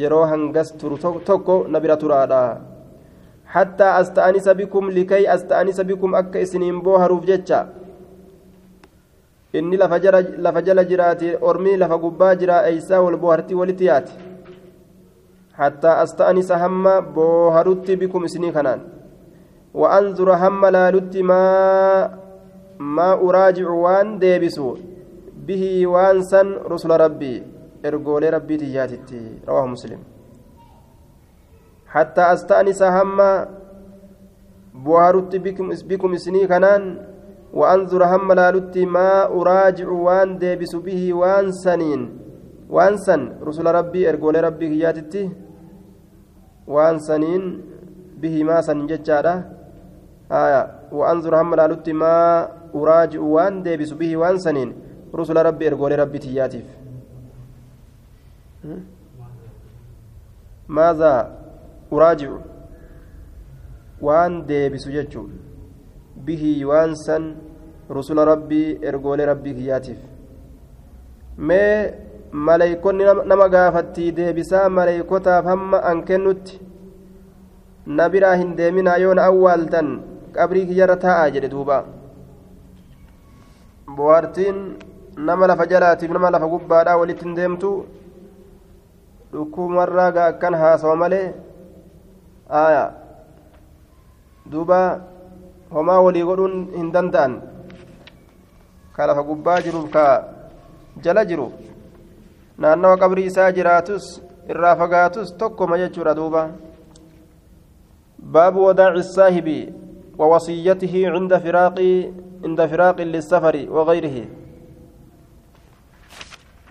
yeroo 0.00 0.24
hangas 0.32 0.68
turu 0.80 0.98
tokko 1.30 1.56
nabira 1.68 1.96
turaadha 2.04 2.44
حتى 3.54 3.84
أستأنس 4.00 4.48
بكم 4.48 4.90
لكي 4.90 5.34
أستأنس 5.34 5.80
بكم 5.80 6.14
أك 6.14 6.36
إسنين 6.36 6.82
بوهروف 6.82 7.22
جتشا 7.24 7.60
inni 9.54 9.76
lafa 9.76 10.62
jala 10.66 10.84
jiraate 10.84 11.38
ormii 11.40 11.76
lafa 11.76 11.98
gubbaa 11.98 12.34
jira 12.34 12.56
eeysaa 12.68 13.00
wal 13.00 13.16
boohartii 13.16 13.54
walitiyaati 13.54 14.12
hattaa 15.58 15.98
asta'anisa 16.04 16.58
hamma 16.58 16.94
booharutti 17.02 17.96
bikum 17.96 18.24
isinii 18.24 18.50
kanaan 18.56 18.80
wa'anzura 19.74 20.36
hamma 20.42 20.70
laalutti 20.76 21.22
maa 21.22 22.10
maa 22.78 23.14
uraajicu 23.26 23.82
waan 23.84 24.18
deebisu 24.22 24.66
bihii 25.46 25.86
waan 25.94 26.22
san 26.30 26.54
rusula 26.72 26.98
rabbii 27.04 27.38
ergoolee 27.82 28.30
rabbii 28.36 28.58
tiyyaatitti 28.62 29.20
rawaahu 29.46 29.72
muslim 29.76 30.00
hattaa 31.96 32.28
asta'anisa 32.36 32.92
hamma 32.98 33.28
booharutti 34.84 35.42
bikum 35.90 36.14
isinii 36.14 36.46
kanaan 36.54 36.86
وأنظر 37.54 38.02
هم 38.12 38.32
لالتي 38.32 38.82
ما 38.86 39.10
أراجع 39.38 39.88
وان 39.88 40.38
ديبس 40.42 40.72
به 40.86 41.02
وان 41.14 41.52
سنين 41.64 42.00
وان 42.74 42.94
سن 43.06 43.20
رسول 43.46 43.66
ربي 43.78 44.10
إرقول 44.10 44.34
ربي 44.44 44.66
هياتتي 44.74 45.24
وان 46.66 46.98
سنين 46.98 47.42
به 48.22 48.34
ما 48.48 48.58
سن 48.66 48.86
ججارة 48.90 49.34
آية 50.31 50.61
وأنظر 50.91 51.41
هم 51.41 51.55
لالتي 51.55 51.93
ما 51.93 52.47
أراجع 52.75 53.19
وان 53.19 53.63
ديبس 53.63 53.91
به 53.93 54.17
وان 54.17 54.37
سنين 54.37 54.73
رسول 55.15 55.45
ربي 55.45 55.67
إرقول 55.67 55.99
ربي 55.99 56.17
تياتيف 56.19 56.65
ماذا 60.67 61.13
أراجع 61.93 62.31
وان 64.01 64.45
ديبس 64.45 64.87
ججو 64.87 65.27
bihi 66.25 66.65
waan 66.65 66.95
san 66.95 67.35
rusula 67.89 68.25
rabbii 68.25 68.79
ergoolee 68.89 69.25
rabbii 69.31 69.53
kiyyaatiif 69.57 69.99
mee 71.47 71.93
maleeykonni 72.47 73.03
nama 73.31 73.47
gaafattii 73.55 74.11
deebisaa 74.17 74.69
maleeykotaaf 74.77 75.45
hamma 75.51 75.83
an 75.91 76.03
kennutti 76.09 76.59
na 77.97 78.09
biraa 78.15 78.35
hin 78.41 78.55
deeminaa 78.59 78.97
yoo 79.03 79.13
na 79.19 79.23
awwaaltan 79.31 79.89
qabrii 80.36 80.66
kiyyarra 80.70 80.96
taa'aa 81.04 81.30
jedhe 81.34 81.48
duuba 81.54 81.76
bohaartiin 83.96 84.58
nama 85.28 85.46
lafa 85.50 85.66
jalaatiif 85.72 86.10
nama 86.16 86.30
lafa 86.34 86.48
gubbaadhaa 86.54 86.96
walitti 87.00 87.24
hin 87.26 87.36
deemtu 87.38 87.70
dhukkumarraa 89.32 90.10
gaa 90.16 90.28
akkan 90.32 90.54
haasawa 90.62 90.96
malee 91.02 91.26
aayaa 92.62 92.88
duuba 94.52 94.78
homaa 95.76 96.00
walii 96.06 96.24
godhuun 96.30 96.56
hin 96.76 96.90
danda'an 96.96 97.36
ka 98.96 99.06
lafa 99.10 99.22
gubbaa 99.30 99.60
jiruuf 99.66 99.86
ka 99.96 100.04
jala 101.06 101.24
jiru 101.30 101.46
naannawa 102.64 103.00
qabrii 103.04 103.26
isaa 103.30 103.52
jiraatus 103.56 104.04
irraa 104.54 104.76
fagaatus 104.82 105.32
tokkoma 105.40 105.78
jechuudha 105.82 106.14
duuba 106.20 106.42
baabu 108.36 108.64
wadaaci 108.66 109.02
saahibi 109.14 109.58
ووصيته 110.18 111.10
عند 111.10 111.38
فراق 111.38 111.78
عند 112.44 112.66
فراق 112.66 113.00
للسفر 113.00 113.66
وغيره. 113.70 114.26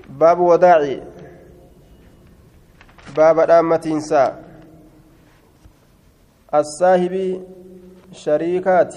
باب 0.09 0.39
وداع 0.39 0.99
باب 3.17 3.39
دامة 3.47 3.83
إنساء 3.85 4.43
الساهب 6.53 7.41
شريكات. 8.11 8.95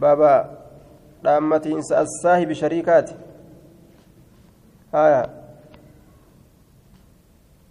بابا 0.00 0.58
dhaammatiinsa 1.22 1.98
assaahibi 1.98 2.54
shariikaati 2.54 3.14
haya 4.92 5.28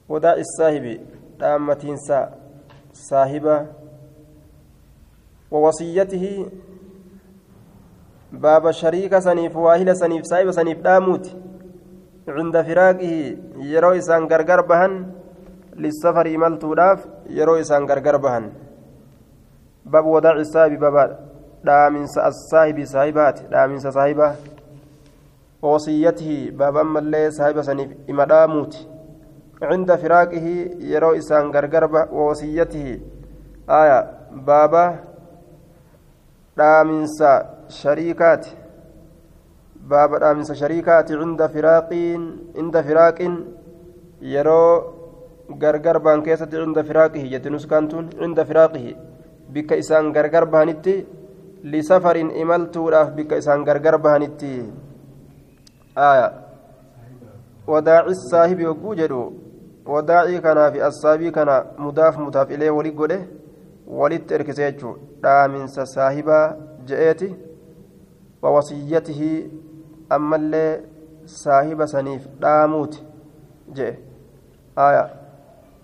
wadaaissaahibi 0.10 1.02
dhaammatiinsa 1.40 2.32
saahiba 5.52 5.58
wawasiyyatihi 5.58 6.46
baaba 8.32 8.74
shariika 8.74 9.22
saniif 9.22 9.56
waahila 9.56 9.96
saniif 9.96 10.26
saahiba 10.26 10.54
saniif 10.54 10.82
dhaamuuti 10.82 11.36
cinda 12.26 12.64
firaaqihi 12.64 13.38
yeroo 13.58 13.94
isaan 13.96 14.28
gargar 14.28 14.68
bahan 14.68 15.06
lissafari 15.76 16.34
imaltuudhaaf 16.34 17.08
yeroo 17.30 17.58
isaan 17.58 17.86
gargar 17.86 18.20
bahan 18.20 18.68
باب 19.88 20.06
وداع 20.06 20.36
الصاحب 20.36 20.80
بابا 20.80 21.20
دامنس 21.64 22.18
الصاحب 22.18 22.86
صاحبات 22.86 23.40
دامنس 23.52 23.88
صاحبة 23.88 24.36
ووصيته 25.62 26.52
بابا 26.60 26.84
ملي 26.84 27.32
صاحب 27.32 27.62
سنيف 27.62 27.90
إما 28.10 28.26
داموت 28.26 28.88
عند 29.62 29.96
فراقه 29.96 30.48
يرو 30.80 31.12
إسان 31.18 31.52
غرغربة 31.52 32.12
ووصيته 32.12 33.00
آية 33.70 34.12
بابا 34.32 35.07
دامنس 36.58 37.20
شريكات 37.70 38.46
بابا 39.90 40.18
دامنس 40.20 40.52
شريكات 40.52 41.12
عند 41.12 41.42
فراقين 41.54 42.22
عند 42.58 42.76
فراق 42.82 43.20
يرو 44.22 44.64
غرغر 45.62 45.98
بان 45.98 46.20
كيسة 46.22 46.52
عند 46.54 46.82
فراقه 46.82 47.24
جتنس 47.34 47.66
كانتون 47.72 48.06
عند 48.22 48.40
فراقه 48.44 48.88
bikka 49.48 49.80
isaan 49.80 50.12
gargar 50.12 50.46
bahanitti 50.46 51.08
lisafarin 51.64 52.32
imaltuudhaaf 52.36 53.16
bikka 53.16 53.40
isaan 53.40 53.64
gargar 53.64 53.96
bahanitti 53.98 54.68
wadaaci 57.68 58.16
saahibi 58.32 58.68
hogguu 58.70 58.96
jedhu 59.00 59.22
wadaacii 59.94 60.42
kanaa 60.46 60.72
fi 60.72 60.84
assaabii 60.90 61.32
kana 61.32 61.56
mudaaf 61.86 62.18
mutaaf 62.20 62.52
ilee 62.52 62.70
wali 62.78 62.92
godhe 62.92 63.20
walitti 63.88 64.34
erkisee 64.34 64.72
jechuun 64.72 65.00
dhaaminsa 65.24 65.86
saahibaa 65.86 66.56
je'eeti. 66.88 67.30
Wawasiyyatihii 68.42 69.40
ammallee 70.10 70.82
saahiba 71.26 71.88
saniif 71.94 72.28
dhaamuuti 72.42 73.00
je'e. 73.80 73.94
Aayaa 74.86 75.10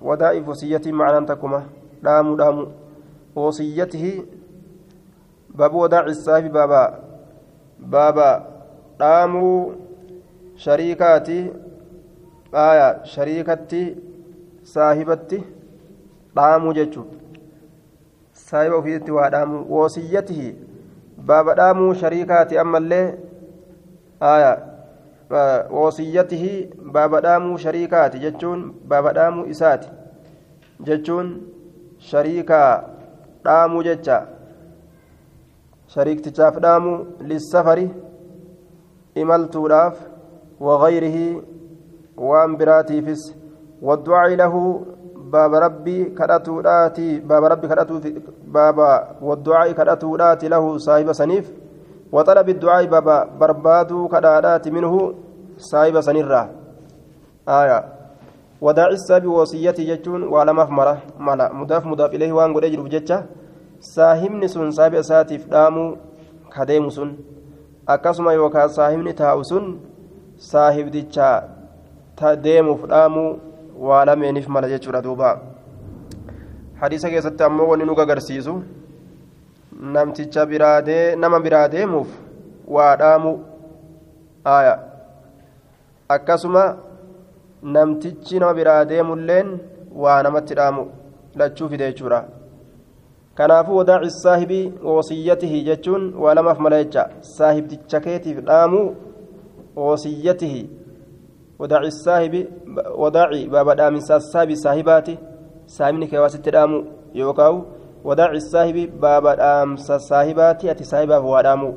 wadaa'iif 0.09 0.47
wasiyyatii 0.47 0.91
macnaan 0.99 1.25
takkuma 1.31 1.63
dhaamuu 2.03 2.35
dhaamuu. 2.41 2.67
Wasiyyatihii 3.35 4.17
baabu 5.57 5.79
wadaaci 5.85 6.15
saahibi 6.15 6.49
baabaa 6.59 6.87
baabaa 7.95 8.35
dhaamuu 8.99 9.73
shariikaati. 10.67 11.39
Aayaa 12.53 13.05
shariikatti 13.15 13.83
saahibatti 14.75 15.43
dhaamuu 16.35 16.73
jechuudha 16.79 17.17
وفيتي 18.73 19.11
ودامو 19.11 19.65
وصيته 19.69 20.55
بابا 21.17 21.53
دامو 21.53 21.93
شريكاتي 21.93 22.61
أما 22.61 22.77
اللي 22.77 23.17
آية 24.21 24.73
wasiyyatihi 25.71 26.69
baaba 26.91 27.21
dhaamuu 27.21 27.57
shariikaati 27.57 28.19
jechuun 28.19 28.73
baaba 28.87 29.13
dhaamuu 29.13 29.45
isaati 29.45 29.89
jechuun 30.79 31.41
shariikaa 32.09 32.83
dhaamuu 33.45 33.83
jecha 33.83 34.17
shariiktichaaf 35.95 36.59
dhaamuu 36.65 36.97
lissafari 37.31 37.89
imaltuudhaaf 39.15 39.97
wagayrihi 40.59 41.41
waan 42.17 42.57
biraatiifis 42.57 43.23
والدعاء 43.83 44.35
له 44.35 44.85
باب 45.33 45.51
ربي 45.65 45.97
كراتوداتي 46.17 47.09
باب 47.29 47.43
ربي 47.51 47.65
كراتو 47.67 47.95
باب 48.55 48.77
والدعاء 49.21 49.71
كراتوداتي 49.77 50.47
له 50.53 50.63
صاحب 50.77 51.07
سنيف 51.11 51.45
وطلب 52.15 52.47
الدعاء 52.49 52.83
باب 52.93 53.07
بربادو 53.39 54.07
كرادات 54.13 54.65
منه 54.75 54.93
صاحب 55.57 55.95
سنيرا 56.07 56.41
آية 57.59 57.79
وداع 58.65 58.87
السبي 58.87 59.27
وصيتي 59.27 59.83
جتون 59.89 60.21
وعلى 60.31 60.51
مفمرة 60.59 60.95
ملا 61.25 61.45
مضاف 61.59 61.83
مضاف 61.91 62.09
إليه 62.15 62.31
وان 62.37 62.53
قد 62.55 62.63
يجرب 62.63 62.87
جتة 62.95 63.17
saahibni 63.83 64.47
sun 64.47 64.71
saahiba 64.71 65.03
isaatiif 65.03 65.47
dhaamuu 65.51 65.97
kadeemu 66.49 66.91
sun 66.91 67.09
akkasuma 67.95 68.33
yookaan 68.33 68.69
saahibni 68.71 69.13
taa'u 69.13 69.43
sun 69.43 69.65
saahibdicha 70.39 71.31
deemuuf 72.45 72.85
dhaamuu 72.87 73.31
waa 73.79 74.05
lameeniif 74.05 74.47
mala 74.47 74.69
jechuudha 74.69 75.01
duuba. 75.01 75.39
Hadiisa 76.79 77.09
keessatti 77.09 77.43
ammoo 77.43 77.67
wanni 77.67 77.85
nu 77.85 77.99
agarsiisu 78.01 78.63
namticha 79.81 80.45
biraadee 80.45 81.15
nama 81.15 81.39
biraa 81.39 81.67
deemuuf 81.67 82.07
waa 82.67 82.95
dhaamu 82.95 83.31
aya 84.43 84.79
akkasuma 86.09 86.63
namtichi 87.63 88.39
nama 88.39 88.53
biraa 88.53 88.85
deemulleen 88.85 89.59
waa 89.95 90.23
namatti 90.23 90.55
dhaamu 90.55 90.87
lachuu 91.35 91.69
fide 91.69 91.85
jechuudha. 91.91 92.23
Kanaafuu 93.35 93.77
wadaaci 93.77 94.09
saahibii 94.11 94.73
wasiyyatihi 94.83 95.63
jechuun 95.63 96.13
waa 96.13 96.33
lamaaf 96.33 96.59
mala 96.59 96.83
jecha. 96.83 97.09
Saahibticha 97.21 97.99
keetiif 97.99 98.39
dhaamu 98.39 98.95
wasiyyatihi 99.75 100.69
وداعي 101.63 101.87
الصاحب 101.87 102.33
وداعي 103.01 103.47
بابا 103.47 103.73
دام 103.79 103.95
الصاحب 103.95 104.49
صاحباتي 104.65 105.15
صاحبني 105.67 106.07
كواسط 106.11 106.49
دامو 106.55 106.79
يوكاو. 107.15 107.55
وداعي 108.03 108.37
الصاحب 108.43 108.77
بابا 109.03 109.33
دام 109.35 109.69
صاحباتي 110.09 110.71
أتي 110.71 110.83
صاحبا 110.83 111.17
ودامو 111.17 111.71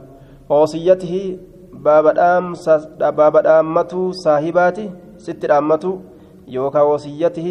وصيته 0.51 1.14
بابا 1.87 2.12
دام 2.18 2.45
بابا 3.18 3.41
دامتو 3.47 4.01
صاحباتي 4.24 4.91
ست 5.24 5.47
دامتو 5.47 5.93
يوكا. 6.49 6.80
وصيته 6.91 7.49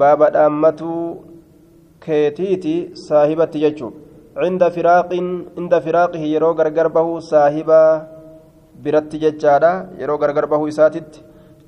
بابا 0.00 0.28
دامتو 0.28 0.92
كيتيتي 2.04 2.94
صاحبتي 3.08 3.58
يجو 3.64 3.88
عند 4.36 4.62
فراق 4.74 5.10
عند 5.58 5.74
فراقه 5.84 6.24
يرو 6.34 6.50
غرغر 6.58 6.88
به 6.88 7.18
صاحبا 7.18 7.82
biratti 8.84 9.20
jechaadha 9.22 9.72
yeroo 10.00 10.18
gargar 10.22 10.46
bahuu 10.52 10.68
isaatitti 10.72 11.20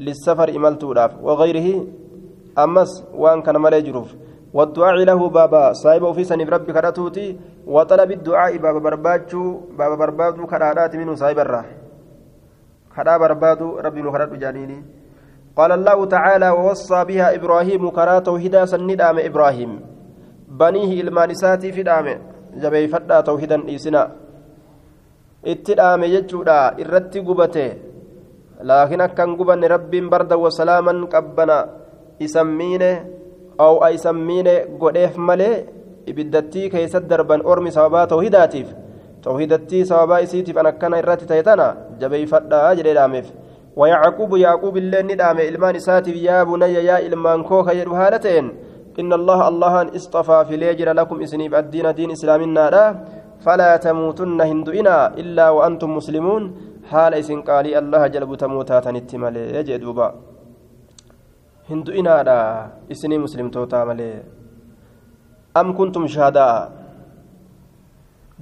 للسفر 0.05 0.49
إملتوداف 0.59 1.13
وغيره 1.27 1.69
أمس 2.65 2.91
وأن 3.15 3.43
كان 3.43 3.57
مالي 3.57 3.81
جروف. 3.87 4.11
والدعاء 4.53 4.97
له 5.09 5.21
بابا 5.29 5.73
صاحب 5.73 6.13
في 6.13 6.25
سنف 6.25 6.49
ربي 6.55 6.73
كراتوتي 6.77 7.27
وطلب 7.67 8.11
الدعاء 8.19 8.53
بابا 8.65 8.81
برباجو 8.85 9.45
بابا 9.79 9.97
بربادو 10.01 10.47
كرارات 10.47 10.93
منه 10.97 11.15
صاحب 11.15 11.39
الراه 11.39 11.65
كرا 12.97 13.17
بربادو 13.17 13.69
ربي 13.81 14.01
نخرات 14.03 14.33
جانيني. 14.43 14.79
قال 15.57 15.73
الله 15.73 15.99
تعالى 16.05 16.49
ووصى 16.51 17.05
بها 17.05 17.35
إبراهيم 17.37 17.83
كرا 17.97 18.19
توحيدا 18.19 18.65
سندام 18.65 19.17
إبراهيم. 19.19 19.73
بنيه 20.49 20.91
إلمانساتي 21.01 21.73
في 21.73 21.83
دام 21.83 22.07
جبي 22.63 22.89
فدا 22.93 23.21
توحيدا 23.21 23.69
إيسنا. 23.69 24.03
اتدام 25.47 26.03
يجودا 26.05 26.61
إرتي 26.81 27.21
قبته. 27.21 27.69
Laakiin 28.63 29.01
akkan 29.07 29.37
gubanne 29.37 29.69
rabbiin 29.69 30.11
barda 30.11 30.37
wasalaaman 30.45 31.07
qabbana 31.15 31.59
isammiine 32.19 32.91
aw 33.59 33.75
isammiine 33.93 34.55
godheef 34.81 35.17
malee 35.17 35.67
ibiddattii 36.07 36.71
keessatti 36.71 37.09
darban 37.09 37.43
ormi 37.45 37.73
sababaa 37.73 38.07
tawhidaatiif 38.07 38.69
tawhidattii 39.23 39.87
sababaa 39.87 40.25
isiitiif 40.27 40.57
an 40.57 40.67
akkana 40.73 40.99
irratti 41.03 41.27
ta'e 41.31 41.43
tana 41.43 41.69
jabeeyfadhaa 42.01 42.75
jedhee 42.79 42.99
dhaameef 42.99 43.33
ويعقوب 43.77 44.37
يعقوب 44.37 44.77
اللي 44.77 45.03
ندام 45.03 45.39
إلمان 45.39 45.79
ساتف 45.79 46.17
يا 46.29 46.45
بني 46.45 46.75
يا 46.75 46.97
إلمان 47.07 47.43
كوكا 47.49 47.73
يدو 47.73 47.95
هالتين 48.01 48.47
إن 49.01 49.13
الله 49.13 49.49
الله 49.49 49.75
اصطفى 49.97 50.39
في 50.49 50.57
ليجر 50.57 50.93
لكم 50.93 51.17
إسنيب 51.25 51.55
الدين 51.55 51.95
دين 51.95 52.11
إسلامنا 52.11 52.67
فلا 53.45 53.77
تموتن 53.77 54.41
هندئنا 54.41 54.97
إلا 55.21 55.47
وأنتم 55.51 55.91
مسلمون 55.97 56.43
haala 56.93 57.17
isin 57.23 57.43
qaalii 57.49 57.75
allaha 57.83 58.09
jalbutamuu 58.15 58.65
taatanitti 58.71 59.19
malee 59.25 59.65
jee 59.69 59.79
duuba 59.85 60.07
hin 61.69 61.83
du'inaadha 61.87 62.37
isinii 62.95 63.19
muslimtootaa 63.25 63.85
malee 63.91 64.15
am 65.61 65.75
kuntum 65.79 66.09
shahaadaa 66.15 66.57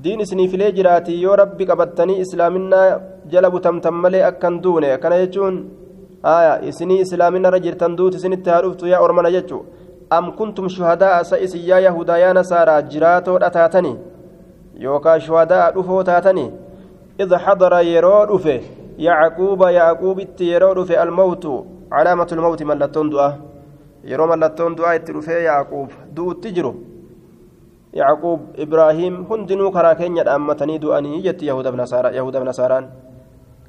diin 0.04 0.20
isiniifilee 0.24 0.70
jiraatii 0.78 1.22
yoo 1.22 1.36
rabbi 1.42 1.66
qabattanii 1.70 2.18
islaaminaa 2.24 2.86
jala 3.32 3.50
butamtan 3.54 3.94
malee 4.04 4.24
akkan 4.30 4.62
duune 4.62 4.92
akkana 4.96 5.18
jechuun 5.22 5.56
aya 6.34 6.54
isinii 6.70 7.00
islaaminarra 7.04 7.58
jirtan 7.66 7.96
duuti 7.98 8.16
isinitti 8.22 8.50
haa 8.50 8.62
dhuftu 8.64 8.86
yaa 8.92 9.02
ormana 9.06 9.30
jechu 9.36 9.58
am 10.16 10.32
kuntum 10.38 10.68
shuhadaa 10.76 11.18
sa 11.24 11.38
isin 11.46 11.62
yaa 11.70 11.80
yahudaa 11.86 12.18
yaa 12.24 12.32
nasaaraa 12.38 12.80
jiraatoodha 12.94 13.50
taatanii 13.58 13.96
yookaan 14.84 15.20
shuhadaa 15.26 15.70
dhufoo 15.76 16.02
taatanii 16.10 16.50
إذ 17.22 17.30
حضر 17.44 17.72
يرو 17.94 18.24
دفه 18.30 18.60
يعقوب 19.06 19.60
يعقوب 19.78 20.18
يرو 20.40 20.72
دفه 20.78 21.02
الموت 21.02 21.44
علامة 21.92 22.30
الموت 22.32 22.60
ملتون 22.70 23.06
دعاء 23.12 23.34
يرو 24.10 24.26
ملتون 24.32 24.74
دعاء 24.78 24.96
تدفه 25.06 25.32
يعقوب. 25.32 25.88
دو 26.16 26.32
تجرو. 26.32 26.72
يعقوب 28.00 28.40
إبراهيم 28.64 29.14
هندنو 29.30 29.70
كراكين 29.70 30.16
يدأمتني 30.16 30.78
دعاني 30.78 31.20
جت 31.24 31.42
يهود 31.42 31.66
بن 31.72 31.80
نصارى 31.80 32.08
يهود 32.16 32.36
بن 32.36 32.46
نصاران 32.48 32.84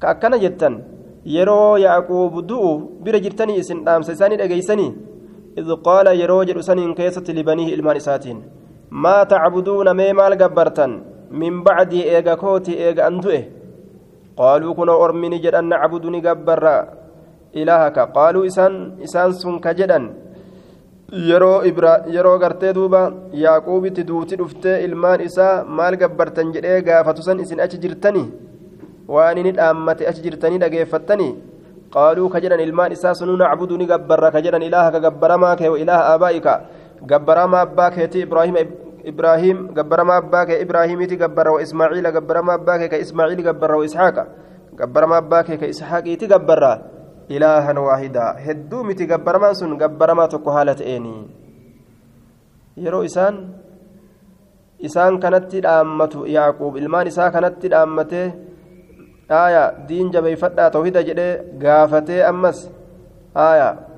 كأكنا 0.02 0.36
جتن. 0.36 0.74
يرو 1.26 1.76
يعقوب 1.76 2.46
دو 2.46 2.62
برجرتني 3.04 3.60
إسن 3.60 3.84
دام 3.84 4.02
سيساني 4.02 4.36
دقيسني. 4.36 4.88
إذ 5.58 5.68
قال 5.86 6.06
يرو 6.06 6.42
جرسنين 6.48 6.94
كيسة 6.94 7.26
لبنيه 7.28 7.74
إلمان 7.74 7.96
إساتين 7.96 8.38
ما 8.90 9.16
تعبدون 9.24 9.96
ميمال 9.96 10.32
قبرتن. 10.42 11.11
من 11.40 11.62
بعد 11.66 11.92
إيغا 11.92 12.34
كوتي 12.42 12.72
إيغا 12.84 13.02
أندوئه 13.08 13.44
قالوا 14.36 14.74
كنا 14.74 14.94
أرمني 15.04 15.38
جدًا 15.44 15.60
نعبد 15.60 16.04
نقبر 16.06 16.64
إلهك 17.60 17.96
قالوا 18.16 18.46
إسان 18.46 18.72
إسان 19.04 19.32
سن 19.40 19.54
كجدًا 19.64 20.00
yeroo 21.12 21.60
ibra 21.68 21.92
yeroo 22.08 22.38
gartee 22.40 22.72
duuba 22.72 23.00
yaaquubitti 23.44 24.04
duuti 24.08 24.36
dhuftee 24.40 24.76
ilmaan 24.86 25.20
isaa 25.20 25.64
maal 25.78 25.94
gabbartan 26.02 26.52
jedhee 26.54 26.78
gaafatu 26.86 27.22
san 27.26 27.40
isin 27.44 27.60
achi 27.64 27.76
jirtanii 27.82 28.28
waan 29.14 29.36
inni 29.40 29.52
dhaammate 29.58 30.08
achi 30.10 30.24
jirtanii 30.26 30.60
dhageeffattanii 30.62 31.32
qaaluu 31.94 32.28
ka 32.32 32.40
jedhan 32.44 32.64
ilmaan 32.66 32.94
isaa 32.96 33.12
sunuu 33.20 33.36
nacbudu 33.42 33.76
ni 33.80 33.86
gabbarra 33.92 34.32
ka 34.34 34.40
jedhan 34.46 34.64
ilaaha 34.68 34.94
ka 34.94 35.00
gabbaramaa 35.06 35.54
kee 35.60 35.72
ilaaha 35.82 36.08
aabaa'ika 36.12 36.54
gabbaramaa 37.12 37.62
abbaa 37.66 37.90
keetii 37.96 38.24
ibraahima 38.26 38.64
إبراهيم 39.06 39.74
قبرما 39.74 40.16
أباك 40.18 40.50
إبراهيم 40.50 41.00
تقبر 41.04 41.46
وإسماعيل 41.48 42.06
قبرما 42.06 42.54
أباك 42.54 42.82
كإسماعيل 42.90 43.48
قبر 43.48 43.70
وإسحاق 43.74 44.16
قبرما 44.80 45.18
أباك 45.18 45.48
كإسحاق 45.60 46.06
تقبر 46.14 46.62
إلها 47.30 47.78
واحدا. 47.78 48.26
هدوم 48.46 48.92
تقبرما 48.92 49.52
سن 49.52 49.72
قبرما 49.82 50.26
تقهالة 50.26 50.80
إني 50.96 51.16
يرو 52.76 53.02
إسان 53.04 53.34
إسان 54.84 55.18
كانت 55.18 55.54
الأمة 55.54 56.14
يعقوب 56.26 56.76
إلمان 56.76 57.06
إسان 57.06 57.30
كانت 57.30 57.64
الأمة 57.64 58.12
آية 59.30 59.64
دين 59.88 60.10
جبي 60.10 60.36
فتا 60.36 60.68
توحيد 60.68 60.98
جدي 60.98 61.30
قافتي 61.62 62.28
أمس. 62.28 62.58
آية 63.36 63.91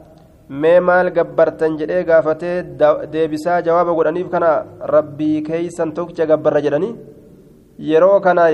mee 0.48 0.80
maal 0.80 1.10
gabbartan 1.16 1.76
jedhee 1.80 2.04
gaafatee 2.04 2.56
deebisaa 3.12 3.60
jawaaba 3.66 3.92
godhaniif 3.98 4.28
kana 4.30 4.50
rabbii 4.94 5.42
keeysan 5.48 5.92
tokkicha 5.98 6.26
gabbarra 6.32 6.60
jedhanii 6.66 6.94
yeroo 7.90 8.20
kana 8.26 8.44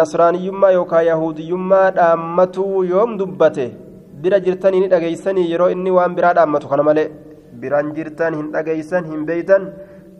nasraaniyyummaa 0.00 0.70
yookaan 0.78 1.06
yahudiyyummaa 1.06 1.90
dhaammatuu 1.98 2.82
yoom 2.92 3.18
dubbate? 3.18 3.66
Bira 4.22 4.40
jirtanii 4.40 4.80
ni 4.80 4.88
dhageeysanii 4.92 5.50
yeroo 5.52 5.68
inni 5.76 5.90
waan 5.96 6.14
biraa 6.18 6.34
dhaammatu 6.38 6.68
kana 6.68 6.82
malee 6.88 7.08
biraan 7.62 7.94
jirtan 7.96 8.34
hin 8.40 8.52
dhageeysan 8.52 9.04
hin 9.12 9.24
beeytan 9.30 9.66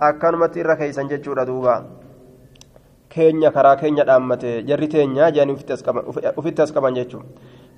akkanumatti 0.09 0.61
irra 0.61 0.76
keeysan 0.76 1.09
jechuudha 1.12 1.46
duuba. 1.46 1.76
Keenya 3.09 3.50
karaa 3.57 3.76
keenya 3.76 4.05
dhaammate. 4.05 4.62
Jarri 4.68 4.88
teenya 4.88 5.30
jedhanii 5.30 5.55
ufitti 6.36 6.62
as 6.62 6.72
qaban 6.72 6.94
jechuudha 6.94 7.24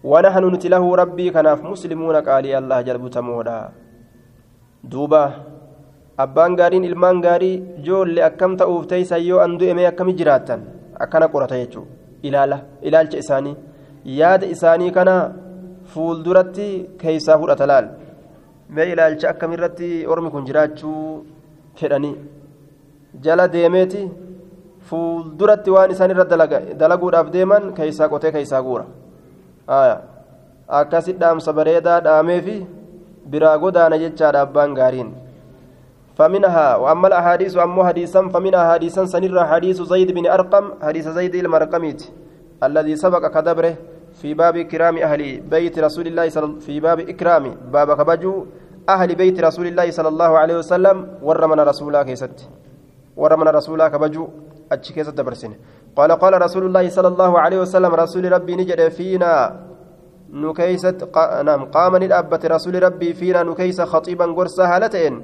ونحن 0.04 0.44
نتله 0.54 0.84
ربي 1.02 1.30
كناف 1.36 1.60
مسلمون 1.64 2.16
قال 2.16 2.46
الله 2.60 2.82
جل 2.88 2.98
بتمودا 2.98 3.60
دوبا 4.84 5.24
abbaan 6.24 6.56
gaariin 6.60 6.84
ilmaan 6.90 7.22
gaarii 7.26 7.56
ijoollee 7.80 8.24
akkam 8.30 8.52
ta'uuf 8.62 8.84
teeysan 8.92 9.22
yoo 9.30 9.40
an 9.46 9.52
du'emee 9.60 9.88
akkami 9.92 10.14
jiraatan 10.20 10.62
akkana 11.04 11.28
qorata 11.34 11.56
jechuudha 11.62 11.92
ilaala 12.28 12.58
ilaalcha 12.88 13.22
isaanii 13.24 13.56
yaada 14.20 14.52
isaanii 14.56 14.92
kana 14.98 15.16
fuulduratti 15.94 16.68
keeysaa 17.02 17.38
fudhata 17.42 17.70
laal 17.72 17.88
mee 18.76 18.88
ilaalcha 18.94 19.32
akkamirratti 19.34 19.90
ormi 20.12 20.34
kun 20.34 20.48
jiraachuu 20.50 21.06
fedhanii 21.80 22.16
jala 23.26 23.48
deemeeti 23.56 24.02
fuulduratti 24.90 25.76
waan 25.76 25.96
isaan 25.96 26.14
irra 26.16 26.26
dalaguudhaaf 26.82 27.32
deeman 27.38 27.74
keeysaa 27.80 28.12
qotee 28.14 28.36
keeysaa 28.38 28.62
guura 28.68 28.86
akkasit 29.67 31.19
dhaamsa 31.19 31.53
bareedaa 31.53 32.01
dhaameefi 32.01 32.67
biraa 33.27 33.59
godaana 33.59 33.99
jechaadha 33.99 34.41
abbaan 34.47 34.75
gaariin. 34.75 35.27
فمنها 36.17 36.77
وأما 36.77 37.07
الأحاديث 37.09 37.57
أما 37.57 37.85
حديثا 37.85 38.29
فمنها 38.29 38.73
حديثا 38.73 39.05
سنرى 39.05 39.45
حديث 39.45 39.83
زيد 39.83 40.13
بن 40.17 40.27
أرقم 40.27 40.65
حديث 40.83 41.09
زيد 41.09 41.35
المرقميت 41.35 42.01
الذي 42.63 42.97
سبق 42.97 43.27
كدبره 43.35 43.75
في 44.17 44.35
باب 44.35 44.59
كرام 44.59 44.97
أهل 44.97 45.41
بيت 45.41 45.79
رسول 45.79 46.07
الله 46.07 46.29
صلى 46.29 46.61
في 46.61 46.81
باب 46.81 47.01
إكرام 47.01 47.45
باب 47.73 47.89
كبجو 48.01 48.47
أهل 48.89 49.15
بيت 49.15 49.41
رسول 49.41 49.67
الله 49.67 49.91
صلى 49.91 50.09
الله 50.09 50.39
عليه 50.39 50.57
وسلم 50.59 50.97
ورمنا 51.23 51.63
رسولا 51.65 52.03
كيست 52.03 52.49
ورمنا 53.17 53.51
رسولا 53.51 53.89
كبجو 53.89 54.25
أتش 54.73 54.93
كيست 54.93 55.13
دبرسين 55.13 55.53
قال 55.97 56.13
قال 56.13 56.43
رسول 56.43 56.65
الله 56.67 56.89
صلى 56.89 57.09
الله 57.09 57.41
عليه 57.41 57.61
وسلم 57.61 57.95
رسول 57.95 58.33
ربي 58.33 58.57
نجد 58.57 58.89
فينا 58.89 59.57
نكيست 60.33 61.09
نعم 61.45 61.65
قام 61.65 61.97
للأبة 61.97 62.41
رسول 62.45 62.83
ربي 62.83 63.13
فينا 63.13 63.43
نكيس 63.43 63.81
خطيبا 63.81 64.27
قرصا 64.37 64.65
هالتين. 64.77 65.23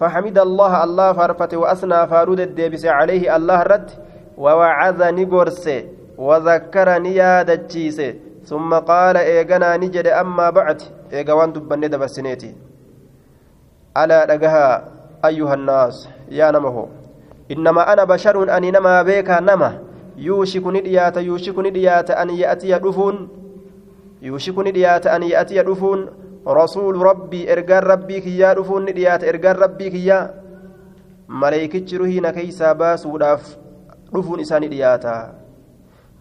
فحمد 0.00 0.38
الله 0.38 0.84
الله 0.84 1.12
فارفت 1.12 1.54
وأثنى 1.54 2.06
فارود 2.06 2.40
الديبس 2.40 2.84
عليه 2.86 3.36
الله 3.36 3.62
رد 3.62 3.90
ووعظ 4.38 5.02
نقرس 5.02 5.66
وذكر 6.18 6.88
نيادتشيس 6.98 7.98
ثم 8.44 8.74
قال 8.74 9.16
إيغنا 9.16 9.76
نجد 9.76 10.06
أما 10.06 10.50
بعد. 10.50 10.82
إيغوان 11.12 11.52
دبن 11.52 11.80
دبسنيتي 11.92 12.50
ألا 13.96 14.26
لقها 14.26 14.84
أيها 15.24 15.54
الناس 15.54 16.08
يا 16.32 16.50
نمه. 16.50 16.88
إنما 17.50 17.92
أنا 17.92 18.04
بشر 18.04 18.56
أني 18.56 18.70
نما 18.70 19.02
بيك 19.02 19.30
نما 19.30 19.83
يوشك 20.16 20.66
نديات 20.66 21.16
يوشك 21.16 21.58
نديات 21.58 22.10
أن 22.10 22.30
يأتي 22.30 22.78
دفون 22.78 23.28
يوشك 24.22 24.58
نديات 24.58 25.06
أن 25.06 25.22
يأتي 25.22 25.62
دفون 25.62 26.08
kiyyaa 26.44 28.54
dhufuun 28.54 28.84
ni 28.84 28.92
dhiyaata 28.92 29.26
ergaan 29.26 29.56
rabbii 29.56 29.90
kiyyaa 29.90 30.28
maleeykichi 31.28 31.98
ruhii 31.98 32.20
na 32.20 32.32
keeysaa 32.32 32.74
baasuudhaaf 32.74 33.46
dhufuun 34.14 34.40
isaa 34.40 34.60
ni 34.60 34.68
dhiyaata 34.68 35.14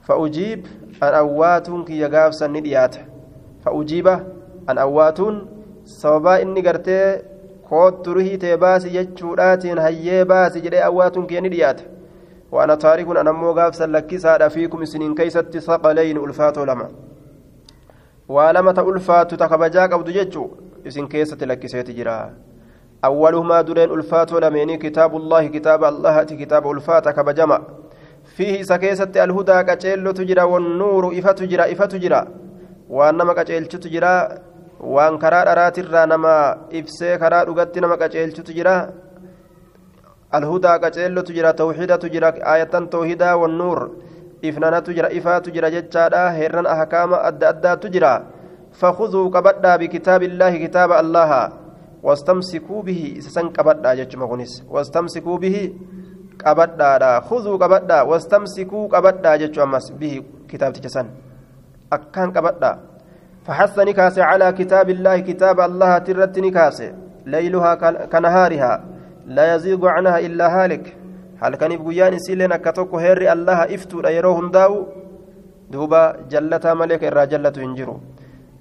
fa'ujiib 0.08 0.66
an 1.02 1.16
awwaatuun 1.16 1.86
kiyya 1.86 2.10
gaafsan 2.10 2.52
ni 2.52 2.62
dhiyaata 2.62 3.00
fa'ujiiba 3.66 4.16
an 4.68 4.78
awwaatuun 4.78 5.42
sababaa 5.84 6.40
inni 6.46 6.62
gartee 6.62 7.22
koottu 7.70 8.14
ruhii 8.14 8.38
tee 8.38 8.58
baasi 8.58 8.90
jechuudhaatiin 8.96 9.80
hayyee 9.88 10.26
baasi 10.26 10.62
jedhee 10.62 10.84
awwaatuun 10.90 11.28
kiyya 11.28 11.42
ni 11.42 11.50
dhiyaata 11.56 11.84
وأنا 12.54 12.76
تارك 12.76 13.08
أنا 13.08 13.32
مو 13.32 13.52
غافسا 13.52 13.86
لكسا 13.86 14.48
فيكم 14.48 14.86
سنين 14.86 15.16
كيست 15.16 15.58
ثقلين 15.58 16.18
ألفاتو 16.18 16.64
لما 16.64 16.90
lamata 18.30 18.84
ulfaatu 18.84 19.38
ta 19.38 19.50
kabajaa 19.50 19.88
qabdu 19.88 20.12
jechuu 20.12 20.58
isin 20.86 21.08
keessatti 21.08 21.46
lakkiseeti 21.46 21.94
jira 21.94 22.32
awwaluhumaa 23.02 23.64
dureen 23.64 23.92
ulfaatoo 23.92 24.40
lameenii 24.40 24.78
kitaabullaahi 24.78 25.50
kitaaba 25.50 25.88
allahati 25.88 26.38
kitaaba 26.38 26.70
ulfaata 26.70 27.14
kabajama 27.14 27.60
fiihi 28.24 28.60
isa 28.60 28.80
keessatti 28.80 29.20
alhudaa 29.20 29.64
qaceellotu 29.64 30.26
jira 30.26 30.46
wannuuru 30.46 31.12
ifatu 31.14 31.48
jira 31.48 31.68
ifatu 31.68 32.00
jira 32.00 32.28
waan 32.90 33.18
nama 33.18 33.36
qaceelchutu 33.36 33.90
jira 33.90 34.40
waan 34.80 35.20
karaa 35.20 35.46
dharaatirraa 35.46 36.06
nama 36.06 36.58
ibsee 36.70 37.18
karaa 37.18 37.46
dhugatti 37.46 37.82
alhudaa 40.38 40.80
qaceellotu 40.84 41.34
jira 41.38 41.54
tawxidatu 41.54 42.10
jira 42.14 42.34
aayatan 42.52 42.90
tawhidaa 42.90 43.36
wannuur 43.38 43.80
ifnanatu 44.42 44.94
jira 44.98 45.14
ifaatu 45.20 45.52
jira 45.56 45.72
jechaadha 45.76 46.30
heerran 46.38 46.68
ahkaama 46.76 47.24
adda 47.30 47.50
addaatu 47.54 47.94
jira 47.98 48.14
فخذوا 48.74 49.30
قبدا 49.30 49.76
بكتاب 49.76 50.24
الله 50.24 50.58
كتاب 50.66 50.92
الله 50.92 51.32
واستمسكوا 52.04 52.82
به 52.82 53.02
سسن 53.26 53.48
قبدا 53.50 53.94
جچما 53.94 54.26
كونس 54.26 54.64
واستمسكوا 54.70 55.38
به 55.38 55.58
قبدا 56.46 57.20
خذوا 57.20 57.58
قبدا 57.58 58.02
واستمسكوا 58.02 58.88
قبدا 58.88 59.32
جچما 59.36 59.80
به 60.02 60.14
كتاب 60.50 60.74
تجسن 60.74 61.08
أكان 61.94 62.32
قبدا 62.32 62.72
فحث 63.46 63.80
نكاس 63.80 64.20
على 64.20 64.48
كتاب 64.52 64.90
الله 64.90 65.20
كتاب 65.20 65.60
الله 65.60 65.98
ترت 65.98 66.40
نكاس 66.40 66.80
ليلها 67.26 67.72
كنهارها 68.14 68.72
لا 69.26 69.56
يزيغ 69.56 69.88
عنها 69.88 70.20
إلا 70.20 70.48
هالك. 70.64 71.04
halkaniif 71.44 71.82
guyyaan 71.84 72.14
isiilleen 72.14 72.52
akka 72.56 72.74
tokko 72.74 73.00
heerri 73.04 73.28
allaha 73.30 73.66
iftuudha 73.76 74.12
yeroo 74.16 74.34
hundaa'u 74.36 74.78
duuba 75.74 76.02
jallataa 76.34 76.76
malee 76.82 76.98
ka 76.98 77.10
irraa 77.12 77.26
jallatu 77.36 77.66
hin 77.66 77.76
jiru 77.80 78.02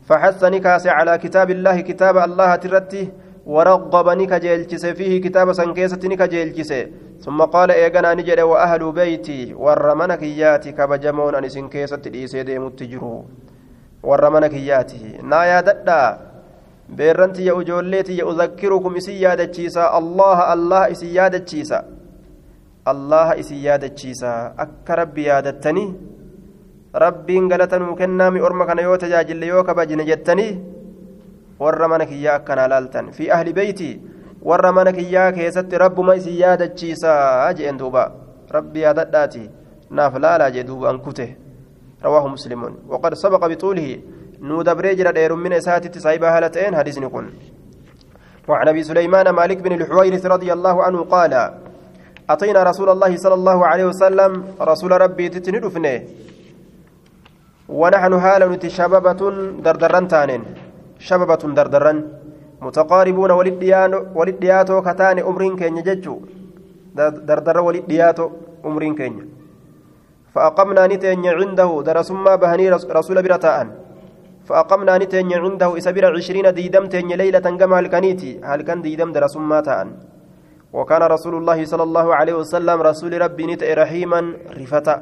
فحثني 0.08 0.58
كاس 0.60 0.86
على 0.86 1.18
كتاب 1.18 1.50
الله 1.50 1.80
كتاب 1.80 2.16
الله 2.18 2.56
ترتي 2.56 3.10
ورغبني 3.46 4.26
كجيلجس 4.26 4.86
فيه 4.86 5.20
كتاب 5.20 5.52
سنكيستني 5.52 6.16
كجيلجس 6.16 6.72
ثم 7.24 7.42
قال 7.42 7.70
ايغنا 7.70 8.14
نجد 8.14 8.40
وأهل 8.40 8.92
بيتي 8.92 9.54
ورمنك 9.54 10.22
ياتي 10.22 10.72
كبجمون 10.72 11.34
أن 11.34 11.48
سنكيست 11.48 12.08
ديسي 12.08 12.42
ديمت 12.42 12.82
جرو 12.82 13.24
ورمنك 14.02 14.54
ياتي 14.54 15.22
نا 15.22 15.44
يا 15.44 15.60
ددا 16.92 16.96
بيرنتي 16.96 17.44
يا 17.44 17.60
اجولتي 17.60 18.22
اذكركم 18.22 18.96
اسي 18.96 19.20
يادچيسا 19.20 19.98
الله 19.98 20.52
الله 20.52 20.90
اسي 20.92 21.14
يادچيسا 21.14 21.78
allaha 22.84 23.38
isin 23.38 23.62
yaadachiisa 23.62 24.54
akka 24.58 24.96
rabbi 24.96 25.26
yaadattanii 25.30 25.94
rabbiin 27.04 27.48
galata 27.48 27.78
nuu 27.78 27.94
kennaami 27.94 28.40
orma 28.40 28.66
kana 28.66 28.82
yoo 28.82 28.96
tajaajille 28.96 29.46
yoo 29.46 29.62
kabajine 29.64 30.04
jettanii 30.04 30.58
warra 31.58 31.88
mana 31.88 32.06
kiyyaa 32.06 32.34
akkanaa 32.40 32.68
laaltan 32.68 33.12
fi 33.12 33.30
ahli 33.30 33.52
beeyti 33.52 33.90
warra 34.42 34.72
mana 34.72 34.92
kiyyaa 34.92 35.30
keessatti 35.32 35.78
rabbuma 35.78 36.16
isin 36.18 36.38
yaadachiisa 36.38 37.54
jeen 37.54 37.78
duuba 37.78 38.10
rabbi 38.50 38.82
yaadadhaati 38.86 39.50
naaf 39.90 40.18
laalaa 40.26 40.50
jee 40.50 40.66
duuba 40.72 40.90
an 40.90 41.00
kute 41.00 41.36
رواه 42.02 42.28
مسلم 42.28 42.90
وقد 42.90 43.14
سبق 43.14 43.46
بطوله 44.42 44.50
نود 44.50 44.68
بريجر 44.76 45.10
دير 45.10 45.34
من 45.34 45.52
إساتي 45.52 46.00
صاحب 46.00 46.24
هالتين 46.24 46.76
حديث 46.76 46.98
نكون 46.98 47.26
وعن 48.48 48.68
أبي 48.68 48.82
سليمان 48.82 49.30
مالك 49.30 49.58
بن 49.62 49.72
الحويرث 49.72 50.26
رضي 50.26 50.52
الله 50.52 50.82
عنه 50.82 51.04
قال 51.04 51.32
أتينا 52.30 52.62
رسول 52.62 52.88
الله 52.90 53.16
صلى 53.16 53.34
الله 53.34 53.66
عليه 53.66 53.84
وسلم 53.84 54.44
رسول 54.60 54.92
ربي 55.00 55.28
تتندفنه 55.28 56.02
ونحن 57.68 58.20
حال 58.20 58.42
شبابة 58.70 59.20
دردران 59.64 60.08
تانين. 60.08 60.42
شبابة 60.98 61.42
دردران 61.58 61.98
متقاربون 62.60 63.30
ولدياتو 64.18 64.82
كتان 64.82 65.18
أمرين 65.18 65.56
كين 65.56 65.82
ججو. 65.82 66.16
دردر 67.28 67.60
ولدياتو 67.60 68.30
أمرين 68.64 68.94
كين 68.94 69.14
فأقمنا 70.34 70.86
نتين 70.86 71.26
عنده 71.26 71.82
درسما 71.86 72.34
بهني 72.36 72.70
رسول 72.70 73.22
برتاء 73.22 73.81
فأقمنا 74.52 74.98
نتين 74.98 75.32
عنده 75.44 75.78
إسبر 75.78 76.04
عشرين 76.16 76.46
ديدم 76.58 76.84
تين 76.92 77.08
ليلة 77.08 77.46
كما 77.60 77.78
هلكنيتي 77.80 78.40
هلكن 78.44 78.82
ديدم 78.82 79.12
درسما 79.16 79.60
تان 79.60 79.88
وكان 80.72 81.02
رسول 81.02 81.34
الله 81.40 81.64
صلى 81.64 81.82
الله 81.88 82.06
عليه 82.14 82.34
وسلم 82.40 82.78
رسول 82.90 83.12
ربي 83.24 83.44
نتأ 83.46 83.74
رحيما 83.80 84.20
رفتا 84.60 84.96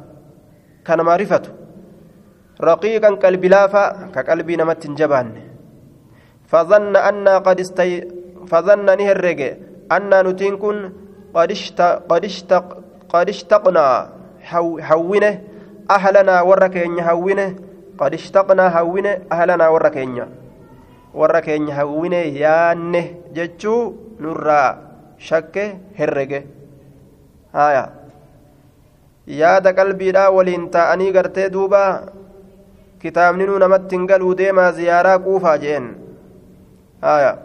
كان 0.86 1.00
معرفته 1.08 1.50
رقيقا 2.70 3.10
كالبلافة 3.22 3.82
كقلبي 4.14 4.56
نمت 4.56 4.86
جبان. 4.86 5.28
فظن 6.50 6.96
أن 6.96 7.28
قد 7.28 7.60
استي 7.60 7.90
فظن 8.50 8.86
نهرج 8.98 9.40
أن 9.96 10.12
نتنكن 10.26 10.76
قد 11.34 11.50
اشت 11.50 11.80
قد 12.10 12.24
اشت 12.24 12.52
قد 13.08 13.28
اشتقنا 13.28 13.86
حوينه. 14.88 15.32
أهلنا 15.90 16.36
وركين 16.48 17.02
حوينه. 17.02 17.69
قد 18.00 18.14
اشتقنا 18.14 18.70
حوينه 18.70 19.18
أهلنا 19.32 19.68
وركين 19.68 20.24
وركين 21.14 21.72
حوينه 21.72 22.16
يانه 22.16 23.06
جتشو 23.36 23.76
نرى 24.20 24.90
shakke 25.20 25.64
herrege 25.98 26.38
haya 27.52 27.84
yaada 29.40 29.76
qalbiidhaa 29.76 30.32
waliin 30.36 30.64
taa'anii 30.76 31.12
gartee 31.16 31.52
duuba 31.56 31.82
kitaabni 33.02 33.48
nuu 33.50 33.60
namatti 33.60 33.96
hin 33.96 34.08
galuu 34.12 34.32
deemaa 34.40 34.72
ziyaaraa 34.80 35.20
quufaa 35.28 35.60
jeen 35.66 35.94
haya 37.04 37.38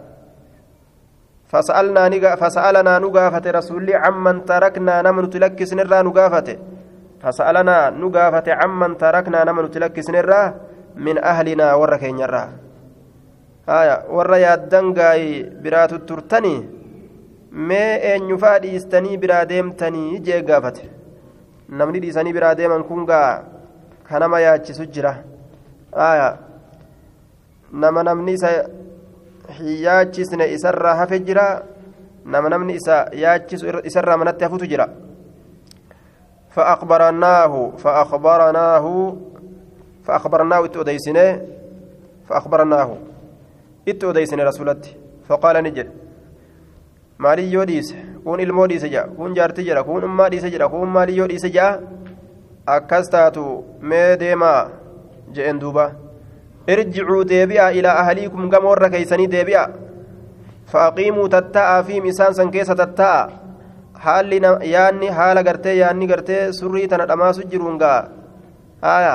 فسألنا 1.46 2.98
نقافة 2.98 3.50
رسولي 3.50 3.94
عمن 3.94 4.44
تركنا 4.50 5.02
نمن 5.02 5.30
تلكس 5.30 5.72
نرى 5.78 6.02
نقافة 6.02 6.48
فسألنا 7.26 7.90
نقافة 7.90 8.46
عمن 8.60 8.90
تركنا 9.02 9.44
نمن 9.44 9.70
تلكس 9.70 10.10
نرى 10.10 10.42
من 10.96 11.18
أهلنا 11.18 11.74
وركين 11.74 12.18
يرى 12.22 12.44
warra 13.66 14.38
yaaddan 14.38 14.94
gaayii 14.94 15.58
biraatu 15.62 15.98
turtanii 16.06 16.58
mee 17.50 17.98
eenyufaa 18.10 18.58
dhiistanii 18.62 19.16
biraa 19.22 19.42
deemtanii 19.52 20.20
jee 20.26 20.38
gaafate 20.50 20.84
namni 21.80 22.02
dhiisanii 22.04 22.34
biraa 22.36 22.54
deeman 22.60 22.84
kun 22.90 23.02
gaa 23.10 23.42
kanama 24.10 24.40
yaachisu 24.44 24.86
jira 24.94 25.12
haya 26.02 26.28
nama 27.72 28.06
namni 28.10 28.36
isa 28.38 28.52
hin 29.58 29.82
yaachisne 29.86 30.48
isarraa 30.58 30.94
hafe 31.02 31.18
jira 31.30 31.48
nama 32.36 32.54
namni 32.54 32.78
isa 32.82 33.00
yaachisu 33.24 33.82
isarraa 33.90 34.16
manatti 34.22 34.48
hafutu 34.48 34.70
jira 34.74 34.88
فأخبرناه 36.56 37.70
فأخبرناه 37.78 39.16
فأخبرناه 40.04 40.64
إتوديسنه 40.64 41.40
فأخبرناه 42.28 42.90
rasulatti 43.86 44.96
faqaala 45.28 45.62
ni 45.62 45.70
jedhe 45.76 45.92
maaliyyoo 47.18 47.66
dhiise 47.70 47.96
kun 48.24 48.40
ilmoo 48.40 48.66
dhiise 48.70 48.88
jedha 48.88 49.08
kun 49.16 49.34
jaartii 49.36 49.66
jedha 49.68 49.84
kun 49.84 50.04
ummaa 50.08 50.30
dhiise 50.30 50.50
jedha 50.54 50.68
kun 50.68 50.88
maaliyyoo 50.96 51.28
dhiise 51.28 51.50
jedha 51.56 51.80
akkas 52.76 53.10
taatu 53.14 53.44
mee 53.80 54.16
deemaa 54.20 54.68
je'en 55.38 55.60
duuba 55.60 55.86
irjicuu 56.74 57.22
deebi'a 57.32 57.70
ilaa 57.78 57.98
ahaliikum 58.02 58.50
gama 58.50 58.68
warra 58.72 58.90
keeysanii 58.94 59.30
deebi'a 59.34 59.64
faaqiimuu 60.72 61.28
tatta'aa 61.36 61.82
fiim 61.82 62.06
isaan 62.12 62.34
san 62.34 62.50
keessa 62.50 62.78
tatta'a 62.82 63.45
haalli 64.06 64.40
yaanni 64.72 65.08
haala 65.18 65.42
gartee 65.48 65.76
yaanni 65.82 66.06
gartee 66.12 66.42
surrii 66.58 66.88
tana 66.92 67.06
dhamaasu 67.10 67.48
jiruun 67.52 67.78
gaa 67.82 68.00
haya 68.86 69.14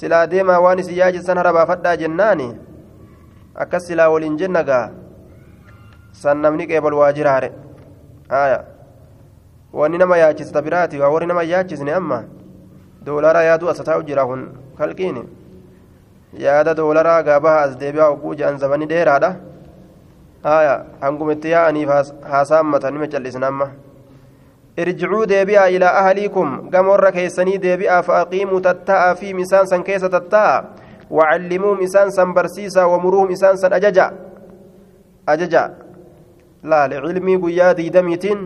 silaa 0.00 0.26
deemaa 0.32 0.60
waan 0.64 0.78
isin 0.84 0.96
yaajisan 1.02 1.40
harabaafadhaa 1.42 1.96
jennaani 2.02 2.48
akkas 3.64 3.86
silaa 3.90 4.10
waliin 4.14 4.36
jenna 4.42 4.62
gaa 4.70 4.84
san 6.22 6.38
namni 6.46 6.66
qeebal 6.70 6.94
waa 7.00 7.12
jiraare 7.18 7.52
aya 8.40 8.64
wanni 9.80 9.98
nama 9.98 10.16
yaachista 10.22 10.62
biraati 10.62 11.00
waa 11.00 11.12
warri 11.14 11.26
nama 11.26 11.42
yaachisne 11.52 11.94
amma 12.00 12.24
doolaraa 13.04 13.42
yaaduu 13.48 13.70
asa 13.72 13.84
taa'u 13.84 14.02
jira 14.10 14.26
kun 14.26 14.42
kalqiini 14.78 15.22
yaada 16.44 16.74
doolaraa 16.74 17.22
gaabaha 17.28 17.62
as 17.68 17.78
deebi'aa 17.84 18.10
oguu 18.16 18.34
je'an 18.34 18.58
zabanii 18.64 18.90
dheeraadha 18.92 19.30
aya 20.56 20.74
hangumitti 21.00 21.54
yaa'aniif 21.54 21.90
haasaamatan 22.34 22.94
nima 22.94 23.08
callisna 23.14 23.46
amma 23.52 23.70
irjicuu 24.76 25.26
deebi'aa 25.28 25.66
ilaa 25.68 25.98
ahaliikum 26.00 26.70
gama 26.70 26.90
warra 26.90 27.12
keessanii 27.12 27.58
deebi'aa 27.58 28.02
fa'aqiimuu 28.02 28.60
tatta'aa 28.60 29.14
fi 29.14 29.34
misaan 29.34 29.66
san 29.66 29.84
keessa 29.84 30.08
tatta'a 30.08 30.82
وعلموهم 31.12 31.78
إسان 31.86 32.10
سن 32.10 32.32
برسيسا 32.32 32.84
ومروهم 32.84 33.28
إسان 33.36 33.56
سن 33.56 33.72
أججا 33.72 34.06
أججا 35.28 35.64
لا 36.64 36.80
لعلمي 36.88 37.36
قيا 37.36 37.72
ديدميتين 37.72 38.40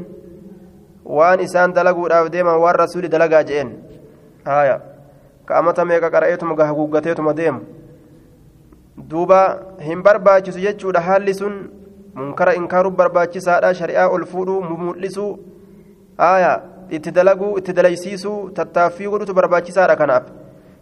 وان 1.04 1.38
إسان 1.46 1.72
دلقوا 1.72 2.08
داف 2.08 2.26
ديما 2.34 2.54
وان 2.62 2.74
رسول 2.74 3.08
دلقا 3.08 3.40
جئين 3.48 3.68
آية 4.46 4.76
كأمتا 5.48 5.84
ميكا 5.84 6.08
قرأيتم 6.14 6.50
قهقوقتيتم 6.58 7.30
ديم 7.30 7.58
duuba 8.96 9.60
hin 9.78 10.00
barbaachisu 10.02 10.60
jechuudha 10.60 11.00
haalli 11.06 11.34
sun 11.34 11.68
munkara 12.14 12.54
inkaaru 12.56 12.90
barbaachisaadha 12.90 13.74
shari'aa 13.80 14.08
ol 14.08 14.24
fuudhuu 14.24 14.62
dalaguu 17.12 17.58
itti 17.58 17.72
dalaysiisuu 17.72 18.50
tattaaffii 18.50 19.08
godhutu 19.08 19.34
barbaachisaadha 19.34 19.96
kanaaf 19.96 20.26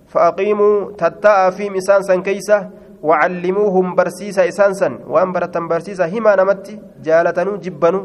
فأقيموا 0.04 0.92
تتاء 1.00 1.50
في 1.50 1.70
مسان 1.70 2.02
سن 2.02 2.22
كيسة 2.22 2.70
وعلموهم 3.02 3.94
برسيسا 3.94 4.48
إسانسا. 4.48 4.98
وأن 5.08 5.32
برتن 5.32 5.68
برسيسا 5.68 6.06
هما 6.06 6.36
نمت 6.36 6.78
جالتنو 7.02 7.56
جبنو 7.56 8.00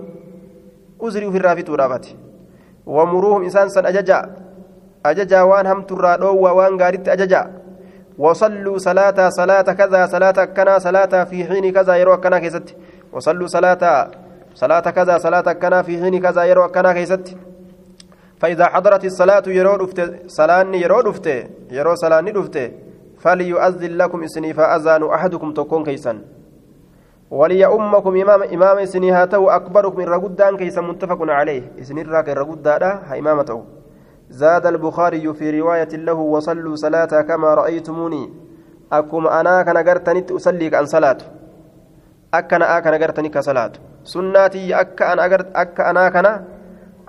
أزري 1.02 1.32
في 1.32 1.38
الرافت 1.38 1.70
ورافت 1.70 2.06
ومروهم 2.86 3.46
إسانسا 3.46 3.80
أججا. 3.90 4.20
أججا 5.06 5.42
وان 5.42 5.68
هم 5.68 5.82
ترادو 5.82 6.40
وان 6.40 6.82
غارت 6.82 7.08
أججا. 7.10 7.42
وصلوا 8.18 8.78
صلاة 8.78 9.30
صلاة 9.30 9.62
كذا 9.62 10.06
صلاة 10.06 10.46
كنا 10.56 10.80
صلاة 10.80 11.24
في 11.30 11.46
حين 11.46 11.72
كذا 11.72 11.96
يروى 11.96 12.18
كنا 12.18 12.40
كيست. 12.40 12.76
وصلوا 13.14 13.48
صلاة 13.48 13.84
صلاة 14.62 14.86
كذا 14.98 15.16
صلاة 15.26 15.48
كنا 15.62 15.82
في 15.88 15.94
حين 16.02 16.16
كذا 16.26 16.44
يروى 16.44 16.68
كنا 16.76 16.94
كيست 16.94 17.26
فإذا 18.40 18.66
حضرت 18.74 19.04
الصلاة 19.06 19.46
يرو 19.48 19.76
دفت 19.82 20.00
صلاة 20.28 20.76
يرو 20.84 21.02
دفت 21.08 21.28
يرو 21.72 21.96
صلاة 21.96 22.22
دفت. 22.22 22.58
فليؤذن 23.20 23.92
لكم 23.98 24.24
إسني 24.24 24.54
فأذان 24.54 25.04
أحدكم 25.04 25.54
تكون 25.54 25.84
كيسا. 25.84 26.14
ولي 27.32 27.66
أمكم 27.66 28.14
إمام 28.24 28.42
إمام 28.44 28.78
إسني 28.78 29.12
هاته 29.12 29.56
أكبركم 29.56 30.00
الرقدان 30.02 30.58
كيسا 30.58 30.82
متفق 30.82 31.20
عليه. 31.22 31.64
إسني 31.82 32.02
الراك 32.02 32.30
الرقدان 32.30 32.84
ها 32.84 33.20
إمامته. 33.20 33.64
زاد 34.30 34.66
البخاري 34.66 35.34
في 35.34 35.60
رواية 35.60 35.92
له 36.08 36.14
وصلوا 36.14 36.76
صلاة 36.76 37.22
كما 37.28 37.54
رأيتموني. 37.54 38.24
أكم 38.92 39.28
أنا 39.28 39.64
كان 39.64 39.78
قرتني 39.78 40.26
أصلي 40.32 40.76
عن 40.76 40.86
صلاة. 40.86 41.18
أكنا 42.34 42.78
أكنا 42.78 42.98
قرتني 42.98 43.30
كصلاة. 43.30 43.72
سناتي 44.04 44.74
أك 44.82 45.02
أنا 45.02 45.26
أك 45.56 45.80
أنا 45.80 46.10
كنا 46.10 46.34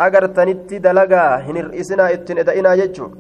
agartanitti 0.01 0.81
dalagaa 0.81 1.45
hin 1.47 1.59
hir'isinaa 1.61 2.13
ittiin 2.17 2.41
eda'inaa 2.45 2.79
jechuun 2.83 3.19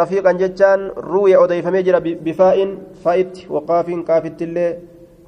رفيقا 0.00 0.32
جتان 0.32 0.80
روي 0.96 1.36
أضيف 1.36 1.66
مجرى 1.68 2.00
بفاء 2.00 2.56
فائت 3.04 3.50
وقاف 3.50 3.88
كافت 4.08 4.42
الله 4.42 4.78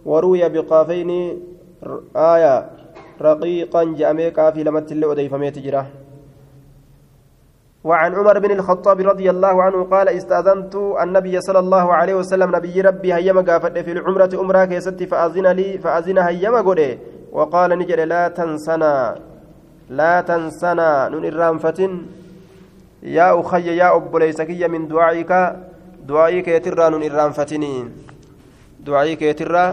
وروي 0.09 0.49
بقافين 0.49 1.11
آية 2.17 2.55
رقيقا 3.21 3.83
جامع 4.01 4.29
كافي 4.29 4.65
لمت 4.65 4.93
الله 4.93 5.13
أضيف 5.13 5.35
مجرى 5.35 5.83
وعن 7.87 8.15
عمر 8.15 8.39
بن 8.39 8.51
الخطاب 8.51 8.99
رضي 9.01 9.31
الله 9.31 9.63
عنه 9.63 9.79
قال 9.85 10.09
استأذنت 10.09 10.75
النبي 11.05 11.41
صلى 11.41 11.59
الله 11.59 11.87
عليه 11.95 12.15
وسلم 12.15 12.49
نبي 12.57 12.81
ربي 12.81 13.15
هيما 13.15 13.43
قافت 13.49 13.79
في 13.79 13.93
العمرة 13.93 14.33
أمرا 14.43 14.65
كيست 14.65 15.03
فأذن 15.11 15.47
لي 15.59 15.79
فأذن 15.79 16.19
هيما 16.19 16.61
قولي 16.67 16.99
وقال 17.33 17.71
نجد 17.79 18.01
لا 18.13 18.29
تنسنا 18.29 18.95
لا 19.91 20.15
تنسنا 20.21 21.09
نن 21.13 21.25
الرانفة 21.33 21.81
يا 23.03 23.41
أخي 23.41 23.77
يا 23.81 23.89
أبو 23.97 24.19
ليسكي 24.19 24.63
من 24.69 24.89
دعائك 24.89 25.33
دعائك 26.11 26.49
يترى 26.49 26.87
نن 26.91 27.03
الرانفتني 27.11 27.75
دعائك 28.87 29.23
يترى 29.23 29.65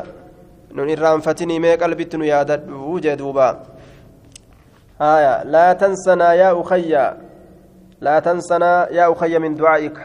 نن 0.77 0.89
الرانفتني 0.89 1.55
ما 1.59 1.71
قلبت 1.81 2.13
يادد 2.13 2.61
وجدوبا 2.69 3.49
آية 5.01 5.43
لا 5.43 5.73
تنسنا 5.73 6.33
يا 6.33 6.49
أخي. 6.61 6.93
لا 8.03 8.19
تنسنا 8.19 8.91
يا 8.91 9.07
أخي 9.11 9.39
من 9.39 9.55
دعائك. 9.55 9.97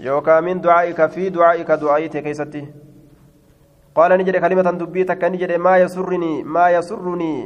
يوكا 0.00 0.40
من 0.40 0.60
دعائك 0.60 1.06
في 1.12 1.28
دعائك 1.28 1.70
دعائتك 1.70 2.22
كيستي. 2.24 2.64
قال 3.94 4.10
نجد 4.18 4.36
كلمة 4.36 4.70
دبيتك 4.80 5.24
نجد 5.24 5.52
ما 5.60 5.76
يسرني 5.76 6.34
ما 6.44 6.70
يسرني. 6.76 7.36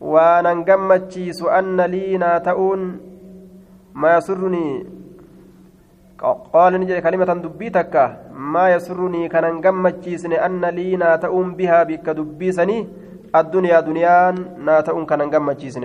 وأنا 0.00 0.54
نقمتشيس 0.54 1.40
أن 1.58 1.80
لي 1.80 2.16
ناتؤون 2.16 2.80
ما 3.94 4.16
يسرني. 4.16 4.68
قال 6.54 6.72
نجد 6.80 6.98
كلمة 7.02 7.30
دبيتك 7.44 7.94
ما 8.32 8.64
يسرني. 8.74 9.28
كان 9.28 9.44
نقمتشيسن 9.54 10.32
أن 10.32 10.64
لي 10.64 10.96
ناتؤون 10.96 11.48
بها 11.58 11.82
بك 11.82 12.06
دبيسني 12.18 12.78
الدنيا 13.36 13.80
دنيان 13.80 14.34
ناتؤون 14.66 15.04
كان 15.06 15.20
نقمتشيسن 15.28 15.84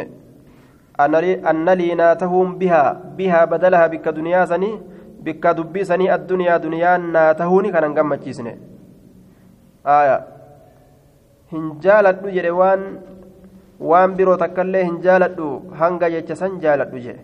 أن 1.50 1.68
لي 1.80 1.94
ناتهم 1.94 2.58
بها 2.58 3.00
بها 3.18 3.44
بدلها 3.44 3.86
بك 3.86 4.08
دنيا 4.08 4.44
سني 4.50 4.70
بك 5.24 5.44
دبيسني 5.46 6.14
الدنيا 6.14 6.56
دنيان 6.56 7.00
ناتهوني 7.12 7.68
كان 7.72 7.84
نقمتشيسن 7.90 8.48
aya 9.84 10.16
hin 11.52 11.64
jaaladhu 11.84 12.32
jedhe 12.36 12.52
waan 12.60 12.82
waan 13.90 14.14
biroo 14.18 14.36
takkaillee 14.42 14.84
hin 14.88 14.98
jaaladhu 15.06 15.48
hanga 15.80 16.08
jecha 16.14 16.36
san 16.40 16.54
jaaladhu 16.64 17.02
jedhe 17.06 17.22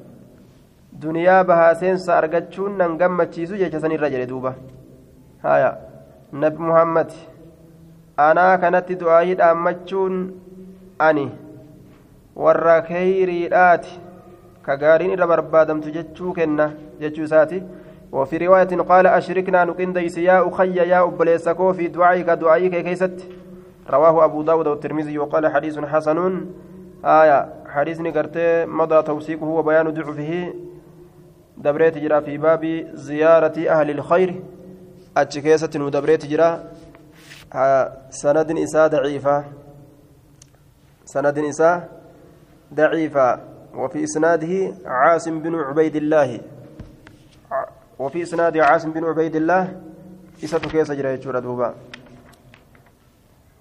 duniyaa 1.02 1.42
bahaa 1.50 1.74
seensa 1.82 2.16
argachuun 2.20 2.76
nan 2.80 2.98
gammachiisu 3.02 3.60
jecha 3.62 3.80
san 3.84 3.94
irra 3.96 4.10
jedhe 4.14 4.26
duuba 4.32 4.52
haya 5.46 5.70
nabi 6.42 6.68
muhammad 6.70 7.16
anaa 8.28 8.52
kanatti 8.64 8.98
du'aayii 9.02 9.38
dhaammachuun 9.42 10.18
ani 11.08 11.26
warra 12.35 12.81
keyriidhaati 12.81 14.05
كغارين 14.65 15.11
إرى 15.11 15.27
بربادم 15.27 15.79
تجتشو 15.81 16.33
كنا 16.33 16.73
جتشو 17.01 17.25
ساتي 17.25 17.63
وفي 18.11 18.37
رواية 18.37 18.81
قال 18.89 19.07
أشركنا 19.07 19.65
نقين 19.65 19.93
ديس 19.93 20.17
يا 20.17 20.49
أخي 20.49 20.75
يا 20.75 21.03
أبليسكو 21.03 21.73
في 21.73 21.87
دعائك 21.87 22.25
دعائك 22.25 22.75
كيست 22.85 23.17
رواه 23.89 24.25
أبو 24.25 24.41
داود 24.41 24.67
والترمذي 24.67 25.17
وقال 25.17 25.47
حديث 25.47 25.79
حسن 25.79 26.45
آية 27.05 27.39
حديث 27.67 28.01
نقرته 28.01 28.65
مضى 28.65 29.01
توثيقه 29.01 29.45
وبيان 29.45 29.87
ضعفه 29.89 30.53
دبريت 31.57 31.97
جرا 31.97 32.19
في 32.19 32.37
باب 32.37 32.63
زيارة 32.93 33.57
أهل 33.69 33.89
الخير 33.89 34.29
أتشكيسة 35.17 35.73
ودبريت 35.75 36.25
جرا 36.25 36.49
سند 38.09 38.51
إساء 38.51 38.87
ضعيفة 38.87 39.43
سند 41.05 41.37
إساء 41.39 42.04
ضعيفة. 42.73 43.39
وفي 43.75 44.03
إسناده 44.03 44.73
عاصم 44.85 45.39
بن 45.39 45.55
عبيد 45.55 45.95
الله. 45.95 46.39
وفي 47.99 48.21
إسناد 48.21 48.57
عاصم 48.57 48.91
بن 48.91 49.03
عبيد 49.03 49.35
الله. 49.35 49.63
إساء 50.43 50.59
كيس 50.59 50.91
دوبا 50.91 51.73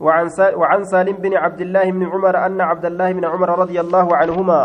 وعن 0.01 0.27
وعن 0.55 0.85
سالم 0.85 1.17
بن 1.23 1.37
عبد 1.37 1.61
الله 1.61 1.91
بن 1.91 2.03
عمر 2.03 2.47
أن 2.47 2.61
عبد 2.61 2.85
الله 2.85 3.13
بن 3.13 3.25
عمر 3.25 3.59
رضي 3.59 3.81
الله 3.81 4.17
عنهما 4.17 4.63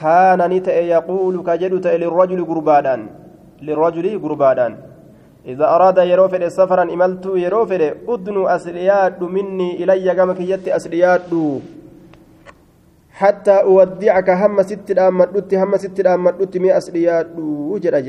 كان 0.00 0.40
نتأ 0.50 0.80
يقول 0.80 1.34
كجدت 1.46 1.86
للرجل 1.86 2.44
قربانا. 2.44 2.96
للرجل 3.62 4.22
قربانا. 4.22 4.68
إذا 5.46 5.64
أراد 5.64 5.98
يروفر 5.98 6.48
سفرا 6.48 6.82
إملت 6.82 7.26
يروفر 7.26 7.82
أدن 8.08 8.46
أسرياد 8.46 9.22
مني 9.22 9.84
إلي 9.84 10.10
قمك 10.10 10.40
يت 10.40 10.68
أسرياد 10.68 11.32
حتى 13.20 13.56
أودعك 13.68 14.28
هم 14.40 14.56
ست 14.70 14.88
الأمدت 14.96 15.50
هم 15.62 15.72
ست 15.82 15.96
الأمدت 16.04 16.52
مي 16.62 16.70
أسرياد 16.80 17.28
وجرج 17.70 18.08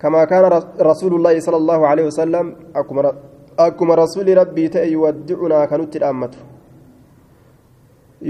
كما 0.00 0.20
كان 0.30 0.44
رسول 0.90 1.12
الله 1.18 1.34
صلى 1.46 1.58
الله 1.62 1.80
عليه 1.90 2.04
وسلم 2.10 2.46
أكما 3.66 3.94
رسول 4.04 4.26
ربي 4.40 4.64
تأي 4.74 4.92
يودعنا 4.92 5.58
كنت 5.70 5.94
الأمته 6.00 6.38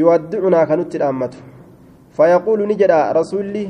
يودعنا 0.01 0.61
كنت 0.70 0.93
الأمته 1.01 1.39
فيقول 2.16 2.61
نجدا 2.70 3.01
رسولي 3.18 3.66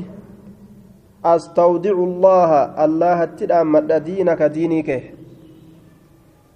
أستودع 1.33 1.95
الله 2.09 2.51
الله 2.85 3.19
تدامد 3.39 3.89
دينك 4.09 4.41
دينك 4.57 4.89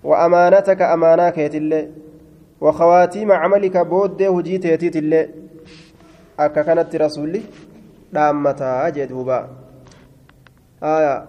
وأمانتك 0.08 0.82
أماناك 0.95 1.38
يتلي 1.45 1.82
وخواتيم 2.62 3.32
عملك 3.32 3.78
بود 3.78 4.22
هجيت 4.22 4.66
يتيت 4.66 4.95
اللي. 4.95 5.30
أكا 6.39 6.62
كانت 6.62 6.95
رسولي 6.95 7.41
دامتا 8.14 8.89
جدوبا 8.89 9.39
آية. 10.84 11.26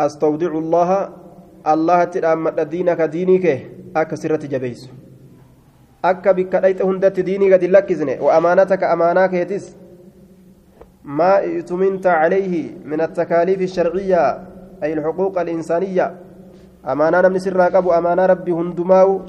أستودع 0.00 0.52
الله. 0.58 0.90
الله 1.66 2.04
تدامد 2.04 2.60
دينك 2.60 3.00
دينك. 3.00 3.46
أكا 3.96 4.16
akka 6.02 6.30
bikka 6.34 6.60
dhayxe 6.62 6.82
hundatti 6.86 7.22
diinii 7.26 7.50
gadi 7.50 7.68
lakkisne 7.68 8.20
وأمانتك 8.20 8.82
أمانا 8.84 9.26
كيتس 9.26 9.74
ما 11.04 11.38
ائتمنت 11.38 12.06
عليه 12.06 12.84
من 12.84 13.00
التكاليف 13.00 13.60
الشرعية. 13.60 14.48
أي 14.82 14.92
الحقوق 14.92 15.38
الإنسانية. 15.40 16.14
أمانة 16.86 17.28
من 17.28 17.38
سر 17.38 17.58
أبو 17.78 17.90
أمانة 17.90 18.26
ربي 18.26 18.52
هندماو. 18.52 19.20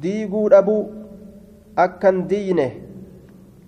ديقود 0.00 0.52
أبو 0.52 0.86
أكن 1.78 2.26
دينه 2.26 2.70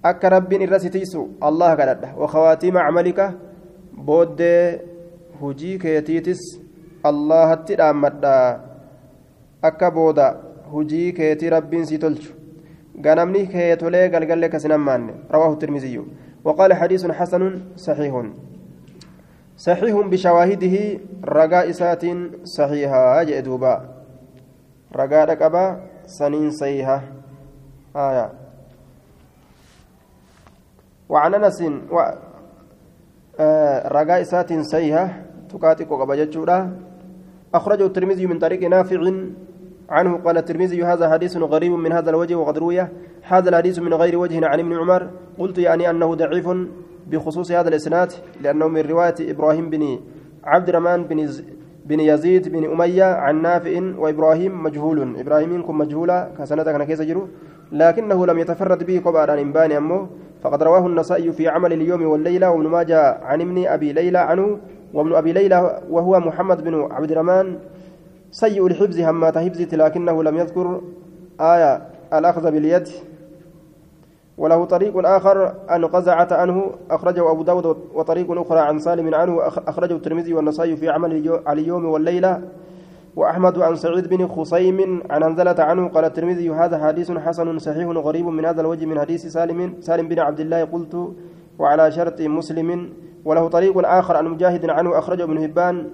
أك 0.05 0.25
ربي 0.25 0.57
الرسيتيسو 0.65 1.23
الله 1.43 1.71
قد 1.75 2.03
وخواتيم 2.19 2.79
عملك 2.79 3.21
بود 4.07 4.41
هجي 5.41 5.79
كيتيتس 5.79 6.41
الله 7.07 7.55
تدامد 7.55 8.25
أك 9.65 9.81
بودا 9.85 10.49
hujii 10.69 11.13
keetii 11.17 11.51
rabbiin 11.51 11.87
sii 11.89 11.99
tolchu. 11.99 12.33
Ganamni 13.01 13.47
kee 13.49 13.77
tolee 13.77 14.09
galgalle 14.13 14.49
kasin 14.53 14.73
ammaanne 14.77 15.13
rawaahu 15.31 15.57
tirmiziyyu 15.57 16.05
وقال 16.45 16.75
حديث 16.75 17.07
حسن 17.07 17.61
صحيح 17.77 18.15
صحيح 19.57 19.95
بشواهده 20.11 20.77
رجاء 21.25 21.71
سات 21.71 22.05
صحيحة 22.45 23.23
جئدوبا 23.23 23.75
رجاء 24.97 25.25
ركبا 25.31 25.67
سنين 26.09 26.51
صحيحة. 26.51 27.03
آية. 27.97 28.33
وعن 31.09 31.35
أنس 31.35 31.63
و... 31.93 31.97
آه 33.41 33.89
رجاء 33.89 34.23
سات 34.23 34.53
صحيحة. 34.53 35.05
تكاتك 35.53 35.91
وقبجتشورا 35.91 36.77
أخرجه 37.55 37.87
الترمذي 37.87 38.27
من 38.27 38.39
طريق 38.39 38.63
نافع 38.69 39.01
عنه. 39.91 40.13
قال 40.25 40.39
الترمذي 40.39 40.85
هذا 40.85 41.11
حديث 41.13 41.37
غريب 41.37 41.73
من 41.73 41.93
هذا 41.93 42.11
الوجه 42.11 42.35
وقد 42.35 42.59
روي. 42.59 42.81
هذا 43.23 43.49
الحديث 43.49 43.79
من 43.79 43.95
غير 43.95 44.19
وجه 44.19 44.41
عن 44.47 44.59
ابن 44.61 44.73
عمر. 44.73 45.11
قلت 45.39 45.59
يعني 45.59 45.91
أنه 45.91 46.15
ضعيف 46.15 46.49
بخصوص 47.07 47.53
هذا 47.53 47.69
الإسناد 47.69 48.13
لأنه 48.41 48.69
من 48.69 48.81
رواية 48.81 49.15
إبراهيم 49.21 49.71
بن 49.71 50.01
عبد 50.45 50.69
الرحمن 50.69 51.05
بن 51.05 51.19
بن 51.89 52.01
يزيد 52.01 52.49
بن 52.49 52.65
أمية 52.73 53.05
عن 53.05 53.43
نافع 53.43 53.83
وإبراهيم 53.99 54.63
مجهول. 54.63 55.21
إبراهيم 55.21 55.67
كن 55.67 55.75
مجهولا 55.75 56.29
كسنة 56.39 56.63
كان 56.63 56.85
كيس 56.85 57.03
لكنه 57.73 58.27
لم 58.27 58.39
يتفرد 58.39 58.85
به 58.87 59.03
قبل 59.05 59.31
عن 59.31 59.39
إنبان 59.39 59.73
أمه. 59.73 60.09
فقد 60.43 60.63
رواه 60.63 60.87
النسائي 60.87 61.33
في 61.33 61.49
عمل 61.49 61.73
اليوم 61.73 62.07
والليلة 62.07 62.51
وابن 62.51 62.67
ماجه 62.67 63.19
عن 63.25 63.41
ابن 63.41 63.67
أبي 63.67 63.93
ليلى 63.93 64.19
عنه 64.19 64.59
وابن 64.95 65.15
أبي 65.15 65.33
ليلى 65.33 65.83
وهو 65.91 66.21
محمد 66.21 66.65
بن 66.65 66.89
عبد 66.91 67.11
الرحمن. 67.11 67.59
سيء 68.31 68.67
الحفظ 68.67 69.01
همات 69.01 69.39
حفظت 69.39 69.75
لكنه 69.75 70.23
لم 70.23 70.37
يذكر 70.37 70.81
آية 71.41 71.83
الأخذ 72.13 72.51
باليد. 72.51 72.89
وله 74.39 74.65
طريق 74.65 75.07
آخر 75.07 75.55
أن 75.71 75.85
قزعة 75.85 76.29
عنه 76.31 76.71
أخرجه 76.91 77.31
أبو 77.31 77.43
داود 77.43 77.77
وطريق 77.95 78.41
أخرى 78.41 78.61
عن 78.61 78.79
سالم 78.79 79.15
عنه 79.15 79.47
أخرجه 79.47 79.95
الترمذي 79.95 80.35
والنصائي 80.35 80.77
في 80.77 80.89
عمل 80.89 81.41
اليوم 81.49 81.85
والليلة 81.85 82.43
وأحمد 83.17 83.59
عن 83.59 83.75
سعيد 83.77 84.09
بن 84.09 84.27
خصيم 84.27 85.03
عن 85.11 85.23
أنزلة 85.23 85.57
عنه 85.59 85.89
قال 85.89 86.05
الترمذي 86.05 86.51
هذا 86.51 86.79
حديث 86.79 87.11
حسن 87.11 87.59
صحيح 87.59 87.87
غريب 87.87 88.27
من 88.27 88.45
هذا 88.45 88.61
الوجه 88.61 88.87
من 88.87 89.01
حديث 89.01 89.27
سالم 89.27 89.75
سالم 89.81 90.09
بن 90.09 90.19
عبد 90.19 90.41
الله 90.41 90.65
قلت 90.65 91.13
وعلى 91.59 91.93
شرط 91.93 92.21
مسلم 92.21 92.93
وله 93.25 93.49
طريق 93.49 93.89
آخر 93.89 94.17
عن 94.17 94.25
مجاهد 94.25 94.71
عنه 94.71 94.99
أخرجه 94.99 95.23
ابن 95.25 95.39
هبان 95.39 95.87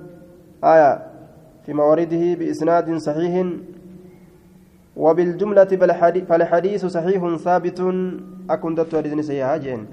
آية 0.65 1.03
في 1.67 1.73
موارده 1.73 2.35
بإسناد 2.35 2.97
صحيح 2.97 3.47
وبالجملة 4.97 5.65
فالحديث 6.29 6.87
صحيح 6.87 7.37
ثابت. 7.37 7.81
أكن 8.51 8.75
دكتور 8.75 9.21
سيهاجين 9.21 9.87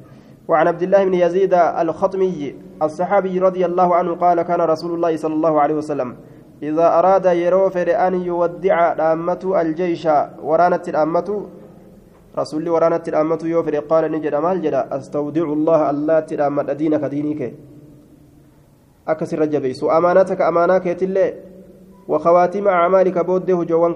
وعن 0.47 0.67
عبد 0.67 0.83
الله 0.83 1.05
بن 1.05 1.13
يزيد 1.13 1.53
الخطمي 1.53 2.55
الصحابي 2.83 3.39
رضي 3.39 3.65
الله 3.65 3.95
عنه 3.95 4.15
قال 4.15 4.41
كان 4.41 4.61
رسول 4.61 4.91
الله 4.93 5.15
صلى 5.17 5.33
الله 5.33 5.61
عليه 5.61 5.75
وسلم 5.75 6.15
إذا 6.63 6.87
أراد 6.99 7.25
يروفر 7.25 7.87
أن 8.07 8.13
يودع 8.21 8.93
الأمة 8.93 9.61
الجيش 9.61 10.07
ورانت 10.43 10.89
الأمة 10.89 11.45
رسول 12.37 12.69
ورانت 12.69 13.07
الأمة 13.07 13.39
يوفر. 13.43 13.75
قال 13.79 14.11
نجد 14.11 14.35
مال 14.35 14.61
جدا 14.61 14.97
أستودع 14.97 15.43
الله 15.43 15.89
الله 15.89 16.19
تلامة 16.19 16.73
دينك 16.73 17.03
دينك 17.03 17.53
أكسر 19.07 19.45
جبيس 19.45 19.83
وأمانتك 19.83 20.41
أماناك 20.41 20.85
يتلي. 20.85 21.50
وخواتم 22.11 22.67
أعمالك 22.67 23.17
بوده 23.25 23.63
جوان 23.63 23.93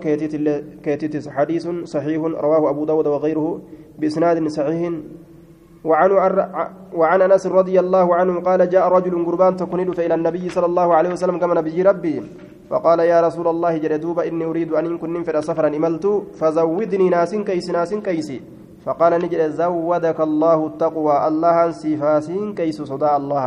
كيتيتس 0.83 1.25
حديث 1.29 1.65
صحيح 1.83 2.21
رواه 2.45 2.69
أبو 2.71 2.85
داود 2.85 3.07
وغيره 3.07 3.61
بإسناد 3.99 4.47
صحيح. 4.47 4.93
وعن 5.85 6.11
وعن 6.99 7.21
أنس 7.21 7.47
رضي 7.47 7.75
الله 7.79 8.15
عنه 8.15 8.33
قال 8.41 8.69
جاء 8.69 8.87
رجل 8.87 9.25
قربان 9.25 9.55
تكون 9.55 9.79
إلى 9.79 10.15
النبي 10.15 10.49
صلى 10.49 10.65
الله 10.65 10.87
عليه 10.95 11.11
وسلم 11.13 11.37
كما 11.37 11.53
نبي 11.59 11.81
ربي 11.81 12.15
فقال 12.69 12.99
يا 12.99 13.21
رسول 13.21 13.47
الله 13.47 13.77
جلدوب 13.77 14.19
إني 14.19 14.45
أريد 14.45 14.73
أن 14.73 14.97
كن 14.97 15.13
ننفر 15.13 15.41
سفرا 15.41 15.67
إملت 15.67 16.05
فزودني 16.39 17.09
ناس 17.09 17.35
كيس 17.35 17.69
ناس 17.69 17.93
كيس. 17.93 18.29
فقال 18.85 19.13
نجد 19.13 19.41
زودك 19.49 20.19
الله 20.21 20.59
التقوى. 20.67 21.27
الله 21.27 21.57
سفاسين 21.71 22.55
كيس 22.55 22.81
صدى 22.81 23.09
الله. 23.19 23.45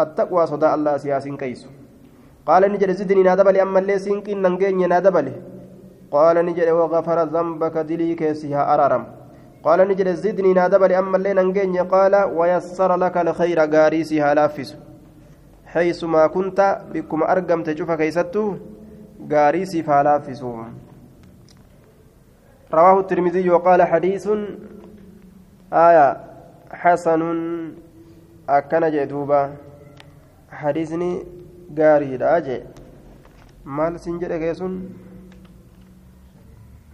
التقوى 0.00 0.42
صدى 0.46 0.68
الله 0.74 0.96
سياسين 0.96 1.36
كيس. 1.36 1.79
قال 2.50 2.62
نجد 2.72 2.90
زدني 2.98 3.22
نادبل 3.28 3.56
أما 3.64 3.78
اللي 3.82 3.98
سينكين 4.04 4.42
ننجيني 4.42 4.86
نادبل 4.92 5.26
قال 6.14 6.36
نجد 6.46 6.68
وغفر 6.78 7.18
ذنبك 7.34 7.76
دلي 7.88 8.14
كيسها 8.20 8.62
أرارم. 8.74 9.04
قال 9.64 9.78
نجد 9.88 10.08
زدني 10.22 10.52
نادبل 10.60 10.92
أما 10.92 11.16
اللي 11.18 11.32
ننجيني 11.38 11.80
قال 11.94 12.14
ويسر 12.38 12.90
لك 13.02 13.16
الخير 13.24 13.58
قاريسها 13.74 14.34
لافس 14.34 14.70
حيث 15.72 16.04
ما 16.04 16.26
كنت 16.26 16.58
بكم 16.92 17.22
أرقم 17.22 17.62
تشوف 17.62 17.90
كيستو 18.00 18.44
قاريسي 19.32 19.82
فلافس 19.82 20.42
رواه 22.78 23.00
الترمذي 23.00 23.50
وقال 23.50 23.82
حديث 23.82 24.28
آية 25.72 26.06
حسن 26.72 27.22
أكن 28.48 28.82
جدوبا 28.90 29.42
حديثني 30.50 31.12
غاري 31.78 32.16
راجع 32.16 32.58
مال 33.64 34.00
سنجر 34.00 34.36
كيسون 34.38 34.72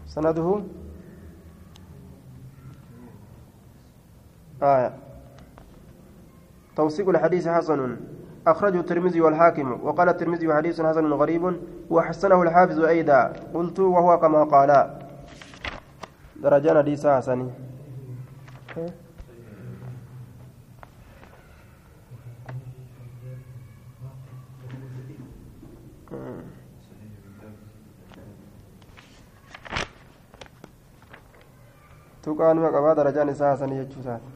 سنده 0.07 0.63
آية 4.63 4.93
توثيق 6.77 7.09
الحديث 7.09 7.49
حسن 7.49 7.97
أخرجه 8.47 8.81
الترمذي 8.81 9.21
والحاكم 9.21 9.81
وقال 9.83 10.09
الترمذي 10.09 10.55
حديث 10.55 10.81
حسن 10.81 11.13
غريب 11.13 11.61
وحسنه 11.91 12.43
الحافظ 12.43 12.81
أيضا 12.81 13.33
قلت 13.55 13.81
وهو 13.81 14.21
كما 14.21 14.45
قال 14.45 14.71
درجان 16.43 16.77
حديث 16.77 17.07
حسن 17.07 17.51
tuqaanuma 32.27 32.75
qabaa 32.75 32.95
darajaan 32.99 33.31
isaa 33.31 33.55
hasanii 33.55 33.79
jechuu 33.79 34.03
isaati 34.03 34.35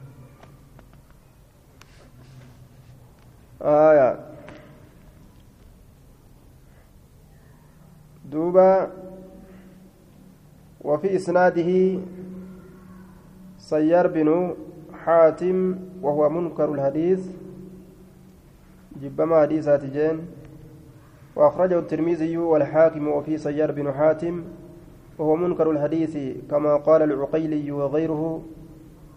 وفي 10.85 11.17
إسناده 11.17 11.99
سيار 13.59 14.07
بن 14.07 14.55
حاتم 15.05 15.79
وهو 16.03 16.29
منكر 16.29 16.75
الحديث 16.75 17.27
جبما 19.03 19.41
حديثات 19.41 19.85
جين 19.85 20.27
وأخرجه 21.37 21.79
الترمذي 21.79 22.37
والحاكم 22.37 23.09
وفي 23.09 23.39
سيار 23.39 23.73
بن 23.73 23.93
حاتم 23.93 24.45
وهو 25.21 25.37
منكر 25.37 25.71
الحديث 25.71 26.17
كما 26.51 26.77
قال 26.77 27.03
العقيلي 27.03 27.73
وغيره 27.73 28.43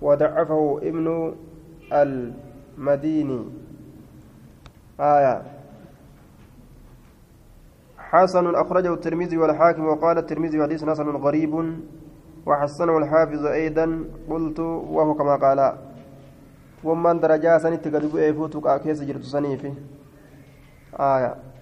وضعفه 0.01 0.79
ابن 0.83 1.35
المديني. 1.93 3.41
آية. 4.99 5.35
حسن 7.97 8.55
أخرجه 8.55 8.93
الترمذي 8.93 9.37
والحاكم 9.37 9.83
وقال 9.85 10.17
الترمذي 10.17 10.63
حديث 10.63 10.83
حسن 10.83 11.07
غريب 11.07 11.53
وحسنه 12.45 12.97
الحافظ 12.97 13.45
أيضا. 13.45 13.87
قلت 14.29 14.59
وهو 14.59 15.13
كما 15.13 15.35
قال. 15.35 15.59
ومن 16.83 17.19
درجة 17.19 17.57
سنة 17.57 17.83
قد 17.95 18.11
بؤي 18.11 18.33
فوتك 18.33 18.81
كيس 18.83 19.03
جرت 19.07 19.23
سنيفي 19.23 19.71
آية. 20.99 21.52